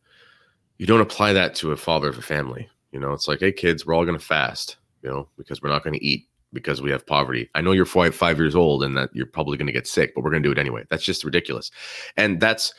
You 0.78 0.86
don't 0.86 1.00
apply 1.00 1.32
that 1.34 1.54
to 1.56 1.70
a 1.70 1.76
father 1.76 2.08
of 2.08 2.18
a 2.18 2.22
family. 2.22 2.68
You 2.90 2.98
know, 2.98 3.12
it's 3.12 3.28
like, 3.28 3.40
hey, 3.40 3.52
kids, 3.52 3.86
we're 3.86 3.94
all 3.94 4.04
going 4.04 4.18
to 4.18 4.24
fast, 4.24 4.76
you 5.02 5.08
know, 5.08 5.28
because 5.38 5.62
we're 5.62 5.70
not 5.70 5.84
going 5.84 5.94
to 5.94 6.04
eat 6.04 6.26
because 6.52 6.80
we 6.80 6.90
have 6.90 7.06
poverty. 7.06 7.50
I 7.54 7.60
know 7.60 7.72
you're 7.72 7.84
five, 7.84 8.14
five 8.14 8.38
years 8.38 8.54
old 8.54 8.82
and 8.82 8.96
that 8.96 9.10
you're 9.12 9.26
probably 9.26 9.56
going 9.56 9.66
to 9.66 9.72
get 9.72 9.86
sick, 9.86 10.14
but 10.14 10.22
we're 10.22 10.30
going 10.30 10.42
to 10.42 10.48
do 10.48 10.52
it 10.52 10.58
anyway. 10.58 10.84
That's 10.90 11.04
just 11.04 11.24
ridiculous. 11.24 11.70
And 12.16 12.40
that's, 12.40 12.72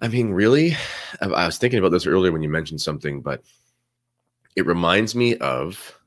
I 0.00 0.08
mean, 0.08 0.30
really, 0.30 0.76
I 1.20 1.46
was 1.46 1.58
thinking 1.58 1.78
about 1.78 1.90
this 1.90 2.06
earlier 2.06 2.32
when 2.32 2.42
you 2.42 2.48
mentioned 2.48 2.80
something, 2.80 3.20
but 3.20 3.42
it 4.56 4.66
reminds 4.66 5.14
me 5.14 5.36
of 5.36 5.98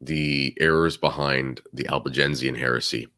the 0.00 0.56
errors 0.60 0.96
behind 0.96 1.60
the 1.72 1.86
Albigensian 1.88 2.54
heresy, 2.54 3.08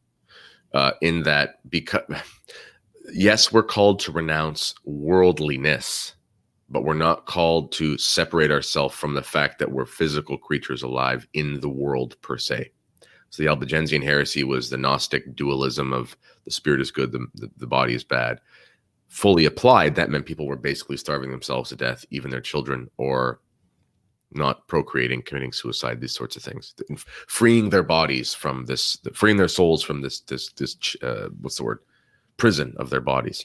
uh, 0.75 0.93
in 1.01 1.23
that 1.23 1.69
because 1.71 2.03
yes, 3.13 3.53
we're 3.53 3.63
called 3.63 4.01
to 4.01 4.13
renounce 4.13 4.75
worldliness, 4.85 6.15
but 6.73 6.85
we're 6.85 6.95
not 6.95 7.27
called 7.27 7.71
to 7.73 7.99
separate 7.99 8.51
ourselves 8.51 8.95
from 8.95 9.15
the 9.15 9.23
fact 9.23 9.59
that 9.59 9.71
we're 9.71 9.87
physical 9.87 10.39
creatures 10.39 10.83
alive 10.83 11.29
in 11.35 11.61
the 11.61 11.69
world 11.69 12.17
per 12.23 12.39
se. 12.39 12.73
So 13.29 13.43
the 13.43 13.49
Albigensian 13.49 14.03
heresy 14.03 14.43
was 14.43 14.69
the 14.69 14.79
Gnostic 14.79 15.37
dualism 15.37 15.93
of 15.93 16.17
the 16.45 16.51
spirit 16.51 16.81
is 16.81 16.91
good, 16.91 17.13
the, 17.13 17.27
the, 17.35 17.51
the 17.59 17.67
body 17.67 17.95
is 17.95 18.05
bad. 18.05 18.41
Fully 19.09 19.45
applied, 19.45 19.95
that 19.95 20.11
meant 20.11 20.27
people 20.27 20.47
were 20.47 20.57
basically 20.57 20.97
starving 20.97 21.31
themselves 21.31 21.69
to 21.69 21.77
death, 21.77 22.05
even 22.11 22.31
their 22.31 22.41
children, 22.41 22.91
or 22.97 23.41
not 24.33 24.67
procreating, 24.67 25.23
committing 25.23 25.53
suicide, 25.53 26.01
these 26.01 26.15
sorts 26.15 26.37
of 26.37 26.43
things, 26.43 26.75
freeing 27.29 27.69
their 27.69 27.83
bodies 27.83 28.33
from 28.33 28.65
this, 28.65 28.99
freeing 29.13 29.37
their 29.37 29.49
souls 29.49 29.83
from 29.83 30.01
this, 30.01 30.21
this, 30.21 30.51
this, 30.55 30.97
uh, 31.03 31.29
what's 31.41 31.57
the 31.57 31.65
word, 31.65 31.81
prison 32.39 32.75
of 32.79 32.89
their 32.89 33.03
bodies. 33.03 33.45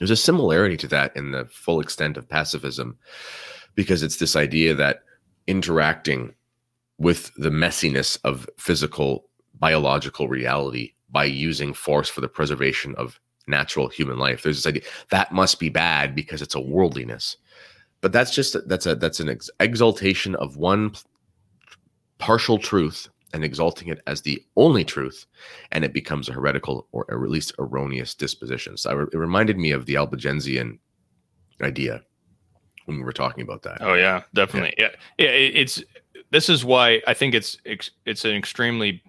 There's 0.00 0.10
a 0.10 0.16
similarity 0.16 0.76
to 0.78 0.88
that 0.88 1.16
in 1.16 1.30
the 1.30 1.44
full 1.44 1.78
extent 1.78 2.16
of 2.16 2.28
pacifism, 2.28 2.98
because 3.76 4.02
it's 4.02 4.16
this 4.16 4.34
idea 4.34 4.74
that 4.74 5.04
interacting 5.46 6.34
with 6.98 7.30
the 7.36 7.50
messiness 7.50 8.18
of 8.24 8.48
physical, 8.58 9.28
biological 9.60 10.26
reality 10.26 10.94
by 11.10 11.24
using 11.24 11.72
force 11.72 12.08
for 12.08 12.20
the 12.20 12.28
preservation 12.28 12.96
of 12.96 13.20
natural 13.46 13.88
human 13.88 14.18
life. 14.18 14.42
There's 14.42 14.56
this 14.56 14.66
idea 14.66 14.82
that 15.10 15.32
must 15.32 15.60
be 15.60 15.68
bad 15.68 16.16
because 16.16 16.42
it's 16.42 16.56
a 16.56 16.60
worldliness 16.60 17.36
but 18.00 18.12
that's 18.12 18.34
just 18.34 18.56
that's 18.66 18.86
a 18.86 18.94
that's 18.94 19.20
an 19.20 19.28
ex- 19.28 19.50
exaltation 19.60 20.34
of 20.36 20.56
one 20.56 20.92
partial 22.18 22.58
truth 22.58 23.08
and 23.32 23.44
exalting 23.44 23.88
it 23.88 24.00
as 24.06 24.20
the 24.22 24.42
only 24.56 24.84
truth 24.84 25.26
and 25.72 25.84
it 25.84 25.92
becomes 25.92 26.28
a 26.28 26.32
heretical 26.32 26.88
or 26.92 27.06
at 27.10 27.20
least 27.30 27.52
erroneous 27.58 28.14
disposition. 28.14 28.76
So 28.76 29.08
it 29.12 29.16
reminded 29.16 29.58
me 29.58 29.70
of 29.70 29.86
the 29.86 29.96
albigensian 29.96 30.78
idea 31.62 32.02
when 32.86 32.96
we 32.96 33.04
were 33.04 33.12
talking 33.12 33.42
about 33.42 33.62
that. 33.62 33.78
Oh 33.80 33.94
yeah 33.94 34.22
definitely. 34.34 34.74
Yeah. 34.78 34.88
Yeah, 35.18 35.26
yeah 35.26 35.30
it's 35.30 35.82
this 36.30 36.48
is 36.48 36.64
why 36.64 37.02
i 37.06 37.14
think 37.14 37.34
it's 37.34 37.56
it's 37.64 38.24
an 38.24 38.32
extremely 38.32 39.02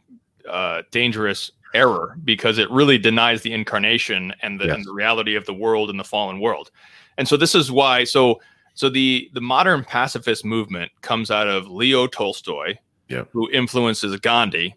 uh, 0.49 0.81
dangerous 0.91 1.51
error 1.73 2.17
because 2.23 2.57
it 2.57 2.69
really 2.69 2.97
denies 2.97 3.41
the 3.41 3.53
incarnation 3.53 4.33
and 4.41 4.59
the, 4.59 4.65
yes. 4.65 4.75
and 4.75 4.85
the 4.85 4.93
reality 4.93 5.35
of 5.35 5.45
the 5.45 5.53
world 5.53 5.89
and 5.89 5.99
the 5.99 6.03
fallen 6.03 6.39
world. 6.39 6.71
And 7.17 7.27
so 7.27 7.37
this 7.37 7.55
is 7.55 7.71
why 7.71 8.03
so 8.03 8.39
so 8.73 8.89
the 8.89 9.29
the 9.33 9.41
modern 9.41 9.83
pacifist 9.83 10.45
movement 10.45 10.91
comes 11.01 11.29
out 11.29 11.47
of 11.47 11.67
Leo 11.67 12.07
Tolstoy, 12.07 12.75
yeah. 13.11 13.23
who 13.31 13.49
influences 13.51 14.17
Gandhi, 14.19 14.75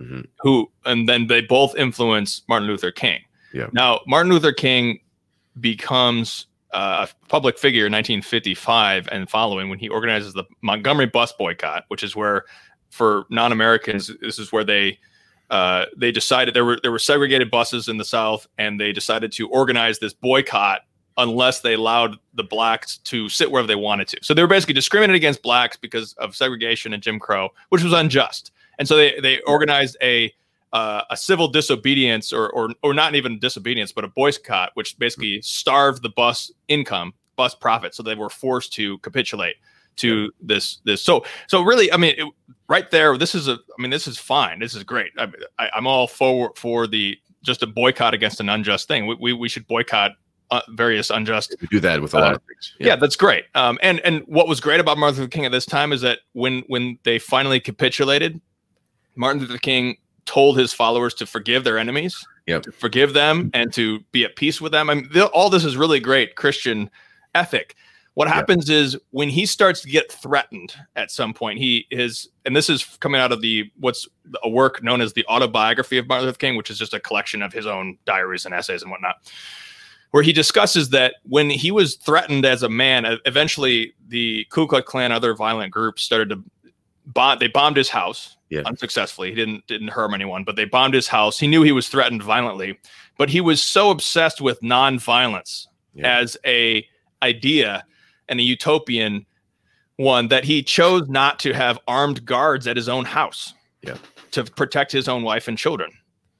mm-hmm. 0.00 0.22
who 0.40 0.70
and 0.84 1.08
then 1.08 1.26
they 1.26 1.40
both 1.40 1.76
influence 1.76 2.42
Martin 2.48 2.68
Luther 2.68 2.90
King. 2.90 3.20
Yeah. 3.52 3.68
Now 3.72 4.00
Martin 4.06 4.32
Luther 4.32 4.52
King 4.52 5.00
becomes 5.60 6.46
uh, 6.72 7.06
a 7.06 7.28
public 7.28 7.58
figure 7.58 7.86
in 7.86 7.92
1955 7.92 9.08
and 9.12 9.28
following 9.28 9.68
when 9.68 9.78
he 9.78 9.88
organizes 9.88 10.32
the 10.32 10.44
Montgomery 10.62 11.06
bus 11.06 11.32
boycott, 11.32 11.84
which 11.88 12.02
is 12.02 12.16
where 12.16 12.44
for 12.90 13.24
non-Americans 13.30 14.10
this 14.20 14.38
is 14.38 14.52
where 14.52 14.64
they 14.64 14.98
uh, 15.50 15.84
they 15.96 16.10
decided 16.10 16.54
there 16.54 16.64
were 16.64 16.78
there 16.82 16.90
were 16.90 16.98
segregated 16.98 17.50
buses 17.50 17.88
in 17.88 17.98
the 17.98 18.04
South, 18.04 18.46
and 18.56 18.80
they 18.80 18.90
decided 18.90 19.32
to 19.32 19.48
organize 19.48 19.98
this 19.98 20.14
boycott 20.14 20.80
unless 21.16 21.60
they 21.60 21.74
allowed 21.74 22.16
the 22.34 22.44
blacks 22.44 22.98
to 22.98 23.28
sit 23.28 23.50
wherever 23.50 23.66
they 23.66 23.74
wanted 23.74 24.08
to. 24.08 24.18
So 24.22 24.34
they 24.34 24.42
were 24.42 24.48
basically 24.48 24.74
discriminated 24.74 25.16
against 25.16 25.42
blacks 25.42 25.76
because 25.76 26.14
of 26.14 26.34
segregation 26.34 26.92
and 26.92 27.02
Jim 27.02 27.18
Crow, 27.18 27.50
which 27.68 27.82
was 27.82 27.92
unjust. 27.92 28.52
And 28.78 28.88
so 28.88 28.96
they 28.96 29.20
they 29.20 29.40
organized 29.42 29.96
a 30.02 30.32
uh, 30.72 31.02
a 31.10 31.16
civil 31.16 31.48
disobedience 31.48 32.32
or, 32.32 32.48
or 32.50 32.70
or 32.82 32.94
not 32.94 33.14
even 33.14 33.38
disobedience, 33.38 33.92
but 33.92 34.04
a 34.04 34.08
boycott, 34.08 34.70
which 34.74 34.98
basically 34.98 35.42
starved 35.42 36.02
the 36.02 36.08
bus 36.08 36.50
income, 36.68 37.12
bus 37.36 37.54
profit. 37.54 37.94
So 37.94 38.02
they 38.02 38.14
were 38.14 38.30
forced 38.30 38.72
to 38.74 38.98
capitulate 38.98 39.56
to 39.96 40.32
this 40.40 40.78
this. 40.84 41.02
So 41.02 41.24
so 41.46 41.62
really, 41.62 41.92
I 41.92 41.98
mean, 41.98 42.14
it, 42.16 42.26
right 42.68 42.90
there, 42.90 43.18
this 43.18 43.34
is 43.34 43.48
a. 43.48 43.52
I 43.52 43.82
mean, 43.82 43.90
this 43.90 44.08
is 44.08 44.18
fine. 44.18 44.58
This 44.60 44.74
is 44.74 44.82
great. 44.82 45.12
I, 45.18 45.28
I, 45.58 45.70
I'm 45.76 45.86
all 45.86 46.06
for 46.06 46.52
for 46.56 46.86
the 46.86 47.18
just 47.42 47.62
a 47.62 47.66
boycott 47.66 48.14
against 48.14 48.40
an 48.40 48.48
unjust 48.48 48.88
thing. 48.88 49.06
We, 49.06 49.16
we, 49.20 49.32
we 49.32 49.48
should 49.48 49.66
boycott 49.66 50.12
uh, 50.52 50.60
various 50.68 51.08
unjust. 51.08 51.56
We 51.60 51.66
do 51.68 51.80
that 51.80 52.02
with 52.02 52.12
a 52.12 52.18
lot 52.18 52.32
uh, 52.32 52.36
of 52.36 52.42
things. 52.42 52.74
Yeah. 52.78 52.88
yeah. 52.88 52.96
that's 52.96 53.16
great. 53.16 53.44
Um, 53.54 53.78
and 53.82 54.00
and 54.00 54.22
what 54.26 54.46
was 54.46 54.60
great 54.60 54.80
about 54.80 54.98
Martin 54.98 55.18
Luther 55.18 55.30
King 55.30 55.46
at 55.46 55.52
this 55.52 55.66
time 55.66 55.92
is 55.92 56.02
that 56.02 56.18
when 56.34 56.62
when 56.68 56.98
they 57.04 57.18
finally 57.18 57.58
capitulated, 57.58 58.40
Martin 59.16 59.40
Luther 59.40 59.58
King 59.58 59.96
told 60.26 60.58
his 60.58 60.72
followers 60.72 61.14
to 61.14 61.26
forgive 61.26 61.64
their 61.64 61.78
enemies, 61.78 62.24
yep. 62.46 62.62
to 62.62 62.70
forgive 62.70 63.14
them, 63.14 63.50
and 63.54 63.72
to 63.72 64.00
be 64.12 64.24
at 64.24 64.36
peace 64.36 64.60
with 64.60 64.72
them. 64.72 64.90
I 64.90 64.94
mean, 64.94 65.10
all 65.32 65.48
this 65.48 65.64
is 65.64 65.76
really 65.76 66.00
great 66.00 66.36
Christian 66.36 66.90
ethic. 67.34 67.74
What 68.14 68.28
happens 68.28 68.68
yep. 68.68 68.76
is 68.76 68.98
when 69.10 69.30
he 69.30 69.46
starts 69.46 69.80
to 69.80 69.88
get 69.88 70.12
threatened 70.12 70.74
at 70.96 71.10
some 71.10 71.32
point, 71.32 71.58
he 71.58 71.86
is, 71.90 72.28
and 72.44 72.54
this 72.54 72.68
is 72.68 72.84
coming 73.00 73.22
out 73.22 73.32
of 73.32 73.40
the 73.40 73.72
what's 73.80 74.06
a 74.42 74.50
work 74.50 74.82
known 74.82 75.00
as 75.00 75.14
the 75.14 75.24
autobiography 75.28 75.96
of 75.96 76.06
Martin 76.06 76.26
Luther 76.26 76.36
King, 76.36 76.56
which 76.56 76.70
is 76.70 76.78
just 76.78 76.92
a 76.92 77.00
collection 77.00 77.40
of 77.40 77.54
his 77.54 77.66
own 77.66 77.96
diaries 78.04 78.44
and 78.44 78.54
essays 78.54 78.82
and 78.82 78.90
whatnot 78.90 79.16
where 80.12 80.22
he 80.22 80.32
discusses 80.32 80.90
that 80.90 81.16
when 81.24 81.50
he 81.50 81.70
was 81.70 81.96
threatened 81.96 82.44
as 82.44 82.62
a 82.62 82.68
man, 82.68 83.18
eventually 83.24 83.94
the 84.08 84.46
Ku 84.50 84.66
Klux 84.66 84.86
Klan, 84.86 85.10
other 85.10 85.34
violent 85.34 85.72
groups 85.72 86.02
started 86.02 86.28
to 86.28 86.42
bomb. 87.06 87.38
They 87.38 87.48
bombed 87.48 87.76
his 87.76 87.88
house 87.88 88.36
yeah. 88.50 88.62
unsuccessfully. 88.66 89.30
He 89.30 89.34
didn't 89.34 89.66
didn't 89.66 89.88
harm 89.88 90.14
anyone, 90.14 90.44
but 90.44 90.54
they 90.54 90.66
bombed 90.66 90.94
his 90.94 91.08
house. 91.08 91.38
He 91.38 91.48
knew 91.48 91.62
he 91.62 91.72
was 91.72 91.88
threatened 91.88 92.22
violently, 92.22 92.78
but 93.18 93.30
he 93.30 93.40
was 93.40 93.62
so 93.62 93.90
obsessed 93.90 94.40
with 94.40 94.60
nonviolence 94.60 95.66
yeah. 95.94 96.18
as 96.18 96.36
a 96.46 96.86
idea 97.22 97.84
and 98.28 98.38
a 98.38 98.42
utopian 98.42 99.26
one 99.96 100.28
that 100.28 100.44
he 100.44 100.62
chose 100.62 101.08
not 101.08 101.38
to 101.38 101.52
have 101.52 101.78
armed 101.86 102.24
guards 102.24 102.66
at 102.66 102.76
his 102.76 102.88
own 102.88 103.04
house 103.04 103.54
yeah. 103.82 103.96
to 104.32 104.44
protect 104.44 104.92
his 104.92 105.08
own 105.08 105.22
wife 105.22 105.48
and 105.48 105.56
children 105.56 105.90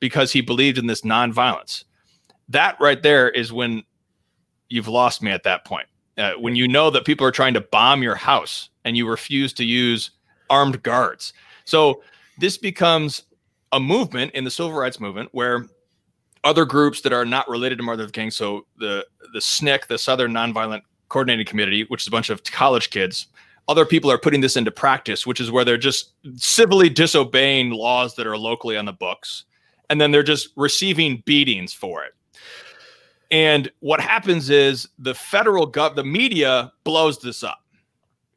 because 0.01 0.33
he 0.33 0.41
believed 0.41 0.79
in 0.79 0.87
this 0.87 1.03
nonviolence 1.03 1.85
that 2.53 2.77
right 2.81 3.03
there 3.03 3.29
is 3.29 3.53
when 3.53 3.83
you've 4.69 4.89
lost 4.89 5.23
me 5.23 5.31
at 5.31 5.43
that 5.45 5.65
point. 5.65 5.87
Uh, 6.19 6.33
when 6.33 6.55
you 6.55 6.69
know 6.69 6.91
that 6.91 7.05
people 7.05 7.27
are 7.27 7.31
trying 7.31 7.55
to 7.55 7.61
bomb 7.61 8.03
your 8.03 8.15
house 8.15 8.69
and 8.85 8.97
you 8.97 9.09
refuse 9.09 9.53
to 9.55 9.65
use 9.65 10.11
armed 10.51 10.83
guards. 10.83 11.33
So 11.65 12.03
this 12.39 12.59
becomes 12.59 13.23
a 13.73 13.81
movement 13.81 14.33
in 14.33 14.45
the 14.45 14.51
civil 14.51 14.73
rights 14.73 15.01
movement 15.01 15.31
where 15.33 15.67
other 16.45 16.65
groups 16.65 17.01
that 17.03 17.13
are 17.13 17.25
not 17.25 17.49
related 17.49 17.79
to 17.79 17.85
Martin 17.85 18.01
Luther 18.01 18.13
King, 18.13 18.31
so 18.31 18.67
the 18.79 19.07
the 19.33 19.39
SNCC, 19.39 19.87
the 19.87 19.99
Southern 19.99 20.33
Nonviolent 20.33 20.83
Coordinating 21.09 21.47
Committee, 21.47 21.85
which 21.85 22.03
is 22.03 22.09
a 22.09 22.11
bunch 22.11 22.29
of 22.29 22.43
college 22.45 22.91
kids, 22.91 23.29
other 23.69 23.87
people 23.87 24.11
are 24.11 24.19
putting 24.19 24.41
this 24.41 24.57
into 24.57 24.71
practice, 24.71 25.27
which 25.27 25.41
is 25.41 25.51
where 25.51 25.65
they're 25.65 25.79
just 25.79 26.13
civilly 26.37 26.91
disobeying 26.91 27.71
laws 27.71 28.15
that 28.17 28.27
are 28.27 28.37
locally 28.37 28.77
on 28.77 28.85
the 28.85 28.93
books, 28.93 29.45
and 29.89 30.01
then 30.01 30.11
they're 30.11 30.23
just 30.23 30.49
receiving 30.57 31.23
beatings 31.25 31.73
for 31.73 32.05
it. 32.05 32.13
And 33.33 33.73
what 33.81 33.99
happens 33.99 34.51
is 34.51 34.87
the 34.99 35.15
federal 35.15 35.71
gov, 35.71 35.95
the 35.95 36.05
media 36.05 36.71
blows 36.85 37.19
this 37.19 37.43
up, 37.43 37.63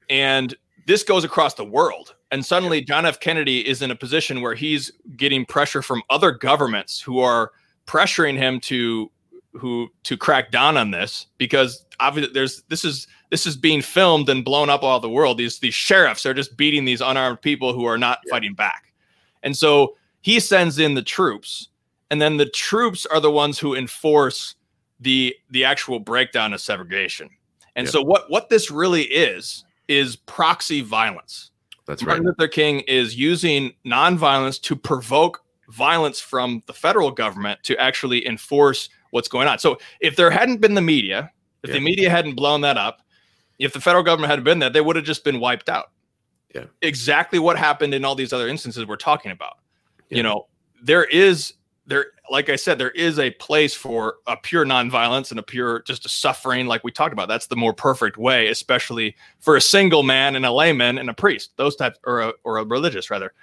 and 0.09 0.55
this 0.87 1.03
goes 1.03 1.25
across 1.25 1.53
the 1.53 1.65
world. 1.65 2.15
And 2.31 2.43
suddenly, 2.43 2.81
John 2.81 3.05
F. 3.05 3.19
Kennedy 3.19 3.67
is 3.67 3.81
in 3.81 3.91
a 3.91 3.95
position 3.95 4.41
where 4.41 4.55
he's 4.55 4.91
getting 5.17 5.45
pressure 5.45 5.81
from 5.81 6.01
other 6.09 6.31
governments 6.31 7.01
who 7.01 7.19
are 7.19 7.51
pressuring 7.85 8.37
him 8.37 8.59
to 8.61 9.11
who 9.51 9.89
to 10.03 10.17
crack 10.17 10.51
down 10.51 10.75
on 10.75 10.91
this 10.91 11.27
because 11.37 11.85
obviously 11.99 12.33
there's 12.33 12.63
this 12.63 12.83
is 12.83 13.07
this 13.31 13.45
is 13.45 13.55
being 13.55 13.81
filmed 13.81 14.27
and 14.27 14.45
blown 14.45 14.69
up 14.69 14.81
all 14.81 15.01
the 15.01 15.09
world. 15.09 15.37
These 15.37 15.59
these 15.59 15.73
sheriffs 15.73 16.25
are 16.25 16.33
just 16.33 16.55
beating 16.55 16.85
these 16.85 17.01
unarmed 17.01 17.41
people 17.41 17.73
who 17.73 17.85
are 17.85 17.97
not 17.97 18.19
yeah. 18.25 18.31
fighting 18.31 18.53
back. 18.53 18.93
And 19.43 19.57
so 19.57 19.95
he 20.21 20.39
sends 20.39 20.79
in 20.79 20.93
the 20.93 21.03
troops, 21.03 21.67
and 22.09 22.21
then 22.21 22.37
the 22.37 22.49
troops 22.49 23.05
are 23.05 23.19
the 23.19 23.31
ones 23.31 23.59
who 23.59 23.75
enforce 23.75 24.55
the 24.99 25.35
the 25.49 25.65
actual 25.65 25.99
breakdown 25.99 26.53
of 26.53 26.61
segregation. 26.61 27.29
And 27.75 27.85
yeah. 27.85 27.91
so 27.91 28.01
what 28.01 28.29
what 28.29 28.49
this 28.49 28.71
really 28.71 29.03
is 29.03 29.63
is 29.87 30.15
proxy 30.15 30.81
violence. 30.81 31.51
That's 31.85 32.01
Martin 32.01 32.23
right. 32.23 32.25
Martin 32.25 32.35
Luther 32.39 32.49
King 32.49 32.79
is 32.81 33.15
using 33.15 33.73
nonviolence 33.85 34.59
to 34.61 34.75
provoke 34.75 35.43
violence 35.69 36.19
from 36.19 36.63
the 36.67 36.73
federal 36.73 37.11
government 37.11 37.59
to 37.63 37.77
actually 37.77 38.25
enforce 38.27 38.89
what's 39.11 39.27
going 39.27 39.47
on. 39.47 39.59
So 39.59 39.77
if 39.99 40.15
there 40.15 40.29
hadn't 40.29 40.61
been 40.61 40.73
the 40.73 40.81
media, 40.81 41.31
if 41.63 41.69
yeah. 41.69 41.75
the 41.75 41.81
media 41.81 42.09
hadn't 42.09 42.35
blown 42.35 42.61
that 42.61 42.77
up, 42.77 43.01
if 43.59 43.73
the 43.73 43.81
federal 43.81 44.03
government 44.03 44.31
had 44.31 44.43
been 44.43 44.59
there, 44.59 44.69
they 44.69 44.81
would 44.81 44.95
have 44.95 45.05
just 45.05 45.23
been 45.23 45.39
wiped 45.39 45.69
out. 45.69 45.91
Yeah. 46.53 46.65
Exactly 46.81 47.39
what 47.39 47.57
happened 47.57 47.93
in 47.93 48.05
all 48.05 48.15
these 48.15 48.33
other 48.33 48.47
instances 48.47 48.85
we're 48.85 48.95
talking 48.95 49.31
about. 49.31 49.57
Yeah. 50.09 50.17
You 50.17 50.23
know, 50.23 50.47
there 50.81 51.03
is 51.05 51.53
there 51.85 52.07
like 52.29 52.49
I 52.49 52.55
said, 52.55 52.77
there 52.77 52.91
is 52.91 53.19
a 53.19 53.31
place 53.31 53.73
for 53.73 54.15
a 54.27 54.35
pure 54.35 54.65
nonviolence 54.65 55.31
and 55.31 55.39
a 55.39 55.43
pure 55.43 55.83
just 55.83 56.05
a 56.05 56.09
suffering, 56.09 56.65
like 56.65 56.83
we 56.83 56.91
talked 56.91 57.13
about. 57.13 57.27
That's 57.27 57.47
the 57.47 57.55
more 57.55 57.73
perfect 57.73 58.17
way, 58.17 58.47
especially 58.47 59.15
for 59.39 59.55
a 59.55 59.61
single 59.61 60.03
man 60.03 60.35
and 60.35 60.45
a 60.45 60.51
layman 60.51 60.97
and 60.97 61.09
a 61.09 61.13
priest, 61.13 61.51
those 61.57 61.75
types, 61.75 61.99
or 62.05 62.21
a, 62.21 62.33
or 62.43 62.57
a 62.57 62.65
religious 62.65 63.09
rather. 63.09 63.33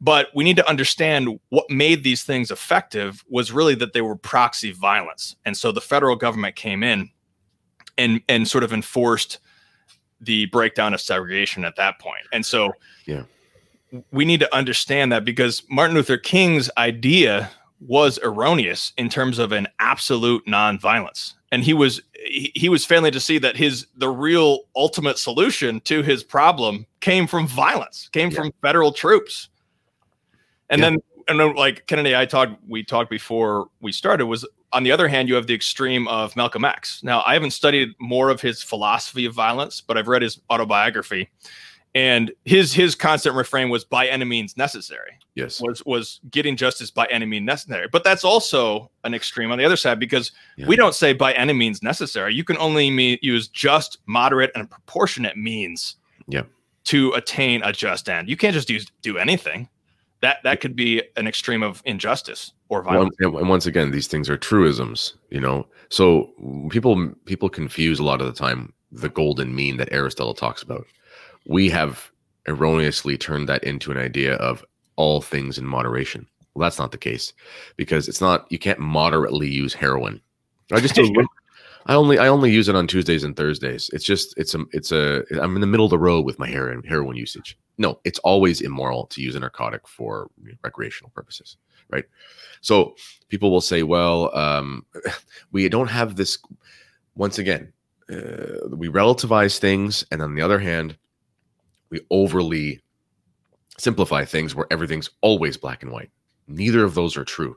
But 0.00 0.28
we 0.34 0.44
need 0.44 0.56
to 0.56 0.68
understand 0.68 1.40
what 1.48 1.70
made 1.70 2.04
these 2.04 2.22
things 2.22 2.50
effective 2.50 3.24
was 3.28 3.50
really 3.50 3.74
that 3.76 3.92
they 3.94 4.02
were 4.02 4.16
proxy 4.16 4.72
violence. 4.72 5.36
And 5.46 5.56
so 5.56 5.72
the 5.72 5.80
federal 5.80 6.16
government 6.16 6.54
came 6.54 6.82
in 6.82 7.10
and 7.96 8.20
and 8.28 8.46
sort 8.46 8.62
of 8.62 8.72
enforced 8.72 9.38
the 10.20 10.46
breakdown 10.46 10.92
of 10.92 11.00
segregation 11.00 11.64
at 11.64 11.76
that 11.76 11.98
point. 11.98 12.26
And 12.32 12.44
so 12.44 12.72
yeah. 13.06 13.22
We 14.10 14.24
need 14.24 14.40
to 14.40 14.54
understand 14.54 15.12
that 15.12 15.24
because 15.24 15.62
Martin 15.70 15.94
Luther 15.94 16.16
King's 16.16 16.70
idea 16.76 17.50
was 17.80 18.18
erroneous 18.22 18.92
in 18.96 19.08
terms 19.08 19.38
of 19.38 19.52
an 19.52 19.68
absolute 19.78 20.44
nonviolence. 20.46 21.34
And 21.52 21.62
he 21.62 21.74
was 21.74 22.02
he, 22.14 22.50
he 22.54 22.68
was 22.68 22.84
failing 22.84 23.12
to 23.12 23.20
see 23.20 23.38
that 23.38 23.56
his 23.56 23.86
the 23.96 24.08
real 24.08 24.60
ultimate 24.74 25.18
solution 25.18 25.80
to 25.82 26.02
his 26.02 26.24
problem 26.24 26.86
came 27.00 27.26
from 27.26 27.46
violence, 27.46 28.08
came 28.12 28.30
yeah. 28.30 28.36
from 28.36 28.52
federal 28.62 28.92
troops. 28.92 29.48
And 30.68 30.80
yeah. 30.80 30.90
then 30.90 30.98
and 31.28 31.40
then 31.40 31.54
like 31.54 31.86
Kennedy, 31.86 32.16
I 32.16 32.26
talked 32.26 32.54
we 32.68 32.82
talked 32.82 33.10
before 33.10 33.68
we 33.80 33.92
started 33.92 34.26
was 34.26 34.44
on 34.72 34.82
the 34.82 34.92
other 34.92 35.08
hand, 35.08 35.28
you 35.28 35.34
have 35.36 35.46
the 35.46 35.54
extreme 35.54 36.08
of 36.08 36.34
Malcolm 36.36 36.64
X. 36.64 37.02
Now, 37.02 37.22
I 37.26 37.34
haven't 37.34 37.52
studied 37.52 37.94
more 37.98 38.30
of 38.30 38.40
his 38.40 38.62
philosophy 38.62 39.24
of 39.24 39.32
violence, 39.32 39.80
but 39.80 39.96
I've 39.96 40.08
read 40.08 40.22
his 40.22 40.40
autobiography. 40.50 41.30
And 41.96 42.30
his 42.44 42.74
his 42.74 42.94
constant 42.94 43.34
refrain 43.36 43.70
was 43.70 43.82
by 43.82 44.06
any 44.06 44.26
means 44.26 44.54
necessary. 44.54 45.12
Yes. 45.34 45.62
Was 45.62 45.82
was 45.86 46.20
getting 46.30 46.54
justice 46.54 46.90
by 46.90 47.06
any 47.06 47.24
means 47.24 47.46
necessary. 47.46 47.88
But 47.90 48.04
that's 48.04 48.22
also 48.22 48.90
an 49.04 49.14
extreme 49.14 49.50
on 49.50 49.56
the 49.56 49.64
other 49.64 49.78
side 49.78 49.98
because 49.98 50.30
yeah. 50.58 50.66
we 50.66 50.76
don't 50.76 50.94
say 50.94 51.14
by 51.14 51.32
any 51.32 51.54
means 51.54 51.82
necessary. 51.82 52.34
You 52.34 52.44
can 52.44 52.58
only 52.58 53.18
use 53.22 53.48
just, 53.48 53.96
moderate, 54.04 54.50
and 54.54 54.68
proportionate 54.68 55.38
means 55.38 55.96
yeah. 56.28 56.42
to 56.84 57.12
attain 57.12 57.62
a 57.62 57.72
just 57.72 58.10
end. 58.10 58.28
You 58.28 58.36
can't 58.36 58.52
just 58.52 58.68
use 58.68 58.86
do 59.00 59.16
anything 59.16 59.66
that 60.20 60.42
that 60.42 60.60
could 60.60 60.76
be 60.76 61.02
an 61.16 61.26
extreme 61.26 61.62
of 61.62 61.80
injustice 61.86 62.52
or 62.68 62.82
violence. 62.82 63.16
Well, 63.20 63.38
and 63.38 63.48
once 63.48 63.64
again, 63.64 63.90
these 63.90 64.06
things 64.06 64.28
are 64.28 64.36
truisms, 64.36 65.14
you 65.30 65.40
know. 65.40 65.66
So 65.88 66.30
people 66.68 67.10
people 67.24 67.48
confuse 67.48 67.98
a 67.98 68.04
lot 68.04 68.20
of 68.20 68.26
the 68.26 68.34
time 68.34 68.74
the 68.92 69.08
golden 69.08 69.54
mean 69.54 69.78
that 69.78 69.90
Aristotle 69.92 70.34
talks 70.34 70.62
about. 70.62 70.86
We 71.46 71.68
have 71.70 72.10
erroneously 72.46 73.16
turned 73.16 73.48
that 73.48 73.64
into 73.64 73.90
an 73.90 73.98
idea 73.98 74.34
of 74.36 74.64
all 74.96 75.20
things 75.20 75.58
in 75.58 75.66
moderation. 75.66 76.26
Well, 76.54 76.66
that's 76.66 76.78
not 76.78 76.92
the 76.92 76.98
case 76.98 77.32
because 77.76 78.08
it's 78.08 78.20
not. 78.20 78.50
You 78.50 78.58
can't 78.58 78.78
moderately 78.78 79.48
use 79.48 79.74
heroin. 79.74 80.20
I 80.72 80.80
just 80.80 80.94
do 80.94 81.26
I 81.88 81.94
only 81.94 82.18
I 82.18 82.28
only 82.28 82.50
use 82.50 82.68
it 82.68 82.74
on 82.74 82.86
Tuesdays 82.86 83.22
and 83.22 83.36
Thursdays. 83.36 83.88
It's 83.92 84.04
just 84.04 84.36
it's 84.36 84.54
a 84.54 84.64
it's 84.72 84.90
a 84.90 85.22
I'm 85.40 85.54
in 85.54 85.60
the 85.60 85.66
middle 85.68 85.86
of 85.86 85.90
the 85.90 85.98
road 85.98 86.24
with 86.24 86.38
my 86.38 86.48
heroin 86.48 86.82
heroin 86.82 87.16
usage. 87.16 87.56
No, 87.78 88.00
it's 88.04 88.18
always 88.20 88.60
immoral 88.60 89.06
to 89.08 89.22
use 89.22 89.36
a 89.36 89.40
narcotic 89.40 89.86
for 89.86 90.28
recreational 90.64 91.10
purposes, 91.10 91.56
right? 91.90 92.04
So 92.60 92.96
people 93.28 93.52
will 93.52 93.60
say, 93.60 93.84
well, 93.84 94.36
um, 94.36 94.84
we 95.52 95.68
don't 95.68 95.88
have 95.88 96.16
this. 96.16 96.38
Once 97.14 97.38
again, 97.38 97.72
uh, 98.10 98.68
we 98.70 98.88
relativize 98.88 99.58
things, 99.58 100.04
and 100.10 100.20
on 100.20 100.34
the 100.34 100.42
other 100.42 100.58
hand, 100.58 100.96
we 101.90 102.00
overly 102.10 102.80
simplify 103.78 104.24
things 104.24 104.54
where 104.54 104.66
everything's 104.70 105.10
always 105.20 105.56
black 105.56 105.82
and 105.82 105.92
white. 105.92 106.10
Neither 106.48 106.84
of 106.84 106.94
those 106.94 107.16
are 107.16 107.24
true. 107.24 107.56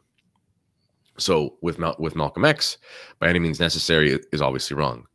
So 1.17 1.57
with 1.61 1.79
Mal- 1.79 1.95
with 1.99 2.15
Malcolm 2.15 2.45
X, 2.45 2.77
by 3.19 3.29
any 3.29 3.39
means 3.39 3.59
necessary 3.59 4.19
is 4.31 4.41
obviously 4.41 4.75
wrong. 4.75 5.05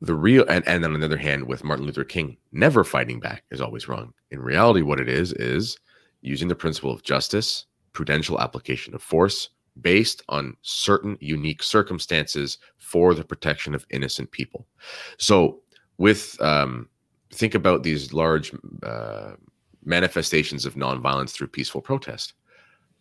The 0.00 0.14
real 0.14 0.44
and, 0.48 0.66
and 0.68 0.84
on 0.84 0.98
the 0.98 1.04
other 1.04 1.16
hand, 1.16 1.46
with 1.48 1.64
Martin 1.64 1.86
Luther 1.86 2.04
King, 2.04 2.36
never 2.52 2.84
fighting 2.84 3.18
back 3.18 3.44
is 3.50 3.60
always 3.60 3.88
wrong. 3.88 4.12
In 4.30 4.40
reality, 4.40 4.82
what 4.82 5.00
it 5.00 5.08
is 5.08 5.32
is 5.32 5.76
using 6.20 6.48
the 6.48 6.54
principle 6.54 6.92
of 6.92 7.02
justice, 7.02 7.66
prudential 7.92 8.40
application 8.40 8.94
of 8.94 9.02
force 9.02 9.50
based 9.80 10.22
on 10.28 10.56
certain 10.62 11.16
unique 11.20 11.62
circumstances 11.62 12.58
for 12.78 13.14
the 13.14 13.24
protection 13.24 13.74
of 13.74 13.86
innocent 13.90 14.30
people. 14.30 14.66
So 15.18 15.60
with 15.98 16.40
um, 16.40 16.88
think 17.30 17.54
about 17.54 17.82
these 17.82 18.12
large 18.12 18.52
uh, 18.82 19.32
manifestations 19.84 20.66
of 20.66 20.74
nonviolence 20.74 21.30
through 21.30 21.48
peaceful 21.48 21.80
protest. 21.80 22.34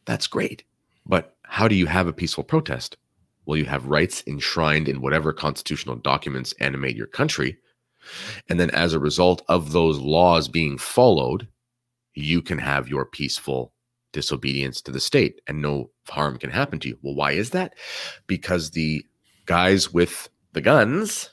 That's 0.05 0.27
great. 0.27 0.63
But 1.05 1.35
how 1.43 1.67
do 1.67 1.75
you 1.75 1.85
have 1.85 2.07
a 2.07 2.13
peaceful 2.13 2.43
protest? 2.43 2.97
Well, 3.45 3.57
you 3.57 3.65
have 3.65 3.87
rights 3.87 4.23
enshrined 4.27 4.89
in 4.89 5.01
whatever 5.01 5.31
constitutional 5.31 5.95
documents 5.95 6.53
animate 6.59 6.95
your 6.95 7.07
country. 7.07 7.57
And 8.49 8.59
then, 8.59 8.69
as 8.71 8.93
a 8.93 8.99
result 8.99 9.41
of 9.47 9.71
those 9.71 9.99
laws 9.99 10.47
being 10.47 10.77
followed, 10.77 11.47
you 12.13 12.41
can 12.41 12.57
have 12.57 12.89
your 12.89 13.05
peaceful 13.05 13.73
disobedience 14.11 14.81
to 14.81 14.91
the 14.91 14.99
state 14.99 15.41
and 15.47 15.61
no 15.61 15.91
harm 16.09 16.37
can 16.37 16.49
happen 16.49 16.79
to 16.79 16.89
you. 16.89 16.97
Well, 17.01 17.15
why 17.15 17.33
is 17.33 17.51
that? 17.51 17.75
Because 18.25 18.71
the 18.71 19.05
guys 19.45 19.93
with 19.93 20.29
the 20.53 20.61
guns 20.61 21.31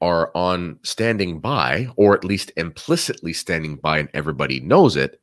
are 0.00 0.30
on 0.34 0.78
standing 0.82 1.40
by, 1.40 1.88
or 1.96 2.14
at 2.14 2.24
least 2.24 2.52
implicitly 2.56 3.32
standing 3.32 3.76
by, 3.76 3.98
and 3.98 4.08
everybody 4.12 4.60
knows 4.60 4.96
it, 4.96 5.20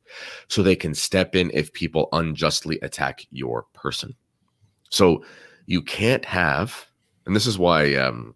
so 0.48 0.62
they 0.62 0.76
can 0.76 0.94
step 0.94 1.36
in 1.36 1.50
if 1.54 1.72
people 1.72 2.08
unjustly 2.12 2.78
attack 2.82 3.24
your 3.30 3.66
person. 3.72 4.14
So 4.90 5.24
you 5.66 5.80
can't 5.80 6.24
have, 6.24 6.86
and 7.26 7.36
this 7.36 7.46
is 7.46 7.58
why, 7.58 7.94
um, 7.94 8.34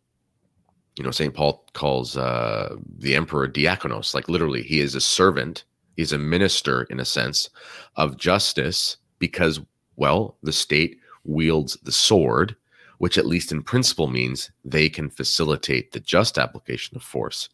you 0.96 1.04
know, 1.04 1.10
St. 1.10 1.34
Paul 1.34 1.64
calls 1.74 2.16
uh, 2.16 2.76
the 2.98 3.14
emperor 3.14 3.48
diakonos, 3.48 4.14
like 4.14 4.28
literally, 4.28 4.62
he 4.62 4.80
is 4.80 4.94
a 4.94 5.00
servant, 5.00 5.64
he's 5.96 6.12
a 6.12 6.18
minister 6.18 6.82
in 6.84 7.00
a 7.00 7.04
sense 7.04 7.50
of 7.96 8.16
justice 8.16 8.96
because, 9.18 9.60
well, 9.96 10.36
the 10.42 10.52
state 10.52 10.98
wields 11.24 11.76
the 11.82 11.92
sword 11.92 12.56
which 12.98 13.18
at 13.18 13.26
least 13.26 13.52
in 13.52 13.62
principle 13.62 14.08
means 14.08 14.50
they 14.64 14.88
can 14.88 15.08
facilitate 15.08 15.92
the 15.92 16.00
just 16.00 16.38
application 16.38 16.96
of 16.96 17.02
force 17.02 17.48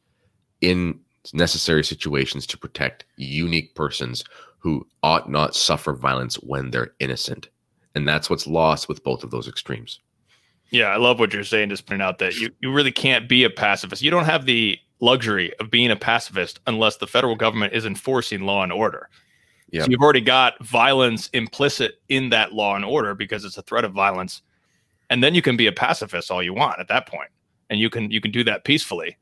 in 0.60 0.98
necessary 1.32 1.84
situations 1.84 2.46
to 2.46 2.58
protect 2.58 3.04
unique 3.16 3.74
persons 3.74 4.24
who 4.58 4.86
ought 5.02 5.30
not 5.30 5.54
suffer 5.54 5.92
violence 5.92 6.36
when 6.36 6.70
they're 6.70 6.92
innocent. 6.98 7.48
And 7.94 8.08
that's 8.08 8.28
what's 8.28 8.46
lost 8.46 8.88
with 8.88 9.04
both 9.04 9.22
of 9.22 9.30
those 9.30 9.46
extremes. 9.46 10.00
Yeah, 10.70 10.86
I 10.86 10.96
love 10.96 11.20
what 11.20 11.32
you're 11.32 11.44
saying. 11.44 11.68
Just 11.68 11.86
pointing 11.86 12.04
out 12.04 12.18
that 12.18 12.34
you, 12.36 12.50
you 12.60 12.72
really 12.72 12.90
can't 12.90 13.28
be 13.28 13.44
a 13.44 13.50
pacifist. 13.50 14.02
You 14.02 14.10
don't 14.10 14.24
have 14.24 14.46
the 14.46 14.78
luxury 15.00 15.52
of 15.60 15.70
being 15.70 15.90
a 15.90 15.96
pacifist 15.96 16.60
unless 16.66 16.96
the 16.96 17.06
federal 17.06 17.36
government 17.36 17.74
is 17.74 17.86
enforcing 17.86 18.42
law 18.42 18.62
and 18.62 18.72
order. 18.72 19.08
Yep. 19.70 19.84
So 19.84 19.90
you've 19.90 20.00
already 20.00 20.20
got 20.20 20.62
violence 20.64 21.28
implicit 21.28 22.00
in 22.08 22.30
that 22.30 22.52
law 22.52 22.74
and 22.74 22.84
order 22.84 23.14
because 23.14 23.44
it's 23.44 23.58
a 23.58 23.62
threat 23.62 23.84
of 23.84 23.92
violence. 23.92 24.42
And 25.10 25.22
then 25.22 25.34
you 25.34 25.42
can 25.42 25.56
be 25.56 25.66
a 25.66 25.72
pacifist 25.72 26.30
all 26.30 26.42
you 26.42 26.54
want 26.54 26.80
at 26.80 26.88
that. 26.88 27.08
And 27.70 27.78
you 27.80 27.90
can 27.90 28.10
you 28.10 28.20
can 28.20 28.30
do 28.30 28.44
that 28.44 28.64
peacefully. 28.64 29.16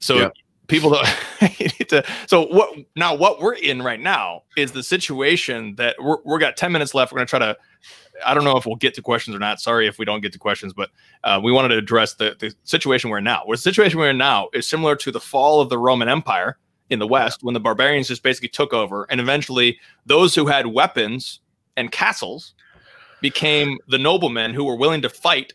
So 0.00 0.18
Yep. 0.18 0.32
people 0.68 0.90
don't 0.90 1.06
you 1.60 1.68
need 1.78 1.88
to 1.90 2.04
so 2.26 2.46
what 2.46 2.76
now 2.96 3.14
what 3.14 3.40
we're 3.40 3.54
in 3.54 3.82
right 3.82 4.00
now 4.00 4.42
is 4.56 4.72
the 4.72 4.82
situation 4.82 5.74
that 5.76 5.96
we're 6.00 6.18
we're 6.24 6.38
got 6.38 6.56
10 6.56 6.72
minutes 6.72 6.94
left. 6.94 7.12
We're 7.12 7.18
gonna 7.18 7.26
try 7.26 7.38
to 7.40 7.56
I 8.24 8.34
don't 8.34 8.44
know 8.44 8.56
if 8.56 8.66
we'll 8.66 8.76
get 8.76 8.94
to 8.94 9.02
questions 9.02 9.34
or 9.34 9.38
not. 9.38 9.60
Sorry 9.60 9.86
if 9.86 9.98
we 9.98 10.04
don't 10.04 10.20
get 10.20 10.32
to 10.32 10.38
questions, 10.38 10.72
but 10.72 10.90
uh, 11.24 11.40
we 11.42 11.50
wanted 11.50 11.68
to 11.68 11.78
address 11.78 12.14
the, 12.14 12.36
the 12.38 12.54
situation 12.62 13.10
we're 13.10 13.18
in 13.18 13.24
now. 13.24 13.42
The 13.48 13.56
situation 13.56 13.98
we're 13.98 14.10
in 14.10 14.18
now 14.18 14.48
is 14.52 14.66
similar 14.66 14.94
to 14.96 15.10
the 15.10 15.20
fall 15.20 15.60
of 15.60 15.68
the 15.68 15.78
Roman 15.78 16.08
Empire 16.08 16.58
in 16.90 16.98
the 16.98 17.06
West, 17.06 17.42
when 17.42 17.54
the 17.54 17.60
barbarians 17.60 18.08
just 18.08 18.22
basically 18.22 18.48
took 18.48 18.72
over, 18.72 19.06
and 19.10 19.20
eventually 19.20 19.78
those 20.06 20.34
who 20.34 20.46
had 20.46 20.66
weapons 20.66 21.40
and 21.76 21.90
castles 21.90 22.54
became 23.24 23.78
the 23.88 23.96
noblemen 23.96 24.52
who 24.52 24.64
were 24.64 24.76
willing 24.76 25.00
to 25.00 25.08
fight 25.08 25.54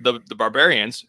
the, 0.00 0.18
the 0.28 0.34
barbarians, 0.34 1.06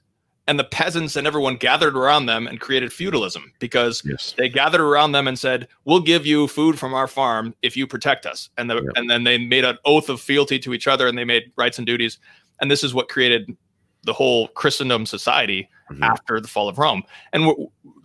and 0.48 0.60
the 0.60 0.64
peasants 0.64 1.16
and 1.16 1.26
everyone 1.26 1.56
gathered 1.58 1.98
around 1.98 2.28
them 2.28 2.46
and 2.46 2.60
created 2.60 2.94
feudalism 2.94 3.52
because 3.60 4.04
Yes. 4.06 4.36
they 4.38 4.48
gathered 4.48 4.80
around 4.80 5.12
them 5.14 5.28
and 5.28 5.38
said, 5.40 5.68
"We'll 5.86 6.00
give 6.02 6.24
you 6.26 6.48
food 6.48 6.78
from 6.78 6.94
our 6.94 7.08
farm 7.08 7.56
if 7.64 7.76
you 7.76 7.88
protect 7.88 8.26
us." 8.28 8.50
And 8.58 8.70
the 8.70 8.78
and 8.96 9.10
then 9.10 9.24
they 9.24 9.40
made 9.40 9.66
an 9.66 9.78
oath 9.86 10.08
of 10.08 10.22
fealty 10.22 10.60
to 10.60 10.74
each 10.76 10.88
other, 10.88 11.08
and 11.08 11.18
they 11.18 11.26
made 11.26 11.52
rights 11.58 11.80
and 11.80 11.88
duties. 11.88 12.20
And 12.62 12.70
this 12.72 12.84
is 12.84 12.94
what 12.94 13.10
created 13.10 13.58
the 14.04 14.14
whole 14.14 14.48
Christendom 14.50 15.06
society 15.06 15.68
Mhm. 15.92 16.04
after 16.04 16.40
the 16.40 16.48
fall 16.48 16.70
of 16.70 16.78
Rome. 16.78 17.04
And 17.34 17.48
we're, 17.48 17.56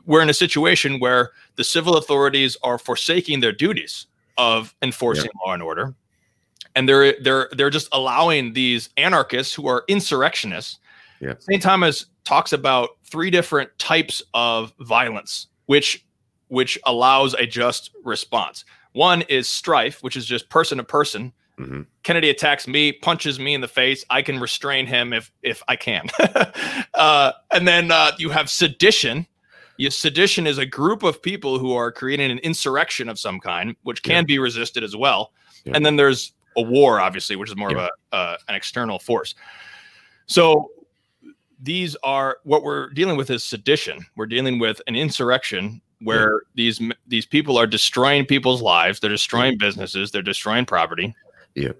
we're 0.07 0.22
in 0.22 0.30
a 0.30 0.34
situation 0.34 0.99
where 0.99 1.30
the 1.57 1.64
civil 1.64 1.97
authorities 1.97 2.57
are 2.62 2.78
forsaking 2.78 3.40
their 3.40 3.53
duties 3.53 4.07
of 4.38 4.74
enforcing 4.82 5.30
law 5.45 5.53
and 5.53 5.62
order, 5.62 5.95
and 6.74 6.88
they're 6.88 7.14
they're 7.20 7.48
they're 7.52 7.70
just 7.70 7.88
allowing 7.92 8.52
these 8.52 8.90
anarchists 8.96 9.54
who 9.54 9.66
are 9.66 9.84
insurrectionists. 9.88 10.78
Yeah. 11.20 11.34
St. 11.38 11.62
Thomas 11.62 12.06
talks 12.24 12.52
about 12.52 12.90
three 13.04 13.30
different 13.30 13.70
types 13.78 14.22
of 14.34 14.72
violence, 14.80 15.48
which 15.66 16.04
which 16.48 16.78
allows 16.84 17.34
a 17.34 17.46
just 17.46 17.90
response. 18.04 18.64
One 18.92 19.22
is 19.22 19.48
strife, 19.48 20.02
which 20.02 20.16
is 20.16 20.26
just 20.26 20.48
person 20.50 20.78
to 20.78 20.84
person. 20.84 21.32
Mhm. 21.58 21.86
Kennedy 22.02 22.30
attacks 22.30 22.66
me, 22.66 22.92
punches 22.92 23.38
me 23.38 23.54
in 23.54 23.60
the 23.60 23.68
face. 23.68 24.04
I 24.10 24.22
can 24.22 24.40
restrain 24.40 24.86
him 24.86 25.12
if 25.12 25.30
if 25.42 25.62
I 25.68 25.76
can. 25.76 26.08
uh, 26.94 27.32
and 27.50 27.68
then 27.68 27.90
uh, 27.90 28.12
you 28.18 28.30
have 28.30 28.50
sedition. 28.50 29.26
You, 29.78 29.90
sedition 29.90 30.46
is 30.46 30.58
a 30.58 30.66
group 30.66 31.02
of 31.02 31.22
people 31.22 31.58
who 31.58 31.74
are 31.74 31.90
creating 31.90 32.30
an 32.30 32.38
insurrection 32.38 33.08
of 33.08 33.18
some 33.18 33.40
kind, 33.40 33.74
which 33.82 34.02
can 34.02 34.26
be 34.26 34.38
resisted 34.38 34.84
as 34.84 34.94
well. 34.94 35.32
Yeah. 35.64 35.72
And 35.74 35.86
then 35.86 35.96
there's 35.96 36.32
a 36.57 36.62
war, 36.62 37.00
obviously, 37.00 37.36
which 37.36 37.50
is 37.50 37.57
more 37.57 37.70
Yeah. 37.70 37.84
of 37.84 37.90
a 38.12 38.16
uh, 38.16 38.36
an 38.48 38.55
external 38.55 38.98
force. 38.98 39.34
So 40.26 40.70
these 41.62 41.96
are 42.03 42.38
what 42.44 42.62
we're 42.62 42.90
dealing 42.90 43.16
with 43.16 43.30
is 43.30 43.44
sedition. 43.44 44.05
We're 44.16 44.26
dealing 44.26 44.59
with 44.59 44.80
an 44.86 44.96
insurrection 44.96 45.80
where 46.00 46.42
these 46.55 46.80
these 47.07 47.26
people 47.26 47.57
are 47.57 47.66
destroying 47.66 48.26
people's 48.26 48.61
lives. 48.61 49.00
They're 49.00 49.11
destroying 49.11 49.59
businesses. 49.59 50.11
They're 50.11 50.22
destroying 50.22 50.66
property. 50.66 51.14
Yeah. 51.55 51.72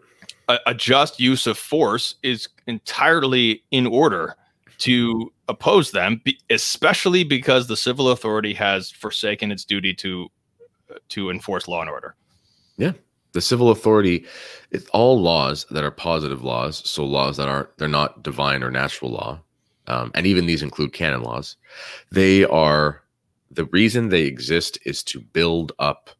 A, 0.49 0.59
a 0.66 0.75
just 0.75 1.20
use 1.20 1.47
of 1.47 1.59
force 1.59 2.16
is 2.23 2.49
entirely 2.66 3.62
in 3.70 3.87
order 3.87 4.37
to 4.79 5.33
oppose 5.49 5.91
them, 5.93 6.20
especially 6.51 7.25
because 7.25 7.66
the 7.68 7.77
civil 7.77 8.11
authority 8.11 8.53
has 8.55 8.91
forsaken 8.91 9.53
its 9.53 9.64
duty 9.64 9.95
to 9.95 10.29
to 11.09 11.31
enforce 11.31 11.68
law 11.68 11.81
and 11.81 11.91
order. 11.91 12.14
The 13.33 13.41
civil 13.41 13.70
authority 13.70 14.24
it's 14.70 14.89
all 14.91 15.20
laws 15.20 15.66
that 15.70 15.85
are 15.85 15.91
positive 15.91 16.43
laws 16.43 16.89
so 16.89 17.05
laws 17.05 17.37
that 17.37 17.49
aren't 17.49 17.76
they're 17.78 17.89
not 17.89 18.22
divine 18.22 18.62
or 18.62 18.70
natural 18.70 19.11
law 19.11 19.41
um, 19.87 20.11
and 20.14 20.26
even 20.26 20.47
these 20.47 20.62
include 20.62 20.93
canon 20.93 21.22
laws. 21.22 21.57
They 22.11 22.45
are 22.45 23.03
the 23.51 23.66
reason 23.66 24.09
they 24.09 24.22
exist 24.22 24.78
is 24.85 25.03
to 25.05 25.20
build 25.20 25.72
up 25.78 26.11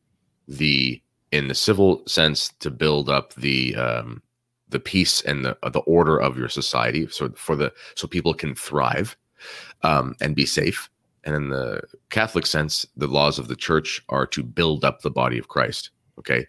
the 0.49 1.01
in 1.31 1.49
the 1.49 1.55
civil 1.55 2.03
sense 2.07 2.51
to 2.61 2.71
build 2.71 3.09
up 3.09 3.35
the 3.35 3.75
um, 3.77 4.23
the 4.69 4.81
peace 4.81 5.21
and 5.23 5.45
the 5.45 5.57
the 5.71 5.81
order 5.81 6.19
of 6.19 6.37
your 6.37 6.49
society 6.49 7.07
so 7.09 7.31
for 7.31 7.57
the 7.57 7.73
so 7.95 8.07
people 8.07 8.35
can 8.35 8.55
thrive 8.55 9.17
um, 9.83 10.15
and 10.21 10.37
be 10.37 10.47
safe. 10.47 10.89
And 11.25 11.37
in 11.37 11.51
the 11.51 11.83
catholic 12.11 12.47
sense 12.47 12.85
the 12.97 13.07
laws 13.07 13.39
of 13.39 13.47
the 13.47 13.57
church 13.57 14.03
are 14.09 14.27
to 14.27 14.43
build 14.43 14.85
up 14.85 15.03
the 15.03 15.11
body 15.11 15.39
of 15.39 15.47
christ 15.47 15.91
okay 16.19 16.45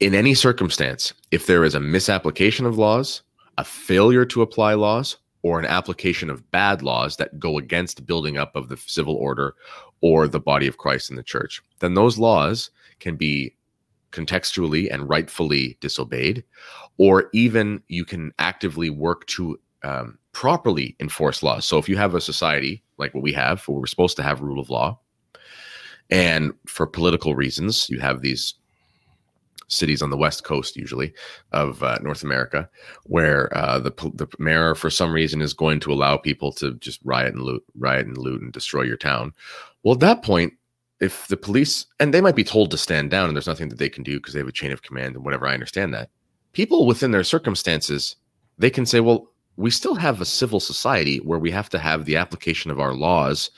in 0.00 0.14
any 0.14 0.34
circumstance, 0.34 1.12
if 1.30 1.46
there 1.46 1.64
is 1.64 1.74
a 1.74 1.80
misapplication 1.80 2.66
of 2.66 2.78
laws, 2.78 3.22
a 3.56 3.64
failure 3.64 4.24
to 4.26 4.42
apply 4.42 4.74
laws, 4.74 5.16
or 5.42 5.58
an 5.58 5.66
application 5.66 6.30
of 6.30 6.48
bad 6.50 6.82
laws 6.82 7.16
that 7.16 7.38
go 7.38 7.58
against 7.58 8.06
building 8.06 8.36
up 8.36 8.54
of 8.56 8.68
the 8.68 8.76
civil 8.76 9.14
order 9.14 9.54
or 10.00 10.26
the 10.26 10.40
body 10.40 10.66
of 10.66 10.78
Christ 10.78 11.10
in 11.10 11.16
the 11.16 11.22
church, 11.22 11.62
then 11.78 11.94
those 11.94 12.18
laws 12.18 12.70
can 12.98 13.16
be 13.16 13.54
contextually 14.10 14.92
and 14.92 15.08
rightfully 15.08 15.76
disobeyed, 15.80 16.42
or 16.96 17.28
even 17.32 17.82
you 17.88 18.04
can 18.04 18.32
actively 18.38 18.90
work 18.90 19.26
to 19.26 19.58
um, 19.84 20.18
properly 20.32 20.96
enforce 20.98 21.42
laws. 21.42 21.64
So 21.64 21.78
if 21.78 21.88
you 21.88 21.96
have 21.96 22.14
a 22.14 22.20
society 22.20 22.82
like 22.96 23.14
what 23.14 23.22
we 23.22 23.32
have, 23.32 23.62
where 23.68 23.78
we're 23.78 23.86
supposed 23.86 24.16
to 24.16 24.22
have 24.22 24.40
rule 24.40 24.60
of 24.60 24.70
law, 24.70 24.98
and 26.10 26.52
for 26.66 26.86
political 26.86 27.34
reasons, 27.34 27.88
you 27.88 28.00
have 28.00 28.22
these 28.22 28.54
cities 29.68 30.02
on 30.02 30.10
the 30.10 30.16
west 30.16 30.44
coast, 30.44 30.76
usually 30.76 31.12
of 31.52 31.82
uh, 31.82 31.98
North 32.02 32.22
America, 32.22 32.68
where 33.04 33.56
uh, 33.56 33.78
the 33.78 33.90
the 34.14 34.26
mayor, 34.38 34.74
for 34.74 34.90
some 34.90 35.12
reason, 35.12 35.40
is 35.40 35.54
going 35.54 35.80
to 35.80 35.92
allow 35.92 36.16
people 36.16 36.52
to 36.52 36.74
just 36.74 37.00
riot 37.04 37.34
and 37.34 37.42
loot, 37.42 37.62
riot 37.78 38.06
and 38.06 38.18
loot, 38.18 38.42
and 38.42 38.52
destroy 38.52 38.82
your 38.82 38.96
town. 38.96 39.32
Well, 39.82 39.94
at 39.94 40.00
that 40.00 40.22
point, 40.22 40.52
if 41.00 41.28
the 41.28 41.36
police 41.36 41.86
and 42.00 42.12
they 42.12 42.20
might 42.20 42.36
be 42.36 42.44
told 42.44 42.70
to 42.70 42.78
stand 42.78 43.10
down, 43.10 43.28
and 43.28 43.36
there's 43.36 43.46
nothing 43.46 43.68
that 43.68 43.78
they 43.78 43.88
can 43.88 44.02
do 44.02 44.18
because 44.18 44.34
they 44.34 44.40
have 44.40 44.48
a 44.48 44.52
chain 44.52 44.72
of 44.72 44.82
command 44.82 45.14
and 45.14 45.24
whatever. 45.24 45.46
I 45.46 45.54
understand 45.54 45.94
that 45.94 46.10
people 46.52 46.86
within 46.86 47.12
their 47.12 47.24
circumstances, 47.24 48.16
they 48.58 48.70
can 48.70 48.86
say, 48.86 49.00
well. 49.00 49.30
We 49.60 49.72
still 49.72 49.96
have 49.96 50.20
a 50.20 50.24
civil 50.24 50.60
society 50.60 51.18
where 51.18 51.40
we 51.40 51.50
have 51.50 51.68
to 51.70 51.80
have 51.80 52.04
the 52.04 52.14
application 52.14 52.70
of 52.70 52.78
our 52.78 52.94
laws. 52.94 53.50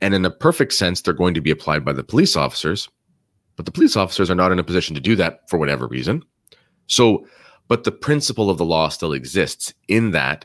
And 0.00 0.14
in 0.14 0.24
a 0.24 0.30
perfect 0.30 0.72
sense, 0.72 1.02
they're 1.02 1.12
going 1.12 1.34
to 1.34 1.42
be 1.42 1.50
applied 1.50 1.84
by 1.84 1.92
the 1.92 2.02
police 2.02 2.36
officers 2.36 2.88
but 3.56 3.66
the 3.66 3.72
police 3.72 3.96
officers 3.96 4.30
are 4.30 4.34
not 4.34 4.52
in 4.52 4.58
a 4.58 4.64
position 4.64 4.94
to 4.94 5.00
do 5.00 5.16
that 5.16 5.48
for 5.48 5.58
whatever 5.58 5.86
reason. 5.86 6.24
So, 6.86 7.26
but 7.68 7.84
the 7.84 7.92
principle 7.92 8.50
of 8.50 8.58
the 8.58 8.64
law 8.64 8.88
still 8.88 9.12
exists 9.12 9.72
in 9.88 10.10
that 10.12 10.44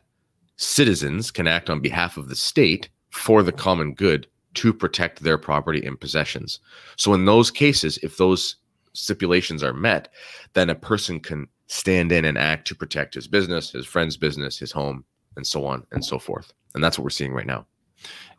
citizens 0.58 1.32
can 1.32 1.48
act 1.48 1.70
on 1.70 1.80
behalf 1.80 2.18
of 2.18 2.30
the 2.30 2.36
state 2.36 2.90
for 3.10 3.44
the 3.44 3.52
common 3.52 3.94
good 3.94 4.28
to 4.56 4.74
protect 4.74 5.22
their 5.22 5.38
property 5.38 5.86
and 5.86 6.00
possessions. 6.00 6.60
So, 6.96 7.14
in 7.14 7.26
those 7.26 7.52
cases, 7.52 7.98
if 8.04 8.18
those 8.18 8.56
stipulations 8.94 9.64
are 9.64 9.74
met, 9.74 10.10
then 10.54 10.70
a 10.70 10.76
person 10.76 11.20
can 11.20 11.48
stand 11.68 12.12
in 12.12 12.26
and 12.26 12.38
act 12.38 12.68
to 12.68 12.76
protect 12.76 13.14
his 13.14 13.28
business, 13.28 13.72
his 13.72 13.86
friend's 13.86 14.18
business, 14.18 14.58
his 14.58 14.72
home, 14.72 15.04
and 15.36 15.46
so 15.46 15.66
on 15.66 15.86
and 15.92 16.04
so 16.04 16.18
forth. 16.18 16.54
And 16.74 16.84
that's 16.84 16.98
what 16.98 17.04
we're 17.04 17.10
seeing 17.10 17.34
right 17.34 17.46
now. 17.46 17.66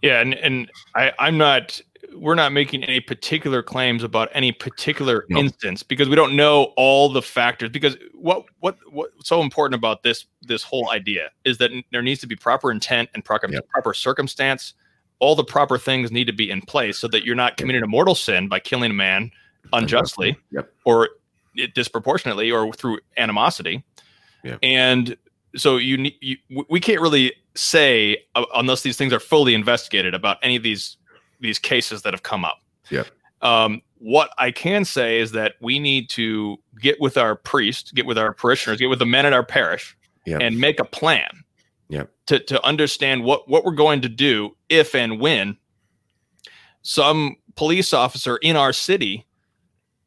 Yeah, 0.03 0.21
and 0.21 0.35
and 0.35 0.71
I, 0.95 1.13
I'm 1.19 1.39
not. 1.39 1.81
We're 2.15 2.35
not 2.35 2.53
making 2.53 2.85
any 2.85 3.01
particular 3.01 3.63
claims 3.63 4.03
about 4.03 4.29
any 4.33 4.53
particular 4.53 5.25
No. 5.29 5.39
instance 5.39 5.83
because 5.83 6.09
we 6.09 6.17
don't 6.17 6.35
know 6.37 6.73
all 6.77 7.09
the 7.09 7.23
factors. 7.23 7.71
Because 7.71 7.97
what 8.15 8.45
what 8.61 8.77
what's 8.91 9.29
so 9.29 9.41
important 9.43 9.79
about 9.79 10.03
this 10.03 10.27
this 10.43 10.63
whole 10.63 10.91
idea 10.91 11.31
is 11.45 11.59
that 11.59 11.71
there 11.93 12.03
needs 12.03 12.21
to 12.21 12.27
be 12.27 12.37
proper 12.37 12.71
intent 12.71 13.09
and 13.15 13.25
proper 13.25 13.49
Yep. 13.51 13.69
proper 13.69 13.95
circumstance. 13.95 14.75
All 15.21 15.35
the 15.35 15.45
proper 15.45 15.79
things 15.79 16.13
need 16.13 16.27
to 16.27 16.33
be 16.33 16.51
in 16.51 16.61
place 16.63 16.99
so 16.99 17.09
that 17.09 17.25
you're 17.25 17.35
not 17.35 17.57
committing 17.57 17.83
a 17.83 17.87
mortal 17.89 18.15
sin 18.15 18.49
by 18.49 18.61
killing 18.61 18.91
a 18.91 18.95
man 18.95 19.31
unjustly 19.73 20.37
Yep. 20.53 20.73
or 20.85 21.11
disproportionately 21.75 22.51
or 22.51 22.73
through 22.73 22.99
animosity. 23.17 23.83
Yeah. 24.45 24.59
And 24.63 25.17
so 25.57 25.77
you 25.77 25.97
need 25.97 26.15
you, 26.21 26.37
we 26.69 26.79
can't 26.79 27.01
really 27.01 27.33
say 27.55 28.19
uh, 28.37 28.45
unless 28.55 28.83
these 28.83 28.97
things 28.97 29.13
are 29.13 29.19
fully 29.19 29.55
investigated 29.55 30.15
about 30.15 30.37
any 30.43 30.55
of 30.55 30.63
these 30.63 30.97
these 31.41 31.59
cases 31.59 32.03
that 32.03 32.13
have 32.13 32.23
come 32.23 32.45
up. 32.45 32.59
Yeah. 32.91 33.05
Um, 33.43 33.83
what 33.99 34.31
I 34.39 34.51
can 34.51 34.85
say 34.85 35.21
is 35.21 35.33
that 35.33 35.55
we 35.61 35.79
need 35.79 36.09
to 36.11 36.57
get 36.81 37.01
with 37.01 37.17
our 37.17 37.35
priest, 37.35 37.95
get 37.95 38.07
with 38.07 38.19
our 38.19 38.33
parishioners, 38.33 38.79
get 38.79 38.89
with 38.91 38.99
the 38.99 39.07
men 39.07 39.27
at 39.27 39.33
our 39.33 39.45
parish, 39.45 39.97
Yeah. 40.27 40.39
and 40.41 40.61
make 40.61 40.81
a 40.81 40.85
plan. 40.85 41.45
Yeah. 41.89 42.05
To 42.27 42.39
to 42.39 42.63
understand 42.65 43.25
what 43.25 43.49
what 43.49 43.65
we're 43.65 43.73
going 43.73 44.01
to 44.03 44.09
do 44.09 44.57
if 44.69 44.95
and 44.95 45.21
when 45.21 45.57
some 46.83 47.37
police 47.57 47.93
officer 47.93 48.37
in 48.39 48.57
our 48.57 48.73
city 48.73 49.27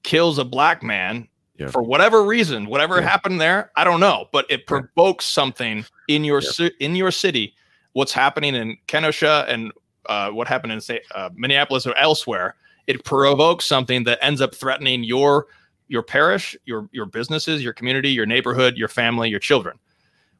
kills 0.04 0.38
a 0.38 0.46
black 0.46 0.82
man 0.84 1.28
for 1.70 1.84
whatever 1.84 2.24
reason, 2.24 2.66
whatever 2.66 3.02
happened 3.02 3.40
there, 3.40 3.72
I 3.76 3.84
don't 3.84 4.00
know, 4.00 4.26
but 4.32 4.46
it 4.50 4.66
provokes 4.66 5.26
something 5.26 5.86
in 6.08 6.24
your 6.24 6.42
in 6.80 6.96
your 6.96 7.12
city. 7.12 7.54
What's 7.94 8.14
happening 8.14 8.56
in 8.56 8.78
Kenosha 8.88 9.46
and 9.48 9.72
uh, 10.08 10.30
what 10.30 10.48
happened 10.48 10.74
in 10.74 10.82
say 10.82 11.02
uh, 11.16 11.30
Minneapolis 11.36 11.86
or 11.86 11.96
elsewhere, 11.96 12.56
it 12.88 13.04
provokes 13.04 13.66
something 13.66 14.04
that 14.06 14.20
ends 14.22 14.42
up 14.42 14.56
threatening 14.56 15.04
your 15.04 15.48
your 15.88 16.02
parish, 16.04 16.56
your 16.66 16.90
your 16.92 17.06
businesses, 17.06 17.64
your 17.64 17.74
community, 17.74 18.10
your 18.12 18.26
neighborhood, 18.26 18.78
your 18.78 18.88
family, 18.88 19.30
your 19.30 19.40
children. 19.40 19.78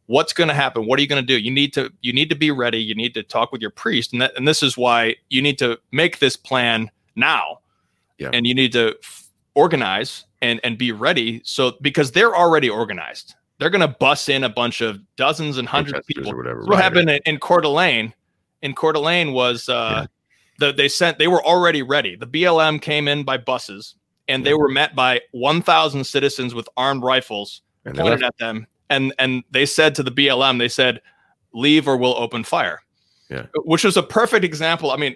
What's 0.08 0.34
going 0.34 0.48
to 0.50 0.54
happen? 0.54 0.86
What 0.86 1.00
are 1.00 1.02
you 1.02 1.08
going 1.08 1.22
to 1.22 1.26
do? 1.26 1.38
You 1.40 1.52
need 1.52 1.74
to 1.74 1.92
you 2.02 2.12
need 2.12 2.30
to 2.30 2.36
be 2.36 2.52
ready. 2.52 2.80
You 2.80 2.96
need 2.96 3.14
to 3.14 3.24
talk 3.24 3.52
with 3.52 3.62
your 3.62 3.70
priest, 3.72 4.14
and 4.14 4.22
that, 4.22 4.36
and 4.36 4.48
this 4.48 4.62
is 4.64 4.78
why 4.78 5.16
you 5.30 5.42
need 5.42 5.58
to 5.60 5.78
make 5.92 6.20
this 6.20 6.36
plan 6.36 6.90
now, 7.16 7.60
Yeah. 8.18 8.30
and 8.34 8.46
you 8.48 8.54
need 8.56 8.72
to 8.74 8.96
f- 9.04 9.30
organize 9.56 10.26
and 10.42 10.60
and 10.64 10.78
be 10.78 10.92
ready. 10.92 11.42
So 11.46 11.74
because 11.82 12.12
they're 12.12 12.36
already 12.36 12.70
organized, 12.70 13.36
they're 13.60 13.70
going 13.70 13.82
to 13.82 13.96
bus 14.00 14.28
in 14.28 14.44
a 14.44 14.50
bunch 14.50 14.82
of 14.82 15.00
dozens 15.16 15.58
and 15.58 15.68
hundreds 15.68 16.00
of 16.00 16.06
people. 16.08 16.32
or 16.32 16.36
whatever. 16.38 16.60
What 16.62 16.70
rioters. 16.72 16.84
happened 16.84 17.10
in, 17.10 17.20
in 17.26 17.40
Coeur 17.40 17.62
d'Alene. 17.62 18.14
In 18.62 18.74
Coeur 18.74 18.94
d'Alene 18.94 19.34
was 19.34 19.68
uh, 19.70 20.06
the, 20.60 20.72
they 20.72 20.88
sent 20.88 21.18
they 21.18 21.28
were 21.28 21.44
already 21.44 21.82
ready. 21.82 22.16
The 22.16 22.28
BLM 22.28 22.82
came 22.82 23.08
in 23.08 23.24
by 23.24 23.38
buses, 23.38 23.96
and 24.28 24.46
they 24.46 24.54
were 24.54 24.70
met 24.70 24.96
by 24.96 25.22
1,000 25.32 26.04
citizens 26.04 26.54
with 26.54 26.70
armed 26.78 27.04
rifles 27.04 27.62
And 27.86 27.98
pointed 27.98 28.24
at 28.24 28.38
them, 28.38 28.68
and 28.90 29.14
and 29.20 29.44
they 29.52 29.66
said 29.66 29.96
to 29.96 30.04
the 30.04 30.12
BLM, 30.12 30.60
they 30.60 30.68
said, 30.70 31.02
"Leave 31.54 31.88
or 31.88 31.98
we'll 31.98 32.16
open 32.18 32.44
fire." 32.44 32.80
Yeah. 33.30 33.46
which 33.64 33.86
was 33.86 33.96
a 33.96 34.04
perfect 34.04 34.44
example. 34.44 34.92
I 34.92 34.98
mean, 34.98 35.16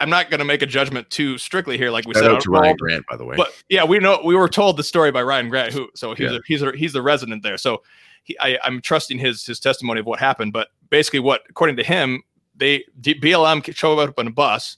I'm 0.00 0.10
not 0.10 0.30
going 0.30 0.40
to 0.40 0.44
make 0.44 0.62
a 0.62 0.66
judgment 0.66 1.08
too 1.10 1.38
strictly 1.38 1.78
here, 1.78 1.90
like 1.92 2.08
we 2.08 2.12
Shout 2.14 2.24
said. 2.24 2.30
out 2.32 2.40
to 2.40 2.50
Ryan 2.50 2.76
Grant, 2.76 3.04
by 3.08 3.16
the 3.16 3.24
way. 3.24 3.36
but 3.36 3.52
yeah, 3.68 3.84
we 3.84 4.00
know 4.00 4.20
we 4.24 4.34
were 4.34 4.48
told 4.48 4.76
the 4.76 4.82
story 4.82 5.12
by 5.12 5.22
Ryan 5.22 5.48
Grant, 5.48 5.72
who 5.72 5.88
so 5.94 6.12
he's 6.12 6.32
Yeah. 6.32 6.38
a, 6.38 6.40
he's 6.44 6.62
a, 6.62 6.72
he's 6.76 6.92
the 6.92 7.02
resident 7.02 7.44
there. 7.44 7.56
So 7.56 7.84
he, 8.24 8.36
I, 8.40 8.58
I'm 8.64 8.80
trusting 8.80 9.18
his 9.18 9.46
his 9.46 9.60
testimony 9.60 10.00
of 10.00 10.06
what 10.06 10.18
happened. 10.18 10.52
But 10.52 10.68
basically, 10.90 11.20
what 11.20 11.42
according 11.48 11.76
to 11.76 11.84
him, 11.84 12.24
they 12.62 12.84
BLM 13.14 13.74
showed 13.74 13.98
up 13.98 14.18
in 14.18 14.28
a 14.28 14.30
bus. 14.30 14.76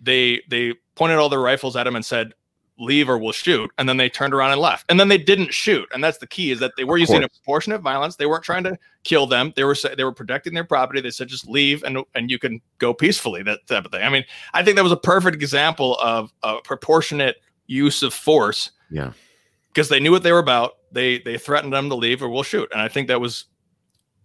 They 0.00 0.42
they 0.48 0.74
pointed 0.94 1.18
all 1.18 1.28
their 1.28 1.40
rifles 1.40 1.74
at 1.74 1.86
him 1.86 1.96
and 1.96 2.04
said, 2.04 2.32
"Leave 2.78 3.08
or 3.08 3.18
we'll 3.18 3.32
shoot." 3.32 3.68
And 3.78 3.88
then 3.88 3.96
they 3.96 4.08
turned 4.08 4.32
around 4.32 4.52
and 4.52 4.60
left. 4.60 4.86
And 4.88 5.00
then 5.00 5.08
they 5.08 5.18
didn't 5.18 5.52
shoot. 5.52 5.88
And 5.92 6.04
that's 6.04 6.18
the 6.18 6.26
key 6.28 6.52
is 6.52 6.60
that 6.60 6.72
they 6.76 6.84
were 6.84 6.96
Of 6.96 7.00
using 7.00 7.20
course. 7.20 7.38
proportionate 7.38 7.80
violence. 7.80 8.14
They 8.14 8.26
weren't 8.26 8.44
trying 8.44 8.62
to 8.64 8.78
kill 9.02 9.26
them. 9.26 9.52
They 9.56 9.64
were 9.64 9.76
they 9.96 10.04
were 10.04 10.12
protecting 10.12 10.54
their 10.54 10.64
property. 10.64 11.00
They 11.00 11.10
said, 11.10 11.26
"Just 11.28 11.48
leave 11.48 11.82
and 11.82 11.98
and 12.14 12.30
you 12.30 12.38
can 12.38 12.60
go 12.78 12.94
peacefully." 12.94 13.42
That 13.42 13.66
type 13.66 13.84
of 13.84 13.90
thing. 13.90 14.02
I 14.02 14.08
mean, 14.08 14.24
I 14.54 14.62
think 14.62 14.76
that 14.76 14.84
was 14.84 14.92
a 14.92 14.96
perfect 14.96 15.34
example 15.36 15.98
of 16.00 16.32
a 16.44 16.60
proportionate 16.62 17.36
use 17.66 18.04
of 18.04 18.14
force 18.14 18.70
yeah. 18.90 19.12
because 19.68 19.88
they 19.88 19.98
knew 19.98 20.12
what 20.12 20.22
they 20.22 20.30
were 20.32 20.38
about. 20.38 20.76
They 20.92 21.18
they 21.18 21.38
threatened 21.38 21.72
them 21.72 21.88
to 21.88 21.96
leave 21.96 22.22
or 22.22 22.28
we'll 22.28 22.44
shoot. 22.44 22.68
And 22.70 22.80
I 22.80 22.86
think 22.86 23.08
that 23.08 23.20
was 23.20 23.46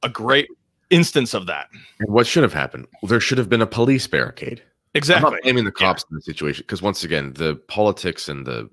a 0.04 0.10
great 0.10 0.48
instance 0.92 1.34
of 1.34 1.48
that. 1.48 1.68
And 2.00 2.10
what 2.10 2.28
should 2.28 2.44
have 2.44 2.54
happened? 2.54 2.86
Well, 3.02 3.10
there 3.10 3.20
should 3.20 3.38
have 3.40 3.50
been 3.50 3.62
a 3.62 3.68
police 3.68 4.06
barricade. 4.06 4.62
Exactly. 4.94 5.26
I'm 5.26 5.34
not 5.34 5.42
blaming 5.44 5.64
the 5.66 5.72
cops 5.72 6.06
in 6.12 6.16
the 6.16 6.22
situation 6.22 6.64
because 6.68 6.82
once 6.82 7.04
again, 7.04 7.34
the 7.34 7.56
politics 7.68 8.30
and 8.30 8.46
the 8.46 8.70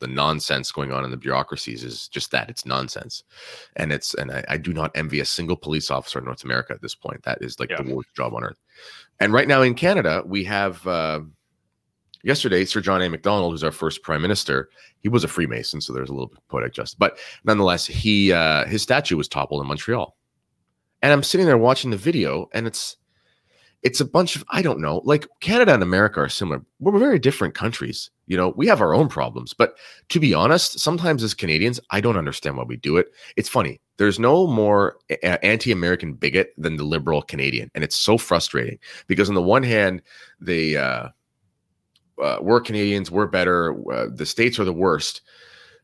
the 0.00 0.06
nonsense 0.06 0.72
going 0.72 0.92
on 0.92 1.04
in 1.04 1.10
the 1.10 1.16
bureaucracies 1.18 1.84
is 1.84 2.08
just 2.08 2.30
that 2.30 2.48
it's 2.48 2.64
nonsense, 2.64 3.22
and 3.76 3.92
it's 3.92 4.14
and 4.14 4.32
I, 4.32 4.42
I 4.48 4.56
do 4.56 4.72
not 4.72 4.90
envy 4.94 5.20
a 5.20 5.26
single 5.26 5.56
police 5.56 5.90
officer 5.90 6.18
in 6.18 6.24
North 6.24 6.42
America 6.42 6.72
at 6.72 6.80
this 6.80 6.94
point. 6.94 7.22
That 7.24 7.36
is 7.42 7.60
like 7.60 7.68
Yeah. 7.68 7.82
the 7.82 7.94
worst 7.94 8.08
job 8.16 8.32
on 8.34 8.42
earth. 8.42 8.56
And 9.20 9.34
right 9.34 9.46
now 9.46 9.60
in 9.60 9.74
Canada, 9.74 10.22
we 10.24 10.42
have 10.44 10.86
uh, 10.86 11.20
yesterday 12.22 12.64
Sir 12.64 12.80
John 12.80 13.02
A. 13.02 13.10
Macdonald, 13.10 13.52
who's 13.52 13.62
our 13.62 13.70
first 13.70 14.02
prime 14.02 14.22
minister. 14.22 14.70
He 15.00 15.10
was 15.10 15.22
a 15.22 15.28
Freemason, 15.28 15.82
so 15.82 15.92
there's 15.92 16.08
a 16.08 16.12
little 16.14 16.28
bit 16.28 16.38
of 16.38 16.48
poetic 16.48 16.72
justice, 16.72 16.94
but 16.98 17.18
nonetheless, 17.44 17.84
he 17.84 18.32
uh, 18.32 18.64
his 18.64 18.80
statue 18.80 19.18
was 19.18 19.28
toppled 19.28 19.60
in 19.60 19.68
Montreal. 19.68 20.16
And 21.02 21.12
I'm 21.12 21.22
sitting 21.22 21.46
there 21.46 21.58
watching 21.58 21.90
the 21.90 21.96
video, 21.96 22.48
and 22.52 22.66
it's 22.66 22.96
it's 23.82 24.00
a 24.00 24.04
bunch 24.04 24.36
of 24.36 24.44
I 24.50 24.62
don't 24.62 24.80
know, 24.80 25.00
like 25.04 25.26
Canada 25.40 25.72
and 25.72 25.82
America 25.82 26.20
are 26.20 26.28
similar. 26.28 26.62
We're 26.78 26.98
very 26.98 27.18
different 27.18 27.54
countries. 27.54 28.10
You 28.26 28.36
know, 28.36 28.52
we 28.56 28.66
have 28.66 28.80
our 28.80 28.94
own 28.94 29.08
problems, 29.08 29.54
but 29.54 29.76
to 30.10 30.20
be 30.20 30.34
honest, 30.34 30.78
sometimes 30.78 31.22
as 31.22 31.34
Canadians, 31.34 31.80
I 31.90 32.00
don't 32.00 32.16
understand 32.18 32.56
why 32.56 32.64
we 32.64 32.76
do 32.76 32.96
it. 32.96 33.08
It's 33.36 33.48
funny. 33.48 33.80
There's 33.96 34.18
no 34.18 34.46
more 34.46 34.96
anti-American 35.22 36.14
bigot 36.14 36.52
than 36.56 36.76
the 36.76 36.84
liberal 36.84 37.22
Canadian, 37.22 37.70
and 37.74 37.82
it's 37.82 37.96
so 37.96 38.18
frustrating 38.18 38.78
because 39.06 39.28
on 39.28 39.34
the 39.34 39.42
one 39.42 39.62
hand, 39.62 40.02
they 40.40 40.76
uh, 40.76 41.08
uh, 42.22 42.38
we're 42.40 42.60
Canadians, 42.60 43.10
we're 43.10 43.26
better. 43.26 43.74
Uh, 43.90 44.06
the 44.14 44.26
states 44.26 44.58
are 44.58 44.64
the 44.64 44.72
worst. 44.72 45.22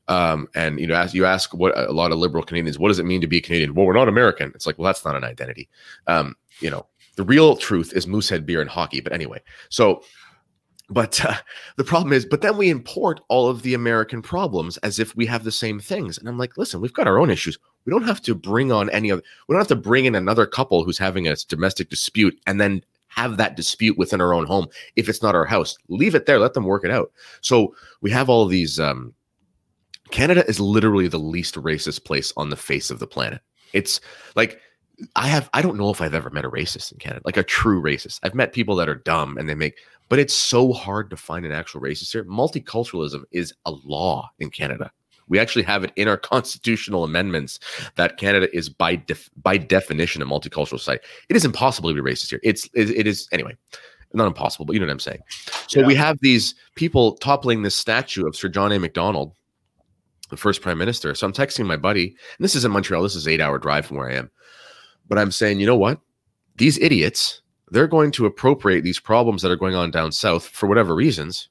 Um, 0.09 0.49
and 0.55 0.79
you 0.79 0.87
know, 0.87 0.95
as 0.95 1.15
you 1.15 1.27
ask 1.27 1.53
what 1.53 1.77
a 1.77 1.93
lot 1.93 2.13
of 2.13 2.19
liberal 2.19 2.45
Canadians, 2.45 2.79
what 2.79 2.89
does 2.89 2.99
it 2.99 3.07
mean 3.07 3.21
to 3.21 3.27
be 3.27 3.41
Canadian? 3.41 3.75
Well, 3.75 3.87
we're 3.87 3.93
not 3.93 4.09
American. 4.09 4.53
It's 4.55 4.67
like, 4.67 4.79
well, 4.79 4.87
that's 4.87 5.05
not 5.05 5.17
an 5.17 5.25
identity. 5.25 5.69
Um, 6.07 6.37
you 6.61 6.71
know, 6.71 6.87
the 7.17 7.25
real 7.25 7.57
truth 7.57 7.93
is 7.95 8.07
moosehead 8.07 8.47
beer 8.47 8.61
and 8.61 8.71
hockey. 8.71 9.01
But 9.01 9.13
anyway, 9.13 9.43
so, 9.69 10.03
but 10.89 11.25
uh, 11.25 11.35
the 11.77 11.85
problem 11.85 12.13
is, 12.13 12.25
but 12.25 12.41
then 12.41 12.57
we 12.57 12.71
import 12.71 13.21
all 13.29 13.49
of 13.49 13.63
the 13.63 13.75
American 13.75 14.23
problems 14.23 14.77
as 14.79 14.99
if 14.99 15.17
we 15.17 15.27
have 15.27 15.43
the 15.43 15.53
same 15.53 15.81
things. 15.81 16.19
And 16.19 16.29
I'm 16.29 16.39
like, 16.39 16.57
listen, 16.57 16.81
we've 16.81 16.93
got 16.93 17.09
our 17.09 17.19
own 17.19 17.31
issues. 17.31 17.59
We 17.85 17.91
don't 17.91 18.05
have 18.07 18.23
to 18.23 18.35
bring 18.35 18.71
on 18.71 18.91
any 18.91 19.11
other. 19.11 19.23
We 19.49 19.55
don't 19.55 19.61
have 19.61 19.69
to 19.69 19.77
bring 19.77 20.05
in 20.05 20.15
another 20.15 20.47
couple 20.47 20.85
who's 20.85 20.99
having 20.99 21.27
a 21.27 21.37
domestic 21.49 21.91
dispute 21.91 22.39
and 22.47 22.61
then 22.61 22.85
have 23.09 23.39
that 23.39 23.57
dispute 23.57 23.97
within 23.97 24.21
our 24.21 24.35
own 24.35 24.45
home 24.47 24.67
if 24.95 25.09
it's 25.09 25.23
not 25.23 25.35
our 25.35 25.47
house. 25.47 25.77
Leave 25.89 26.15
it 26.15 26.27
there. 26.27 26.39
Let 26.39 26.55
them 26.55 26.65
work 26.65 26.85
it 26.85 26.91
out. 26.91 27.11
So 27.41 27.75
we 28.03 28.11
have 28.11 28.29
all 28.29 28.47
these. 28.47 28.79
Um, 28.79 29.15
Canada 30.11 30.45
is 30.49 30.61
literally 30.61 31.09
the 31.09 31.19
least 31.19 31.55
racist 31.57 32.05
place 32.05 32.33
on 32.37 32.51
the 32.51 32.57
face 32.57 32.91
of 32.91 32.99
the 32.99 33.07
planet. 33.07 33.41
It's 33.73 34.01
like 34.35 34.61
I 35.15 35.27
have 35.29 35.51
I 35.53 35.63
don't 35.63 35.77
know 35.77 35.91
if 35.91 36.01
I've 36.01 36.15
ever 36.15 36.31
met 36.31 36.45
a 36.45 36.51
racist 36.51 36.93
in 36.93 36.99
Canada, 36.99 37.23
like 37.25 37.37
a 37.37 37.43
true 37.43 37.83
racist. 37.83 38.21
I've 38.23 38.35
met 38.35 38.53
people 38.53 38.77
that 38.77 38.89
are 38.89 38.95
dumb 38.95 39.37
and 39.37 39.49
they 39.49 39.55
make 39.55 39.79
but 40.09 40.19
it's 40.19 40.35
so 40.35 40.73
hard 40.73 41.11
to 41.11 41.17
find 41.17 41.45
an 41.45 41.53
actual 41.53 41.81
racist 41.81 42.13
here. 42.13 42.25
Multiculturalism 42.25 43.25
is 43.33 43.53
a 43.65 43.73
law 43.85 44.31
in 44.39 44.51
Canada. 44.51 44.91
We 45.29 45.41
actually 45.41 45.65
have 45.65 45.83
it 45.83 45.93
in 45.97 46.07
our 46.07 46.17
constitutional 46.33 47.03
amendments 47.05 47.59
that 47.97 48.17
Canada 48.17 48.49
is 48.57 48.69
by 48.69 48.97
def, 48.97 49.29
by 49.43 49.57
definition 49.59 50.23
a 50.23 50.27
multicultural 50.27 50.79
society. 50.79 51.05
It 51.29 51.37
is 51.37 51.45
impossible 51.45 51.91
to 51.93 52.01
be 52.01 52.09
racist 52.09 52.31
here. 52.31 52.41
It's 52.45 52.67
it, 52.75 52.91
it 52.91 53.07
is 53.07 53.29
anyway, 53.33 53.57
not 54.15 54.29
impossible, 54.29 54.65
but 54.65 54.75
you 54.75 54.81
know 54.81 54.87
what 54.87 54.93
I'm 54.93 55.01
saying. 55.01 55.21
So 55.67 55.81
Yeah. 55.81 55.87
we 55.87 55.95
have 55.97 56.19
these 56.21 56.55
people 56.77 57.17
toppling 57.17 57.63
this 57.63 57.75
statue 57.75 58.27
of 58.27 58.37
Sir 58.37 58.49
John 58.49 58.71
A. 58.73 58.79
Macdonald, 58.79 59.33
the 60.31 60.37
first 60.37 60.63
prime 60.63 60.79
minister. 60.79 61.15
So 61.15 61.27
I'm 61.27 61.33
texting 61.33 61.67
my 61.67 61.77
buddy, 61.77 62.09
and 62.09 62.45
this 62.45 62.55
is 62.55 62.65
in 62.65 62.73
Montreal. 62.73 63.03
This 63.03 63.15
is 63.15 63.29
eight 63.29 63.41
hour 63.41 63.59
drive 63.59 63.87
from 63.87 63.97
where 63.97 64.11
I 64.11 64.15
am. 64.15 64.31
But 65.09 65.19
I'm 65.19 65.31
saying, 65.31 65.61
you 65.61 65.67
know 65.67 65.77
what? 65.77 66.01
These 66.57 66.79
idiots, 66.79 67.43
they're 67.69 67.87
going 67.87 68.11
to 68.13 68.27
appropriate 68.27 68.83
these 68.83 69.01
problems 69.01 69.43
that 69.43 69.51
are 69.51 69.57
going 69.57 69.75
on 69.75 69.91
down 69.91 70.13
south 70.13 70.47
for 70.49 70.67
whatever 70.67 70.95
reasons. 70.95 71.49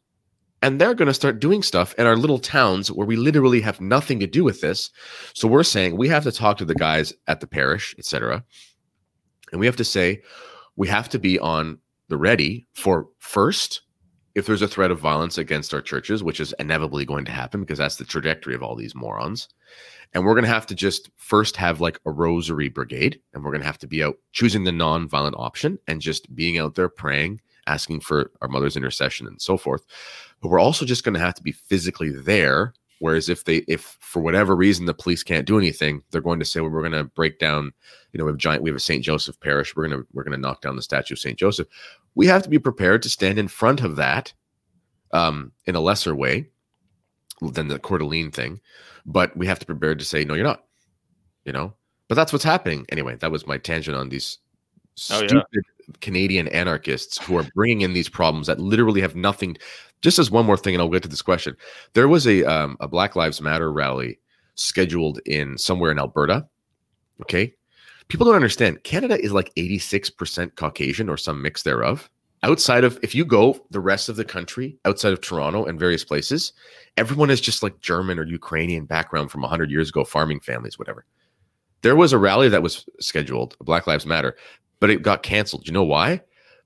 And 0.61 0.81
they're 0.81 0.95
going 0.95 1.07
to 1.07 1.13
start 1.13 1.39
doing 1.39 1.61
stuff 1.61 1.93
in 1.97 2.07
our 2.07 2.15
little 2.15 2.39
towns 2.39 2.91
where 2.91 3.05
we 3.05 3.17
literally 3.17 3.61
have 3.61 3.79
nothing 3.79 4.19
to 4.19 4.27
do 4.27 4.43
with 4.43 4.61
this. 4.61 4.89
So 5.33 5.47
we're 5.47 5.63
saying 5.63 5.95
we 5.95 6.07
have 6.07 6.23
to 6.23 6.31
talk 6.31 6.57
to 6.57 6.65
the 6.65 6.73
guys 6.73 7.13
at 7.27 7.39
the 7.39 7.47
parish, 7.47 7.93
etc. 7.99 8.43
And 9.51 9.59
we 9.59 9.67
have 9.67 9.75
to 9.75 9.83
say 9.83 10.21
we 10.75 10.87
have 10.87 11.07
to 11.09 11.19
be 11.19 11.37
on 11.39 11.77
the 12.07 12.17
ready 12.17 12.65
for 12.73 13.07
first 13.19 13.81
if 14.35 14.45
there's 14.45 14.61
a 14.61 14.67
threat 14.67 14.91
of 14.91 14.99
violence 14.99 15.37
against 15.37 15.73
our 15.73 15.81
churches, 15.81 16.21
which 16.21 16.41
is 16.41 16.53
inevitably 16.59 17.05
going 17.05 17.23
to 17.23 17.31
happen 17.31 17.61
because 17.61 17.77
that's 17.77 17.95
the 17.95 18.03
trajectory 18.03 18.53
of 18.53 18.61
all 18.61 18.75
these 18.75 18.93
morons. 18.93 19.47
And 20.13 20.25
we're 20.25 20.33
going 20.33 20.43
to 20.43 20.49
have 20.49 20.67
to 20.67 20.75
just 20.75 21.09
first 21.15 21.55
have 21.55 21.81
like 21.81 21.99
a 22.05 22.11
rosary 22.11 22.69
brigade, 22.69 23.19
and 23.33 23.43
we're 23.43 23.51
going 23.51 23.61
to 23.61 23.67
have 23.67 23.79
to 23.79 23.87
be 23.87 24.03
out 24.03 24.17
choosing 24.33 24.65
the 24.65 24.71
non-violent 24.73 25.35
option 25.37 25.79
and 25.87 26.01
just 26.01 26.33
being 26.35 26.57
out 26.57 26.75
there 26.75 26.89
praying, 26.89 27.39
asking 27.65 28.01
for 28.01 28.31
our 28.41 28.49
mother's 28.49 28.77
intercession 28.77 29.25
and 29.25 29.41
so 29.41 29.57
forth. 29.57 29.85
But 30.41 30.49
we're 30.49 30.59
also 30.59 30.85
just 30.85 31.05
going 31.05 31.15
to 31.15 31.19
have 31.21 31.35
to 31.35 31.43
be 31.43 31.53
physically 31.53 32.09
there. 32.09 32.73
Whereas 32.99 33.27
if 33.27 33.43
they, 33.43 33.57
if 33.67 33.97
for 33.99 34.21
whatever 34.21 34.55
reason 34.55 34.85
the 34.85 34.93
police 34.93 35.21
can't 35.21 35.45
do 35.45 35.57
anything, 35.57 36.01
they're 36.11 36.21
going 36.21 36.39
to 36.39 36.45
say, 36.45 36.61
well, 36.61 36.69
we're 36.69 36.79
going 36.79 36.93
to 36.93 37.03
break 37.03 37.39
down. 37.39 37.71
You 38.13 38.17
know, 38.17 38.25
we 38.25 38.31
have 38.31 38.37
giant, 38.37 38.63
we 38.63 38.69
have 38.69 38.77
a 38.77 38.79
Saint 38.79 39.03
Joseph 39.03 39.39
parish. 39.41 39.75
We're 39.75 39.89
gonna 39.89 40.03
we're 40.13 40.23
gonna 40.23 40.37
knock 40.37 40.61
down 40.61 40.77
the 40.77 40.81
statue 40.81 41.15
of 41.15 41.19
Saint 41.19 41.37
Joseph. 41.37 41.67
We 42.15 42.27
have 42.27 42.43
to 42.43 42.49
be 42.49 42.59
prepared 42.59 43.03
to 43.03 43.09
stand 43.09 43.37
in 43.37 43.47
front 43.47 43.81
of 43.81 43.97
that 43.97 44.33
um, 45.11 45.51
in 45.65 45.75
a 45.75 45.81
lesser 45.81 46.15
way 46.15 46.49
than 47.41 47.67
the 47.67 47.79
Coeur 47.79 47.99
d'Alene 47.99 48.31
thing, 48.31 48.59
but 49.05 49.35
we 49.35 49.45
have 49.47 49.59
to 49.59 49.65
prepare 49.65 49.95
to 49.95 50.05
say, 50.05 50.23
no, 50.23 50.33
you're 50.33 50.43
not. 50.43 50.63
You 51.43 51.53
know, 51.53 51.73
but 52.07 52.15
that's 52.15 52.33
what's 52.33 52.43
happening 52.45 52.85
anyway. 52.89 53.17
That 53.17 53.31
was 53.31 53.45
my 53.45 53.57
tangent 53.57 53.95
on 53.95 54.09
these 54.09 54.39
Oh, 55.11 55.21
yeah. 55.21 55.27
stupid 55.27 55.65
Canadian 55.99 56.47
anarchists 56.49 57.17
who 57.17 57.37
are 57.37 57.45
bringing 57.53 57.81
in 57.81 57.93
these 57.93 58.07
problems 58.07 58.47
that 58.47 58.59
literally 58.59 59.01
have 59.01 59.15
nothing. 59.15 59.57
Just 60.01 60.19
as 60.19 60.31
one 60.31 60.45
more 60.45 60.57
thing, 60.57 60.73
and 60.73 60.81
I'll 60.81 60.89
get 60.89 61.03
to 61.03 61.09
this 61.09 61.21
question. 61.21 61.55
There 61.93 62.07
was 62.07 62.25
a 62.27 62.43
um, 62.45 62.77
a 62.79 62.87
Black 62.87 63.15
Lives 63.15 63.41
Matter 63.41 63.71
rally 63.71 64.19
scheduled 64.55 65.19
in 65.25 65.57
somewhere 65.57 65.91
in 65.91 65.99
Alberta. 65.99 66.47
Okay, 67.21 67.53
people 68.07 68.25
don't 68.25 68.35
understand. 68.35 68.83
Canada 68.83 69.19
is 69.19 69.31
like 69.31 69.51
eighty 69.57 69.79
six 69.79 70.09
percent 70.09 70.55
Caucasian 70.55 71.09
or 71.09 71.17
some 71.17 71.41
mix 71.41 71.63
thereof. 71.63 72.09
Outside 72.43 72.83
of 72.83 72.99
if 73.01 73.15
you 73.15 73.25
go 73.25 73.59
the 73.71 73.79
rest 73.79 74.07
of 74.09 74.15
the 74.15 74.25
country, 74.25 74.77
outside 74.85 75.13
of 75.13 75.21
Toronto 75.21 75.65
and 75.65 75.79
various 75.79 76.03
places, 76.03 76.53
everyone 76.97 77.31
is 77.31 77.41
just 77.41 77.63
like 77.63 77.79
German 77.79 78.19
or 78.19 78.25
Ukrainian 78.25 78.85
background 78.85 79.31
from 79.31 79.43
hundred 79.43 79.71
years 79.71 79.89
ago, 79.89 80.03
farming 80.03 80.41
families, 80.41 80.77
whatever. 80.77 81.05
There 81.81 81.95
was 81.95 82.13
a 82.13 82.17
rally 82.17 82.49
that 82.49 82.63
was 82.63 82.85
scheduled, 82.99 83.57
Black 83.59 83.87
Lives 83.87 84.05
Matter, 84.05 84.35
but 84.79 84.89
it 84.89 85.01
got 85.01 85.23
canceled. 85.23 85.67
You 85.67 85.73
know 85.73 85.83
why? 85.83 86.21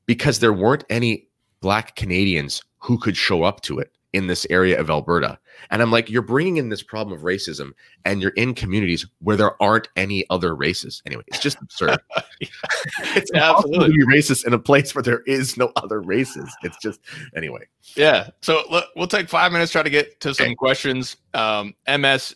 because 0.10 0.40
there 0.40 0.54
weren't 0.54 0.86
any 0.90 1.28
black 1.62 1.96
Canadians 1.96 2.64
who 2.80 2.98
could 2.98 3.16
show 3.16 3.44
up 3.44 3.62
to 3.62 3.78
it 3.78 3.92
in 4.14 4.28
this 4.28 4.46
area 4.50 4.80
of 4.80 4.90
Alberta. 4.90 5.38
And 5.70 5.82
I'm 5.82 5.92
like, 5.92 6.10
you're 6.10 6.22
bringing 6.24 6.58
in 6.58 6.70
this 6.70 6.82
problem 6.82 7.16
of 7.16 7.24
racism 7.24 7.72
and 8.06 8.22
you're 8.22 8.32
in 8.32 8.54
communities 8.56 9.06
where 9.20 9.36
there 9.36 9.62
aren't 9.62 9.88
any 9.96 10.26
other 10.30 10.56
races. 10.56 11.02
Anyway, 11.06 11.24
it's 11.28 11.40
just 11.40 11.62
absurd. 11.62 12.00
it's 12.42 13.30
Yeah, 13.34 13.52
absolutely 13.56 13.90
to 13.90 13.94
be 13.94 14.06
racist 14.18 14.48
in 14.48 14.54
a 14.54 14.60
place 14.60 14.96
where 14.96 15.04
there 15.04 15.22
is 15.28 15.58
no 15.58 15.72
other 15.76 16.02
races. 16.02 16.50
It's 16.64 16.78
just, 16.82 17.00
anyway. 17.36 17.68
Yeah. 17.96 18.30
So 18.42 18.64
look, 18.72 18.86
we'll 18.96 19.08
take 19.08 19.30
five 19.30 19.52
minutes 19.52 19.72
try 19.72 19.84
to 19.84 19.90
get 19.90 20.20
to 20.22 20.34
some 20.34 20.46
Okay. 20.48 20.56
questions. 20.56 21.18
Um, 21.34 21.76
MS 21.88 22.36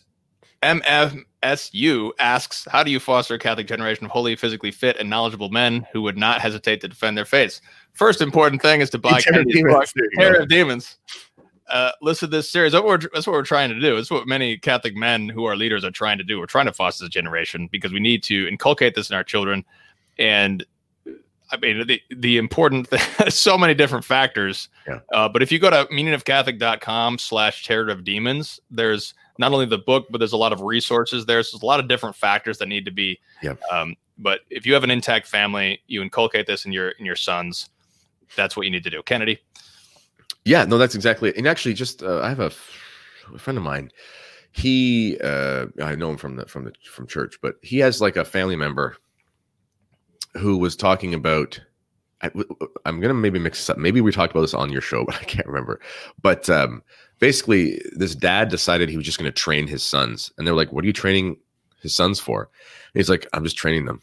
MFSU 0.62 2.10
asks, 2.18 2.66
"How 2.70 2.82
do 2.82 2.90
you 2.90 2.98
foster 2.98 3.34
a 3.34 3.38
Catholic 3.38 3.66
generation 3.66 4.06
of 4.06 4.10
holy, 4.10 4.34
physically 4.34 4.70
fit, 4.70 4.96
and 4.98 5.10
knowledgeable 5.10 5.50
men 5.50 5.86
who 5.92 6.00
would 6.02 6.16
not 6.16 6.40
hesitate 6.40 6.80
to 6.80 6.88
defend 6.88 7.18
their 7.18 7.26
faiths?" 7.26 7.60
First 7.92 8.22
important 8.22 8.62
thing 8.62 8.80
is 8.80 8.88
to 8.90 8.98
buy 8.98 9.20
Terror 9.20 9.34
Kennedy's 9.44 9.54
Demons, 9.56 9.74
book, 9.74 9.88
there 9.94 10.04
you 10.04 10.18
Terror 10.18 10.36
go. 10.38 10.42
of 10.44 10.48
Demons. 10.48 10.96
Uh, 11.68 11.90
listen 12.02 12.28
to 12.30 12.36
this 12.36 12.50
series. 12.50 12.72
That's 12.72 12.82
what, 12.84 13.02
we're, 13.02 13.10
that's 13.12 13.26
what 13.26 13.32
we're 13.32 13.42
trying 13.42 13.70
to 13.70 13.80
do. 13.80 13.96
It's 13.96 14.10
what 14.10 14.26
many 14.26 14.58
Catholic 14.58 14.94
men 14.94 15.28
who 15.28 15.44
are 15.46 15.56
leaders 15.56 15.84
are 15.84 15.90
trying 15.90 16.18
to 16.18 16.24
do. 16.24 16.38
We're 16.38 16.46
trying 16.46 16.66
to 16.66 16.72
foster 16.72 17.04
this 17.04 17.10
generation 17.10 17.68
because 17.72 17.92
we 17.92 18.00
need 18.00 18.22
to 18.24 18.46
inculcate 18.48 18.94
this 18.94 19.08
in 19.08 19.16
our 19.16 19.24
children. 19.24 19.64
And 20.18 20.64
I 21.50 21.56
mean, 21.56 21.86
the, 21.86 22.00
the 22.10 22.36
important, 22.36 22.88
so 23.28 23.56
many 23.56 23.74
different 23.74 24.04
factors. 24.04 24.68
Yeah. 24.86 25.00
Uh, 25.12 25.28
but 25.28 25.42
if 25.42 25.50
you 25.50 25.58
go 25.58 25.70
to 25.70 25.86
meaningofcatholic.com 25.90 27.18
slash 27.18 27.64
terror 27.64 27.90
of 27.90 28.04
demons, 28.04 28.60
there's 28.70 29.14
not 29.38 29.52
only 29.52 29.66
the 29.66 29.78
book, 29.78 30.06
but 30.10 30.18
there's 30.18 30.32
a 30.32 30.38
lot 30.38 30.52
of 30.52 30.60
resources 30.60 31.26
there. 31.26 31.42
So 31.42 31.56
there's 31.56 31.62
a 31.62 31.66
lot 31.66 31.80
of 31.80 31.88
different 31.88 32.16
factors 32.16 32.58
that 32.58 32.68
need 32.68 32.84
to 32.84 32.90
be. 32.90 33.20
Yep. 33.42 33.60
Um, 33.72 33.96
but 34.18 34.40
if 34.50 34.66
you 34.66 34.74
have 34.74 34.84
an 34.84 34.90
intact 34.90 35.26
family, 35.26 35.80
you 35.86 36.02
inculcate 36.02 36.46
this 36.46 36.66
in 36.66 36.72
your 36.72 36.90
in 36.90 37.04
your 37.04 37.16
sons. 37.16 37.70
That's 38.36 38.56
what 38.56 38.64
you 38.64 38.70
need 38.70 38.84
to 38.84 38.90
do. 38.90 39.02
Kennedy. 39.02 39.40
Yeah, 40.44 40.64
no, 40.64 40.78
that's 40.78 40.94
exactly 40.94 41.30
it. 41.30 41.36
And 41.36 41.46
actually, 41.46 41.74
just 41.74 42.02
uh, 42.02 42.20
I 42.20 42.28
have 42.28 42.40
a, 42.40 42.46
f- 42.46 42.78
a 43.34 43.38
friend 43.38 43.56
of 43.56 43.64
mine. 43.64 43.90
He, 44.52 45.18
uh, 45.22 45.66
I 45.82 45.94
know 45.94 46.10
him 46.10 46.16
from 46.16 46.36
the 46.36 46.46
from 46.46 46.64
the 46.64 46.72
from 46.88 47.06
church, 47.06 47.38
but 47.42 47.56
he 47.62 47.78
has 47.78 48.00
like 48.00 48.16
a 48.16 48.24
family 48.24 48.56
member 48.56 48.96
who 50.34 50.58
was 50.58 50.76
talking 50.76 51.14
about. 51.14 51.60
I, 52.22 52.30
am 52.86 53.00
gonna 53.00 53.12
maybe 53.14 53.38
mix 53.38 53.58
this 53.58 53.70
up. 53.70 53.76
Maybe 53.78 54.00
we 54.00 54.12
talked 54.12 54.32
about 54.32 54.42
this 54.42 54.54
on 54.54 54.70
your 54.72 54.80
show, 54.80 55.04
but 55.06 55.16
I 55.16 55.24
can't 55.24 55.46
remember. 55.46 55.80
But 56.22 56.48
um, 56.48 56.82
basically, 57.18 57.82
this 57.96 58.14
dad 58.14 58.48
decided 58.48 58.88
he 58.88 58.96
was 58.96 59.06
just 59.06 59.18
gonna 59.18 59.32
train 59.32 59.66
his 59.66 59.82
sons, 59.82 60.32
and 60.38 60.46
they're 60.46 60.54
like, 60.54 60.72
"What 60.72 60.84
are 60.84 60.86
you 60.86 60.92
training 60.92 61.38
his 61.80 61.94
sons 61.94 62.20
for?" 62.20 62.42
And 62.42 63.00
he's 63.00 63.10
like, 63.10 63.26
"I'm 63.32 63.44
just 63.44 63.56
training 63.56 63.86
them." 63.86 64.02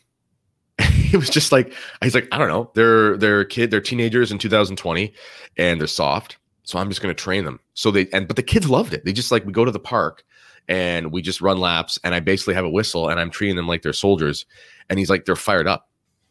he 1.11 1.17
was 1.17 1.29
just 1.29 1.51
like 1.51 1.73
he's 2.01 2.15
like 2.15 2.27
i 2.31 2.37
don't 2.37 2.47
know. 2.47 2.71
They're 2.73 3.17
they're 3.17 3.43
kid 3.43 3.69
they're 3.69 3.81
teenagers 3.81 4.31
in 4.31 4.37
2020 4.37 5.13
and 5.57 5.79
they're 5.79 5.87
soft 5.87 6.37
so 6.63 6.79
i'm 6.79 6.87
just 6.87 7.01
going 7.01 7.13
to 7.13 7.21
train 7.21 7.43
them. 7.43 7.59
So 7.73 7.91
they 7.91 8.07
and 8.13 8.27
but 8.27 8.37
the 8.37 8.43
kids 8.43 8.69
loved 8.69 8.93
it. 8.93 9.03
They 9.03 9.11
just 9.11 9.31
like 9.31 9.45
we 9.45 9.51
go 9.51 9.65
to 9.65 9.71
the 9.71 9.79
park 9.79 10.23
and 10.69 11.11
we 11.11 11.21
just 11.21 11.41
run 11.41 11.57
laps 11.57 11.99
and 12.03 12.15
i 12.15 12.21
basically 12.21 12.53
have 12.53 12.63
a 12.63 12.69
whistle 12.69 13.09
and 13.09 13.19
i'm 13.19 13.29
treating 13.29 13.57
them 13.57 13.67
like 13.67 13.81
they're 13.81 13.93
soldiers. 13.93 14.45
And 14.89 14.97
he's 14.99 15.09
like 15.09 15.25
they're 15.25 15.35
fired 15.35 15.67
up. 15.67 15.89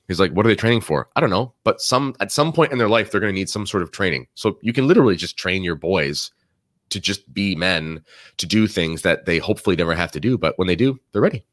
He's 0.09 0.19
like 0.19 0.33
what 0.33 0.47
are 0.47 0.49
they 0.49 0.57
training 0.57 0.81
for? 0.81 1.11
I 1.15 1.21
don't 1.21 1.31
know 1.31 1.53
but 1.63 1.83
some 1.83 2.15
at 2.21 2.33
some 2.33 2.51
point 2.51 2.73
in 2.73 2.79
their 2.79 2.89
life 2.89 3.11
they're 3.11 3.21
going 3.21 3.35
to 3.35 3.39
need 3.39 3.51
some 3.51 3.67
sort 3.67 3.83
of 3.83 3.91
training. 3.91 4.29
So 4.35 4.59
you 4.63 4.73
can 4.73 4.89
literally 4.89 5.17
just 5.17 5.37
train 5.37 5.63
your 5.63 5.77
boys 5.77 6.31
to 6.89 7.01
just 7.01 7.33
be 7.35 7.55
men 7.55 8.03
to 8.39 8.47
do 8.47 8.67
things 8.67 9.03
that 9.03 9.27
they 9.27 9.39
hopefully 9.39 9.77
never 9.77 9.95
have 9.95 10.11
to 10.13 10.21
do 10.21 10.39
but 10.39 10.59
when 10.59 10.69
they 10.69 10.75
do 10.75 10.99
they're 11.13 11.23
ready 11.23 11.45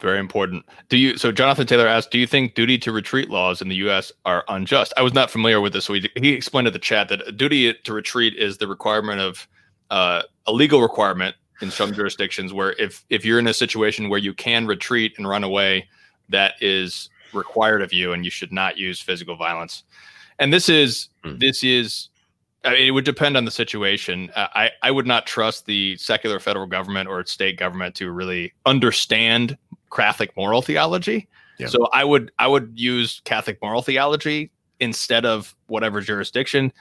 Very 0.00 0.18
important. 0.18 0.64
Do 0.88 0.96
you? 0.96 1.16
So 1.16 1.32
Jonathan 1.32 1.66
Taylor 1.66 1.86
asked, 1.86 2.10
"Do 2.10 2.18
you 2.18 2.26
think 2.26 2.54
duty 2.54 2.78
to 2.78 2.92
retreat 2.92 3.30
laws 3.30 3.62
in 3.62 3.68
the 3.68 3.76
U.S. 3.76 4.12
are 4.24 4.44
unjust?" 4.48 4.92
I 4.96 5.02
was 5.02 5.14
not 5.14 5.30
familiar 5.30 5.60
with 5.60 5.72
this, 5.72 5.84
so 5.84 5.94
he, 5.94 6.10
he 6.16 6.30
explained 6.30 6.66
to 6.66 6.70
the 6.70 6.78
chat 6.78 7.08
that 7.08 7.26
a 7.26 7.32
duty 7.32 7.72
to 7.72 7.92
retreat 7.92 8.34
is 8.36 8.58
the 8.58 8.66
requirement 8.66 9.20
of 9.20 9.46
uh, 9.90 10.22
a 10.46 10.52
legal 10.52 10.80
requirement 10.82 11.36
in 11.60 11.70
some 11.70 11.92
jurisdictions 11.92 12.52
where 12.52 12.72
if 12.78 13.04
if 13.10 13.24
you're 13.24 13.38
in 13.38 13.46
a 13.46 13.54
situation 13.54 14.08
where 14.08 14.18
you 14.18 14.34
can 14.34 14.66
retreat 14.66 15.14
and 15.16 15.28
run 15.28 15.44
away, 15.44 15.88
that 16.28 16.54
is 16.60 17.08
required 17.32 17.82
of 17.82 17.92
you, 17.92 18.12
and 18.12 18.24
you 18.24 18.30
should 18.30 18.52
not 18.52 18.76
use 18.78 19.00
physical 19.00 19.36
violence. 19.36 19.84
And 20.38 20.52
this 20.52 20.68
is 20.68 21.08
Hmm. 21.24 21.38
this 21.38 21.62
is. 21.64 22.08
I 22.66 22.70
mean, 22.70 22.88
it 22.88 22.92
would 22.92 23.04
depend 23.04 23.36
on 23.36 23.44
the 23.44 23.50
situation. 23.50 24.30
Uh, 24.34 24.48
I 24.54 24.70
I 24.82 24.90
would 24.90 25.06
not 25.06 25.26
trust 25.26 25.66
the 25.66 25.96
secular 25.98 26.40
federal 26.40 26.66
government 26.66 27.10
or 27.10 27.22
state 27.26 27.58
government 27.58 27.94
to 27.96 28.10
really 28.10 28.54
understand 28.64 29.58
Catholic 29.94 30.36
moral 30.36 30.62
theology. 30.62 31.28
Yeah. 31.58 31.68
So 31.68 31.88
I 31.92 32.04
would 32.04 32.32
I 32.38 32.48
would 32.48 32.72
use 32.74 33.20
Catholic 33.24 33.58
moral 33.62 33.82
theology 33.82 34.50
instead 34.80 35.24
of 35.24 35.54
whatever 35.66 36.00
jurisdiction. 36.00 36.72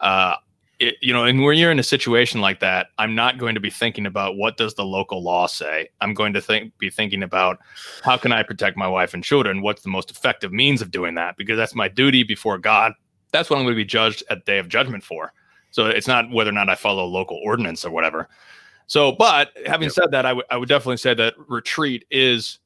Uh, 0.00 0.36
it, 0.78 0.96
you 1.00 1.12
know, 1.12 1.24
and 1.24 1.42
when 1.42 1.58
you're 1.58 1.70
in 1.70 1.78
a 1.78 1.84
situation 1.84 2.40
like 2.40 2.58
that, 2.60 2.88
I'm 2.98 3.14
not 3.14 3.38
going 3.38 3.54
to 3.54 3.60
be 3.60 3.70
thinking 3.70 4.06
about 4.06 4.36
what 4.36 4.56
does 4.56 4.74
the 4.74 4.84
local 4.84 5.22
law 5.22 5.46
say. 5.46 5.90
I'm 6.00 6.12
going 6.12 6.32
to 6.32 6.40
think 6.40 6.76
be 6.78 6.90
thinking 6.90 7.22
about 7.22 7.58
how 8.02 8.16
can 8.16 8.32
I 8.32 8.42
protect 8.42 8.76
my 8.76 8.88
wife 8.88 9.14
and 9.14 9.22
children. 9.22 9.62
What's 9.62 9.82
the 9.82 9.90
most 9.90 10.10
effective 10.10 10.52
means 10.52 10.82
of 10.82 10.90
doing 10.90 11.14
that? 11.14 11.36
Because 11.36 11.56
that's 11.56 11.74
my 11.74 11.86
duty 11.86 12.24
before 12.24 12.58
God. 12.58 12.94
That's 13.30 13.48
what 13.48 13.58
I'm 13.58 13.64
going 13.64 13.74
to 13.74 13.80
be 13.80 13.84
judged 13.84 14.24
at 14.28 14.44
day 14.44 14.58
of 14.58 14.68
judgment 14.68 15.04
for. 15.04 15.32
So 15.70 15.86
it's 15.86 16.08
not 16.08 16.30
whether 16.30 16.50
or 16.50 16.54
not 16.54 16.68
I 16.68 16.74
follow 16.74 17.04
local 17.06 17.40
ordinance 17.44 17.84
or 17.84 17.90
whatever. 17.90 18.28
So, 18.86 19.12
but 19.12 19.52
having 19.64 19.86
Yep. 19.86 19.92
said 19.92 20.10
that, 20.10 20.26
I 20.26 20.32
would 20.32 20.44
I 20.50 20.56
would 20.56 20.68
definitely 20.68 20.96
say 20.96 21.14
that 21.14 21.34
retreat 21.48 22.04
is 22.10 22.58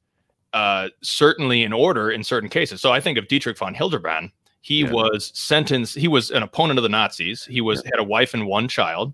uh, 0.57 0.89
certainly 1.03 1.63
in 1.63 1.73
order 1.73 2.09
in 2.11 2.23
certain 2.23 2.49
cases. 2.49 2.81
So 2.81 2.91
I 2.91 2.99
think 2.99 3.17
of 3.17 3.27
Dietrich 3.27 3.57
von 3.57 3.73
Hildebrand. 3.73 4.31
He 4.61 4.81
Yeah. 4.81 4.91
was 4.91 5.31
sentenced. 5.35 5.95
He 5.95 6.07
was 6.07 6.31
an 6.31 6.43
opponent 6.43 6.79
of 6.79 6.83
the 6.83 6.89
Nazis. 6.89 7.45
He 7.45 7.61
was 7.61 7.83
had 7.85 7.99
a 7.99 8.03
wife 8.03 8.33
and 8.33 8.45
one 8.47 8.67
child, 8.67 9.13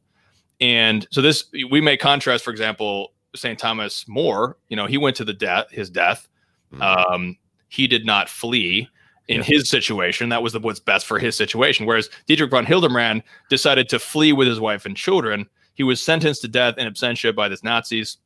and 0.62 1.06
so 1.12 1.22
this 1.22 1.46
we 1.72 1.82
may 1.82 1.98
contrast, 1.98 2.44
for 2.44 2.52
example, 2.52 3.14
Saint 3.36 3.60
Thomas 3.60 4.08
More. 4.08 4.58
You 4.70 4.78
know, 4.78 4.86
he 4.88 4.98
went 4.98 5.16
to 5.18 5.26
the 5.26 5.34
death, 5.34 5.68
his 5.72 5.90
death. 5.90 6.28
Mhm. 6.74 6.82
Um, 6.82 7.38
he 7.70 7.88
did 7.88 8.06
not 8.06 8.30
flee 8.30 8.88
in 9.28 9.38
Yeah. 9.38 9.44
his 9.44 9.70
situation. 9.70 10.30
That 10.30 10.44
was 10.44 10.54
the, 10.54 10.60
what's 10.60 10.80
best 10.80 11.06
for 11.06 11.18
his 11.20 11.36
situation. 11.36 11.86
Whereas 11.86 12.10
Dietrich 12.28 12.52
von 12.52 12.66
Hildebrand 12.66 13.24
decided 13.50 13.90
to 13.90 14.00
flee 14.00 14.34
with 14.34 14.48
his 14.48 14.60
wife 14.60 14.86
and 14.86 14.96
children. 14.98 15.46
He 15.76 15.84
was 15.84 16.02
sentenced 16.02 16.42
to 16.42 16.48
death 16.48 16.78
in 16.78 16.88
absentia 16.92 17.34
by 17.36 17.48
the 17.50 17.58
Nazis. 17.64 18.18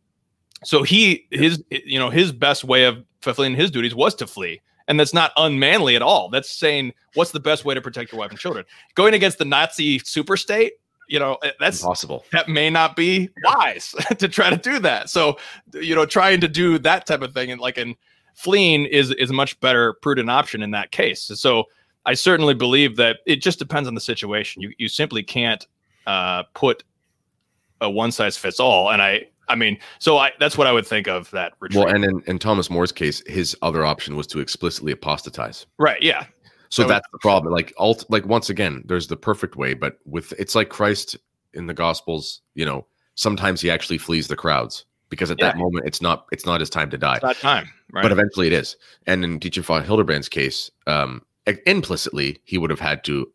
So 0.63 0.83
he 0.83 1.27
his 1.31 1.63
you 1.69 1.99
know 1.99 2.09
his 2.09 2.31
best 2.31 2.63
way 2.63 2.85
of 2.85 3.03
fulfilling 3.21 3.55
his 3.55 3.71
duties 3.71 3.95
was 3.95 4.15
to 4.15 4.27
flee. 4.27 4.61
And 4.89 4.97
that's 4.97 5.13
not 5.13 5.33
unmanly 5.35 5.97
at 5.97 6.01
all. 6.01 6.29
That's 6.29 6.49
saying 6.49 6.93
what's 7.13 7.31
the 7.31 7.41
best 7.41 7.65
way 7.65 7.75
to 7.75 7.81
protect 7.81 8.11
your 8.11 8.19
wife 8.19 8.31
and 8.31 8.39
children. 8.39 8.63
Going 8.95 9.13
against 9.13 9.37
the 9.37 9.43
Nazi 9.43 9.99
super 9.99 10.37
state, 10.37 10.73
you 11.09 11.19
know, 11.19 11.37
eh, 11.43 11.51
that's 11.59 11.81
possible. 11.81 12.23
that 12.31 12.47
may 12.47 12.69
not 12.69 12.95
be 12.95 13.29
wise 13.43 13.93
to 14.17 14.29
try 14.29 14.49
to 14.49 14.55
do 14.55 14.79
that. 14.79 15.09
So, 15.09 15.37
you 15.73 15.93
know, 15.93 16.05
trying 16.05 16.39
to 16.39 16.47
do 16.47 16.79
that 16.79 17.05
type 17.05 17.21
of 17.21 17.33
thing 17.33 17.51
and 17.51 17.59
like 17.59 17.77
in 17.77 17.95
fleeing 18.33 18.85
is 18.85 19.11
is 19.11 19.29
a 19.29 19.33
much 19.33 19.59
better 19.59 19.93
prudent 20.01 20.29
option 20.29 20.63
in 20.63 20.71
that 20.71 20.91
case. 20.91 21.21
So, 21.21 21.65
I 22.05 22.13
certainly 22.13 22.53
believe 22.53 22.95
that 22.95 23.17
it 23.25 23.41
just 23.41 23.59
depends 23.59 23.87
on 23.87 23.93
the 23.93 24.01
situation. 24.01 24.61
You 24.61 24.71
you 24.77 24.87
simply 24.87 25.21
can't 25.21 25.67
uh, 26.07 26.43
put 26.53 26.83
a 27.81 27.89
one 27.89 28.11
size 28.11 28.37
fits 28.37 28.59
all. 28.59 28.91
And 28.91 29.01
I 29.01 29.27
I 29.49 29.55
mean, 29.55 29.77
so 29.99 30.17
I 30.17 30.31
that's 30.39 30.57
what 30.57 30.67
I 30.67 30.71
would 30.71 30.85
think 30.85 31.07
of 31.07 31.31
that 31.31 31.53
retreat. 31.59 31.85
Well, 31.85 31.93
and 31.93 32.03
in, 32.03 32.21
in 32.27 32.39
Thomas 32.39 32.69
More's 32.69 32.91
case, 32.91 33.21
his 33.27 33.55
other 33.61 33.85
option 33.85 34.15
was 34.15 34.27
to 34.27 34.39
explicitly 34.39 34.91
apostatize. 34.91 35.65
right? 35.77 36.01
Yeah, 36.01 36.25
So 36.69 36.81
That 36.83 36.87
would- 36.87 36.93
that's 36.95 37.07
the 37.13 37.19
problem. 37.19 37.53
Like, 37.53 37.73
alt, 37.77 38.05
like 38.09 38.25
once 38.25 38.49
again, 38.49 38.83
there's 38.85 39.07
the 39.07 39.15
perfect 39.17 39.55
way, 39.55 39.73
but 39.73 39.97
with 40.05 40.33
it's 40.37 40.53
like 40.55 40.69
Christ 40.69 41.15
in 41.53 41.65
the 41.67 41.73
Gospels. 41.73 42.41
You 42.55 42.65
know, 42.65 42.85
sometimes 43.15 43.61
he 43.61 43.69
actually 43.71 43.97
flees 43.97 44.27
the 44.27 44.35
crowds 44.35 44.85
because 45.09 45.31
at 45.31 45.39
that 45.39 45.57
moment 45.57 45.85
it's 45.87 46.01
not 46.01 46.25
it's 46.33 46.45
not 46.45 46.59
his 46.59 46.69
time 46.69 46.89
to 46.89 46.97
die. 46.97 47.15
it's 47.15 47.23
not 47.23 47.37
time. 47.37 47.69
Right. 47.93 48.01
But 48.01 48.11
eventually 48.11 48.47
it 48.47 48.53
is. 48.53 48.75
And 49.05 49.23
in 49.23 49.39
Dietrich 49.39 49.65
von 49.65 49.83
Hildebrand's 49.83 50.27
case, 50.27 50.69
um, 50.87 51.21
implicitly 51.65 52.41
he 52.43 52.57
would 52.57 52.69
have 52.69 52.81
had 52.81 53.03
to, 53.05 53.31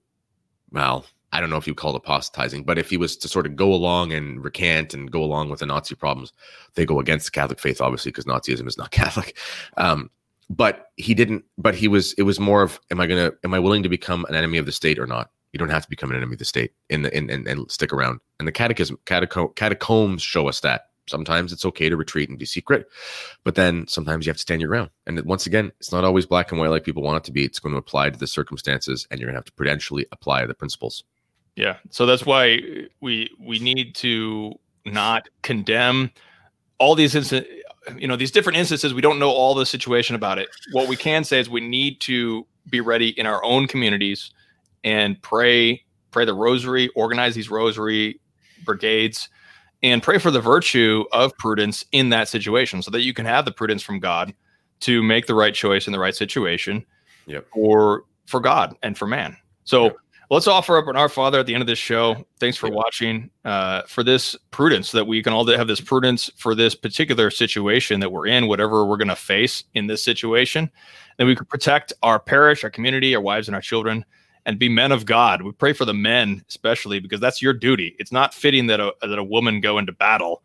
well, 0.71 1.07
I 1.33 1.41
don't 1.41 1.51
know 1.51 1.57
if 1.57 1.67
you 1.67 1.75
call 1.75 1.95
it 1.95 1.97
apostatizing, 1.97 2.65
but 2.65 2.79
if 2.79 2.91
he 2.91 2.97
was 2.97 3.17
to 3.17 3.29
sort 3.29 3.47
of 3.47 3.57
go 3.57 3.73
along 3.73 4.13
and 4.13 4.45
recant 4.45 4.93
and 4.93 5.11
go 5.11 5.23
along 5.23 5.49
with 5.49 5.61
the 5.61 5.67
Nazi 5.67 5.95
problems, 5.95 6.33
they 6.75 6.85
go 6.85 7.01
against 7.01 7.27
the 7.27 7.33
Catholic 7.33 7.59
faith, 7.59 7.81
obviously, 7.81 8.11
because 8.11 8.27
Nazism 8.27 8.69
is 8.69 8.79
not 8.79 8.91
Catholic. 8.93 9.37
Um, 9.77 10.11
but 10.51 10.87
he 10.97 11.15
didn't. 11.15 11.45
But 11.57 11.75
he 11.75 11.89
was. 11.89 12.13
It 12.15 12.23
was 12.23 12.39
more 12.39 12.63
of, 12.63 12.79
am 12.91 13.01
I 13.01 13.07
gonna? 13.07 13.33
Am 13.45 13.55
I 13.55 13.59
willing 13.59 13.83
to 13.83 13.89
become 13.89 14.27
an 14.29 14.35
enemy 14.35 14.59
of 14.59 14.67
the 14.67 14.73
state 14.73 14.99
or 14.99 15.07
not? 15.07 15.31
You 15.53 15.59
don't 15.59 15.71
have 15.71 15.85
to 15.85 15.91
become 15.91 16.11
an 16.11 16.17
enemy 16.17 16.35
of 16.35 16.39
the 16.39 16.45
state 16.45 16.73
in 16.91 17.03
the 17.03 17.17
in, 17.17 17.31
in 17.31 17.47
and 17.49 17.71
stick 17.71 17.93
around. 17.93 18.21
And 18.39 18.47
the 18.47 18.53
catechism 18.53 18.99
catacomb, 19.07 19.53
catacombs 19.55 20.23
show 20.23 20.49
us 20.49 20.61
that 20.61 20.89
sometimes 21.09 21.53
it's 21.53 21.65
okay 21.65 21.89
to 21.89 21.97
retreat 21.97 22.29
and 22.29 22.39
be 22.39 22.45
secret, 22.45 22.87
but 23.45 23.55
then 23.55 23.87
sometimes 23.89 24.27
you 24.27 24.31
have 24.31 24.37
to 24.37 24.43
stand 24.43 24.61
your 24.61 24.69
ground. 24.69 24.91
And 25.07 25.21
once 25.23 25.47
again, 25.47 25.73
it's 25.81 25.93
not 25.93 26.05
always 26.05 26.27
black 26.27 26.53
and 26.53 26.61
white 26.61 26.71
like 26.71 26.85
people 26.85 27.03
want 27.03 27.19
it 27.19 27.25
to 27.25 27.33
be. 27.33 27.45
It's 27.45 27.59
going 27.59 27.73
to 27.73 27.79
apply 27.79 28.11
to 28.11 28.19
the 28.19 28.27
circumstances, 28.27 29.07
and 29.11 29.21
you're 29.21 29.27
going 29.27 29.35
to 29.35 29.39
have 29.39 29.45
to 29.47 29.53
prudentially 29.53 30.07
apply 30.13 30.47
the 30.47 30.55
principles. 30.55 31.05
Yeah. 31.57 31.77
So 31.91 32.07
that's 32.07 32.25
why 32.25 32.61
we 33.01 33.31
we 33.39 33.59
need 33.59 33.95
to 33.97 34.55
not 34.85 35.29
condemn 35.43 36.11
all 36.79 36.95
these 36.95 37.15
instances. 37.15 37.49
You 37.97 38.07
know, 38.07 38.17
these 38.17 38.31
different 38.31 38.59
instances. 38.59 38.95
We 38.95 39.01
don't 39.01 39.19
know 39.19 39.31
all 39.31 39.55
the 39.55 39.67
situation 39.67 40.15
about 40.15 40.39
it. 40.39 40.49
What 40.73 40.89
we 40.89 40.97
can 40.97 41.25
say 41.25 41.41
is 41.41 41.51
we 41.51 41.61
need 41.61 42.01
to 42.03 42.47
be 42.71 42.81
ready 42.81 43.09
in 43.19 43.27
our 43.27 43.43
own 43.45 43.67
communities 43.67 44.31
and 44.85 45.21
pray 45.23 45.83
pray 46.13 46.25
the 46.25 46.35
rosary, 46.35 46.89
organize 46.91 47.35
these 47.35 47.51
rosary 47.51 48.21
brigades, 48.65 49.29
and 49.83 50.03
pray 50.03 50.19
for 50.19 50.31
the 50.31 50.41
virtue 50.41 51.05
of 51.13 51.37
prudence 51.39 51.85
in 51.93 52.11
that 52.11 52.29
situation 52.29 52.83
so 52.83 52.91
that 52.91 53.01
you 53.01 53.13
can 53.13 53.27
have 53.27 53.45
the 53.45 53.51
prudence 53.53 53.83
from 53.83 53.99
God 53.99 54.33
to 54.81 55.03
make 55.03 55.27
the 55.27 55.35
right 55.35 55.55
choice 55.55 55.87
in 55.87 55.93
the 55.93 55.99
right 55.99 56.15
situation 56.15 56.85
Yep. 57.27 57.47
for 57.53 58.05
for 58.27 58.41
God 58.41 58.77
and 58.83 58.97
for 58.97 59.07
man. 59.07 59.37
So 59.65 59.85
Yep. 59.85 59.97
Let's 60.33 60.47
offer 60.47 60.79
up 60.79 60.89
an 60.89 60.97
Our 60.97 61.11
Father 61.11 61.39
at 61.39 61.47
the 61.47 61.53
end 61.53 61.61
of 61.61 61.67
this 61.67 61.79
show. 61.79 62.27
Thanks 62.41 62.57
for 62.57 62.71
watching. 62.71 63.31
Uh, 63.45 63.83
for 63.83 64.03
this 64.03 64.35
prudence 64.51 64.89
so 64.89 64.97
that 64.97 65.05
we 65.05 65.23
can 65.23 65.35
all 65.35 65.47
have 65.47 65.69
this 65.69 65.81
prudence 65.81 66.31
for 66.37 66.55
this 66.55 66.75
particular 66.75 67.31
situation 67.31 68.01
that 68.01 68.11
we're 68.11 68.27
in, 68.27 68.49
whatever 68.49 68.87
we're 68.87 68.97
going 68.97 69.09
to 69.09 69.17
face 69.17 69.65
in 69.75 69.87
this 69.89 70.03
situation, 70.03 70.71
that 71.19 71.27
we 71.27 71.37
could 71.37 71.51
protect 71.51 71.93
our 72.03 72.19
parish, 72.19 72.65
our 72.65 72.71
community, 72.71 73.15
our 73.15 73.21
wives, 73.21 73.47
and 73.47 73.55
our 73.55 73.61
children, 73.61 74.07
and 74.47 74.59
be 74.59 74.71
men 74.71 74.91
of 74.91 75.05
God. 75.05 75.43
We 75.43 75.53
pray 75.53 75.75
for 75.75 75.85
the 75.85 75.95
men, 75.95 76.43
especially 76.49 76.99
because 76.99 77.21
that's 77.21 77.43
your 77.43 77.53
duty. 77.53 77.95
It's 77.99 78.11
not 78.11 78.33
fitting 78.33 78.69
that 78.69 78.81
a 78.81 78.95
that 79.03 79.19
a 79.19 79.25
woman 79.25 79.61
go 79.61 79.77
into 79.77 79.93
battle 79.93 80.43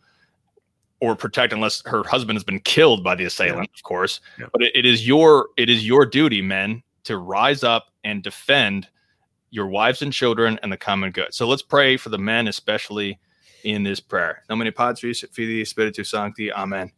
or 0.99 1.15
protect 1.15 1.53
unless 1.53 1.81
her 1.85 2.03
husband 2.03 2.35
has 2.35 2.43
been 2.43 2.59
killed 2.59 3.05
by 3.05 3.15
the 3.15 3.23
assailant, 3.23 3.69
of 3.73 3.83
course. 3.83 4.19
Yeah. 4.37 4.47
But 4.51 4.63
it, 4.63 4.75
it 4.75 4.85
is 4.85 5.07
your 5.07 5.47
it 5.55 5.69
is 5.69 5.87
your 5.87 6.05
duty, 6.05 6.41
men, 6.41 6.83
to 7.05 7.17
rise 7.17 7.63
up 7.63 7.91
and 8.03 8.21
defend 8.21 8.89
your 9.49 9.67
wives 9.67 10.01
and 10.01 10.13
children 10.13 10.59
and 10.63 10.71
the 10.71 10.77
common 10.77 11.11
good. 11.11 11.33
So 11.33 11.47
let's 11.47 11.61
pray 11.61 11.97
for 11.97 12.09
the 12.09 12.17
men, 12.17 12.47
especially 12.47 13.19
in 13.63 13.83
this 13.83 13.99
prayer. 13.99 14.43
Nomine 14.49 14.71
Patris 14.73 15.23
Filii 15.31 15.65
Spiritus 15.65 16.09
Sancti. 16.09 16.51
Amen. 16.51 16.91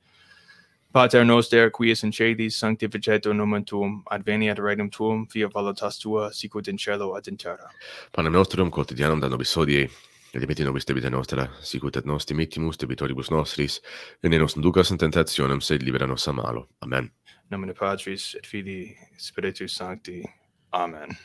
Pater 0.92 1.24
noster, 1.24 1.70
qui 1.70 1.92
es 1.92 2.04
in 2.04 2.12
celis, 2.12 2.56
sanctificetur 2.58 3.36
nomen 3.36 3.64
tuum, 3.64 4.04
adveniat 4.12 4.58
regnum 4.58 4.90
tuum, 4.90 5.28
fiat 5.28 5.54
voluntas 5.54 6.00
tua, 6.00 6.34
sicut 6.34 6.68
in 6.68 6.80
cielo 6.80 7.16
et 7.16 7.28
in 7.28 7.38
terra. 7.38 7.70
Panem 8.12 8.34
nostrum 8.34 8.72
quotidianum 8.72 9.22
da 9.22 9.30
nobis 9.30 9.54
hodie, 9.54 9.84
et 10.34 10.42
dimitti 10.42 10.66
nobis 10.66 10.86
debita 10.86 11.12
nostra, 11.12 11.48
sicut 11.62 11.96
et 11.98 12.06
nos 12.06 12.26
dimittimus 12.26 12.78
debitoribus 12.78 13.30
nostris, 13.30 13.82
et 14.24 14.32
ne 14.32 14.40
nos 14.40 14.58
inducas 14.58 14.90
in 14.90 14.98
tentationem, 14.98 15.62
sed 15.62 15.84
libera 15.84 16.08
nos 16.08 16.28
a 16.28 16.34
malo. 16.34 16.68
Amen. 16.82 17.12
Nomine 17.52 17.76
Patris 17.76 18.34
et 18.36 18.48
Filii 18.48 18.98
Spiritus 19.18 19.76
Sancti. 19.76 20.24
Amen. 20.74 21.16